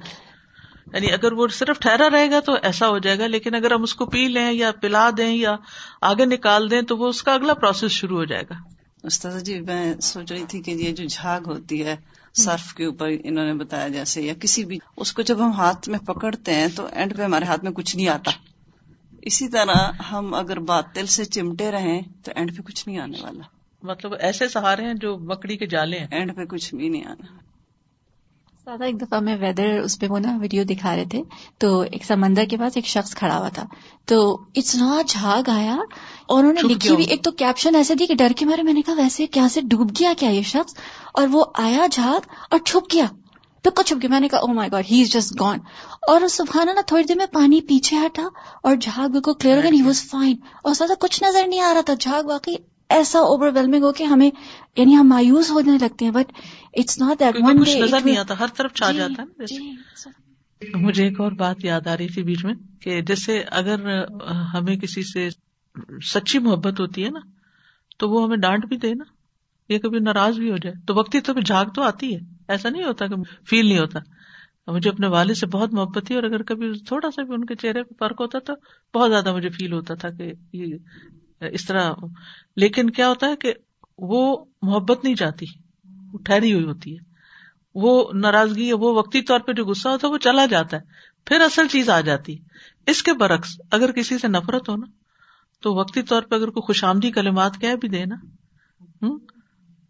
یعنی 0.93 1.11
اگر 1.11 1.31
وہ 1.31 1.47
صرف 1.47 1.79
ٹھہرا 1.79 2.09
رہے 2.09 2.31
گا 2.31 2.39
تو 2.39 2.53
ایسا 2.63 2.87
ہو 2.87 2.97
جائے 2.97 3.19
گا 3.19 3.27
لیکن 3.27 3.55
اگر 3.55 3.71
ہم 3.71 3.83
اس 3.83 3.95
کو 3.95 4.05
پی 4.05 4.27
لیں 4.27 4.51
یا 4.51 4.71
پلا 4.71 5.09
دیں 5.17 5.35
یا 5.35 5.55
آگے 6.01 6.25
نکال 6.25 6.71
دیں 6.71 6.81
تو 6.81 6.97
وہ 6.97 7.07
اس 7.07 7.23
کا 7.23 7.33
اگلا 7.33 7.53
پروسیس 7.53 7.91
شروع 7.91 8.17
ہو 8.17 8.25
جائے 8.25 8.43
گا۔ 8.49 8.55
استاذ 9.03 9.43
جی 9.43 9.59
میں 9.61 9.95
سوچ 10.01 10.31
رہی 10.31 10.43
تھی 10.47 10.61
کہ 10.61 10.71
یہ 10.71 10.91
جو 10.91 11.03
جھاگ 11.09 11.41
ہوتی 11.45 11.85
ہے 11.85 11.95
سرف 12.33 12.73
کے 12.73 12.85
اوپر 12.85 13.09
انہوں 13.23 13.45
نے 13.45 13.53
بتایا 13.53 13.87
جیسے 13.87 14.21
یا 14.21 14.33
کسی 14.39 14.65
بھی 14.65 14.79
اس 14.97 15.13
کو 15.13 15.21
جب 15.21 15.45
ہم 15.45 15.51
ہاتھ 15.51 15.89
میں 15.89 15.99
پکڑتے 15.99 16.53
ہیں 16.53 16.67
تو 16.75 16.87
اینڈ 16.91 17.17
پہ 17.17 17.21
ہمارے 17.23 17.45
ہاتھ 17.45 17.63
میں 17.63 17.71
کچھ 17.71 17.95
نہیں 17.95 18.07
آتا۔ 18.07 18.31
اسی 19.21 19.47
طرح 19.47 19.91
ہم 20.11 20.33
اگر 20.33 20.59
باطل 20.59 21.05
سے 21.05 21.25
چمٹے 21.25 21.71
رہیں 21.71 22.01
تو 22.23 22.31
اینڈ 22.35 22.57
پہ 22.57 22.61
کچھ 22.61 22.87
نہیں 22.87 22.99
آنے 22.99 23.17
والا۔ 23.21 23.43
مطلب 23.83 24.13
ایسے 24.19 24.47
سہارے 24.47 24.85
ہیں 24.85 24.93
جو 24.93 25.17
مکڑی 25.17 25.57
کے 25.57 25.65
جالے 25.65 25.99
ہیں۔ 25.99 26.07
اینڈ 26.11 26.35
پہ 26.35 26.45
کچھ 26.45 26.75
بھی 26.75 26.89
نہیں 26.89 27.05
آنا۔ 27.05 27.50
سادہ 28.71 28.83
ایک 28.83 29.01
دفعہ 29.01 29.19
میں 29.19 29.37
ویدر 29.37 29.79
اس 29.79 29.99
پہ 29.99 30.07
وہ 30.07 30.19
نا 30.19 30.37
ویڈیو 30.41 30.63
دکھا 30.63 30.95
رہے 30.95 31.05
تھے۔ 31.05 31.23
تو 31.57 31.79
ایک 31.79 32.05
سمندر 32.05 32.45
کے 32.45 32.57
پاس 32.57 32.71
ایک 32.75 32.85
شخص 32.85 33.15
کھڑا 33.15 33.37
ہوا 33.39 33.49
تھا۔ 33.49 33.63
تو 34.05 34.41
اتنا 34.55 35.01
جھاگ 35.07 35.49
آیا۔ 35.49 35.77
اور 36.27 36.39
انہوں 36.39 36.53
نے 36.53 36.73
لکھی 36.73 36.95
بھی۔ 36.95 37.03
ایک 37.03 37.23
تو 37.23 37.31
کیپشن 37.31 37.75
ایسے 37.75 37.95
دی 37.95 38.05
کہ 38.05 38.15
ڈر 38.15 38.31
کے 38.37 38.45
مارے۔ 38.45 38.61
میں 38.63 38.73
نے 38.73 38.81
کہا 38.81 38.93
ویسے 38.93 39.27
کیا 39.27 39.47
سے 39.49 39.61
ڈوب 39.61 39.91
گیا 39.99 40.13
کیا 40.19 40.29
یہ 40.29 40.41
شخص؟ 40.41 40.73
اور 41.13 41.27
وہ 41.31 41.45
آیا 41.53 41.85
جھاگ 41.91 42.27
اور 42.49 42.59
چھپ 42.59 42.93
گیا۔ 42.93 43.05
بالکل 43.63 43.83
چھپ 43.83 43.97
گیا؟ 44.01 44.09
میں 44.09 44.19
نے 44.19 44.27
کہا 44.27 44.39
او 44.39 44.47
my 44.47 44.71
god 44.71 44.83
he 44.91 45.01
is 45.01 45.07
just 45.07 45.39
gone 45.39 45.57
اور 46.07 46.27
سبحان 46.27 46.69
اللہ 46.69 46.81
تھوڑی 46.81 47.03
دیر 47.03 47.17
میں 47.17 47.25
پانی 47.25 47.61
پیچھے 47.61 47.97
ہٹا 47.97 48.23
اور 48.63 48.75
جھاگ 48.75 49.09
بالکل 49.09 49.33
کلیئر 49.33 49.57
ہو 49.57 49.61
گیا۔ 49.61 49.71
ہی 49.73 49.81
واز 49.81 50.03
فائن 50.09 50.35
اور 50.63 50.73
سادہ 50.73 50.93
کچھ 50.99 51.23
نظر 51.23 51.47
نہیں 51.47 51.61
آ 51.61 51.73
رہا 51.73 51.81
تھا۔ 51.81 51.93
جھاگ 51.93 52.23
واقعی 52.23 52.55
ایسا 52.91 53.19
اوور 53.19 53.51
ویلمنگ 53.55 53.83
ہو 53.83 53.91
کہ 53.91 54.03
ہمیں 54.03 54.29
یعنی 54.77 54.95
ہم 54.97 55.07
مایوس 55.07 55.51
ہونے 55.51 55.71
لگتے 55.81 56.05
ہیں 56.05 56.11
but 56.11 56.33
it's 56.73 56.99
not 56.99 57.19
that 57.19 57.35
one 57.39 57.59
کچھ 57.59 57.77
نظر 57.77 57.97
نہیں 58.05 58.17
آتا 58.17 58.39
ہر 58.39 58.47
طرف 58.47 58.73
چھا 58.73 58.91
جاتا 58.91 59.23
ہے 59.23 59.45
جی 59.45 59.75
مجھے 60.73 61.03
ایک 61.03 61.19
اور 61.19 61.31
بات 61.31 61.65
یاد 61.65 61.87
آ 61.87 61.97
رہی 61.97 62.07
تھی 62.07 62.23
بیچ 62.23 62.45
میں 62.45 62.53
کہ 62.81 63.01
جیسے 63.01 63.43
اگر 63.51 64.03
ہمیں 64.53 64.75
کسی 64.75 65.03
سے 65.03 65.29
سچی 66.03 66.39
محبت 66.39 66.79
ہوتی 66.79 67.05
ہے 67.05 67.09
نا 67.09 67.19
تو 67.99 68.09
وہ 68.09 68.23
ہمیں 68.23 68.37
ڈانٹ 68.37 68.65
بھی 68.65 68.77
دے 68.77 68.93
نا۔ 68.93 69.03
یا 69.69 69.79
کبھی 69.79 69.99
ناراض 69.99 70.39
بھی 70.39 70.51
ہو 70.51 70.57
جائے۔ 70.57 70.75
تو 70.87 70.95
وقتی 70.95 71.19
تو 71.19 71.33
جھاگ 71.33 71.65
تو 71.65 71.81
آتی 71.81 72.15
ہے۔ 72.15 72.19
ایسا 72.47 72.69
نہیں 72.69 72.83
ہوتا 72.83 73.07
کہ 73.07 73.15
فیل 73.49 73.65
نہیں 73.67 73.79
ہوتا۔ 73.79 73.99
مجھے 74.67 74.89
اپنے 74.89 75.07
والد 75.07 75.35
سے 75.35 75.47
بہت 75.47 75.73
محبت 75.73 76.07
تھی 76.07 76.15
اور 76.15 76.23
اگر 76.23 76.43
کبھی 76.43 76.79
تھوڑا 76.79 77.11
سا 77.11 77.23
بھی 77.23 77.33
ان 77.33 77.45
کے 77.45 77.55
چہرے 77.55 77.83
پہ 77.83 77.93
فرق 77.99 78.21
ہوتا 78.21 78.39
تو 78.39 78.53
بہت 78.93 79.11
زیادہ 79.11 79.35
مجھے 79.35 79.49
فیل 79.49 79.73
ہوتا 79.73 79.93
تھا 79.93 80.09
کہ 80.09 80.33
یہ 80.53 80.75
اس 81.45 81.65
طرح، 81.65 81.91
لیکن 82.55 82.89
کیا 82.89 83.09
ہوتا 83.09 83.27
ہے 83.27 83.35
کہ 83.35 83.53
وہ 83.97 84.45
محبت 84.61 85.03
نہیں 85.03 85.15
جاتی، 85.15 85.45
وہ 86.11 86.19
ٹھہری 86.25 86.53
ہوئی 86.53 86.65
ہوتی 86.65 86.97
ہے۔ 86.97 87.11
وہ 87.75 88.11
ناراضگی 88.13 88.67
یا 88.67 88.75
وہ 88.75 88.97
وقتی 88.97 89.21
طور 89.21 89.39
پہ 89.39 89.53
جو 89.53 89.65
غصہ 89.65 89.89
ہوتا 89.89 90.07
ہے، 90.07 90.13
وہ 90.13 90.17
چلا 90.17 90.45
جاتا 90.45 90.77
ہے۔ 90.77 90.81
پھر 91.25 91.41
اصل 91.41 91.67
چیز 91.67 91.89
آ 91.89 92.01
جاتی۔ 92.01 92.37
اس 92.87 93.03
کے 93.03 93.13
برعکس، 93.13 93.61
اگر 93.71 93.91
کسی 93.91 94.17
سے 94.17 94.27
نفرت 94.27 94.69
ہو 94.69 94.75
نا، 94.75 94.85
تو 95.61 95.75
وقتی 95.75 96.01
طور 96.01 96.21
پہ 96.21 96.35
اگر 96.35 96.47
کوئی 96.47 96.61
خوش 96.61 96.83
آمدی 96.83 97.11
کلمات 97.11 97.51
کہہ 97.61 97.75
بھی 97.75 97.89
دے 97.89 98.05
نا 98.05 98.15
ہوں 98.81 99.19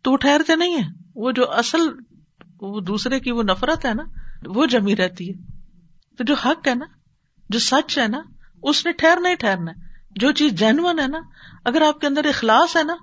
تو 0.01 0.11
وہ 0.11 0.17
ٹھہرتے 0.17 0.55
نہیں 0.55 0.75
ہے 0.75 0.89
وہ 1.15 1.31
جو 1.31 1.51
اصل، 1.51 1.79
وہ 2.61 2.79
دوسرے 2.79 3.19
کی 3.19 3.31
وہ 3.31 3.43
نفرت 3.43 3.85
ہے 3.85 3.93
نا، 3.93 4.03
وہ 4.45 4.65
جمی 4.65 4.95
رہتی 4.95 5.29
ہے۔ 5.29 5.57
تو 6.17 6.23
جو 6.23 6.33
حق 6.33 6.67
ہے 6.67 6.75
نا، 6.75 6.85
جو 7.49 7.59
سچ 7.59 7.97
ہے 7.97 8.07
نا، 8.07 8.21
اس 8.63 8.85
نے 8.85 8.91
ٹھہرنا 8.91 9.29
ہی 9.29 9.35
ٹھہرنا 9.35 9.71
ہے۔ 9.71 9.90
جو 10.15 10.31
چیز 10.31 10.53
جینون 10.53 10.99
ہے 10.99 11.07
نا، 11.07 11.19
اگر 11.65 11.81
آپ 11.81 12.01
کے 12.01 12.07
اندر 12.07 12.25
اخلاص 12.25 12.77
ہے 12.77 12.83
نا، 12.83 12.93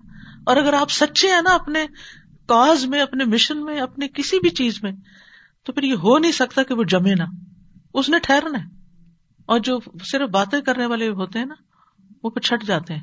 اور 0.47 0.57
اگر 0.57 0.73
آپ 0.73 0.91
سچے 0.91 1.29
ہیں 1.29 1.43
نا 1.43 1.51
اپنے 1.51 1.87
کاز 2.49 2.85
میں، 2.85 3.01
اپنے 3.01 3.25
مشن 3.25 3.65
میں، 3.65 3.81
اپنے 3.81 4.09
کسی 4.09 4.39
بھی 4.39 4.51
چیز 4.51 4.83
میں، 4.83 4.93
تو 5.65 5.73
پھر 5.73 5.83
یہ 5.83 5.95
ہو 5.95 6.19
نہیں 6.19 6.33
سکتا 6.33 6.63
کہ 6.63 6.75
وہ 6.75 6.85
جمے 6.85 7.15
نا 7.15 7.25
اس 7.95 8.09
نے 8.09 8.19
ٹھہرنا 8.23 8.59
ہے۔ 8.59 8.65
اور 9.47 9.59
جو 9.59 9.79
صرف 10.13 10.29
باتیں 10.29 10.61
کرنے 10.61 10.87
والے 10.87 11.09
ہوتے 11.09 11.39
ہیں 11.39 11.47
نا، 11.47 11.55
وہ 12.23 12.31
پھر 12.31 12.41
چھٹ 12.41 12.65
جاتے 12.65 12.95
ہیں۔ 12.95 13.03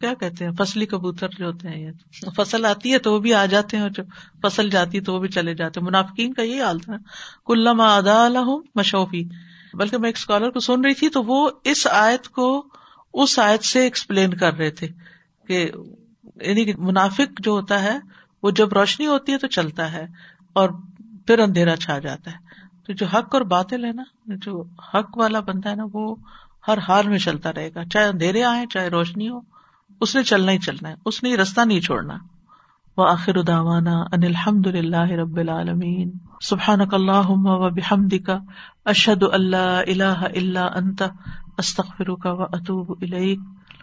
کیا 0.00 0.14
کہتے 0.14 0.44
ہیں؟ 0.44 0.52
فصلی 0.58 0.86
کبوتر 0.86 1.28
جو 1.38 1.46
ہوتے 1.46 1.68
ہیں، 1.68 1.86
یہ 1.86 1.90
فصل 2.36 2.64
آتی 2.64 2.92
ہے 2.92 2.98
تو 2.98 3.12
وہ 3.12 3.18
بھی 3.18 3.34
آ 3.34 3.46
جاتے 3.46 3.76
ہیں، 3.76 3.82
اور 3.82 3.90
جو 3.90 4.02
فصل 4.42 4.70
جاتی 4.70 4.98
ہے 4.98 5.02
تو 5.02 5.14
وہ 5.14 5.18
بھی 5.18 5.28
چلے 5.28 5.54
جاتے 5.54 5.80
ہیں۔ 5.80 5.86
منافقین 5.86 6.32
کا 6.32 6.42
یہی 6.42 6.62
حال 6.62 6.78
تھا۔ 6.78 6.92
کلّم 7.46 7.80
ادا 7.80 8.28
مشوفی 8.74 9.28
بلکہ 9.74 9.98
میں 9.98 10.08
ایک 10.08 10.16
اسکالر 10.16 10.50
کو 10.50 10.60
سن 10.60 10.84
رہی 10.84 10.94
تھی 10.94 11.08
تو 11.08 11.22
وہ 11.22 11.50
اس 11.64 11.86
آیت 11.86 12.28
کو 12.28 12.68
اس 13.12 13.38
آیت 13.38 13.64
سے 13.64 13.80
ایکسپلین 13.80 14.34
کر 14.34 14.54
رہے 14.54 14.70
تھے 14.70 14.88
کہ 15.46 15.70
یعنی 16.42 16.64
کہ 16.64 16.72
منافق 16.78 17.40
جو 17.40 17.52
ہوتا 17.52 17.82
ہے، 17.82 17.98
وہ 18.42 18.50
جب 18.50 18.72
روشنی 18.72 19.06
ہوتی 19.06 19.32
ہے 19.32 19.38
تو 19.38 19.46
چلتا 19.46 19.92
ہے 19.92 20.06
اور 20.52 20.70
پھر 21.26 21.38
اندھیرا 21.38 21.76
چھا 21.76 21.98
جاتا 21.98 22.30
ہے۔ 22.30 22.36
تو 22.86 22.92
جو 22.92 23.06
حق 23.06 23.34
اور 23.34 23.42
باطل 23.42 23.84
ہے 23.84 23.92
نا، 23.92 24.02
جو 24.26 24.64
حق 24.94 25.18
والا 25.18 25.40
بندہ 25.40 25.68
ہے 25.68 25.74
نا، 25.74 25.84
وہ 25.92 26.16
ہر 26.68 26.78
حال 26.78 27.08
میں 27.08 27.18
چلتا 27.18 27.52
رہے 27.52 27.70
گا۔ 27.74 27.84
چاہے 27.84 28.04
اندھیرے 28.04 28.44
آئے 28.44 28.66
چاہے 28.70 28.88
روشنی 28.88 29.28
ہو، 29.28 29.40
اس 30.00 30.16
نے 30.16 30.22
چلنا 30.22 30.52
ہی 30.52 30.58
چلنا 30.58 30.88
ہے۔ 30.88 30.94
اس 31.04 31.22
نے 31.22 31.36
رستہ 31.36 31.60
نہیں 31.60 31.80
چھوڑنا۔ 31.80 32.18
وہ 32.96 33.08
آخر 33.08 33.42
داوانا 33.42 34.00
ان 34.00 34.22
الحمد 34.22 34.66
للہ 34.66 35.02
رب 35.02 35.36
العالمین۔ 35.36 36.10
سبحان 36.40 36.80
اللہ 36.92 37.26
و 37.26 37.70
بحمد 37.70 38.14
کا 38.26 38.38
اشد 38.84 39.22
اللہ 39.32 39.80
اللہ 39.86 40.24
اللہ 40.36 40.58
انت 40.58 41.02
استخر 41.58 42.14
کا 42.14 42.32
و 42.32 42.42
اطوب 42.42 43.04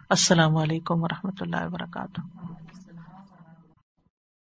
السلام 0.09 0.57
علیکم 0.57 1.03
و 1.03 1.07
رحمۃ 1.07 1.41
اللہ 1.41 1.65
وبرکاتہ. 1.65 2.21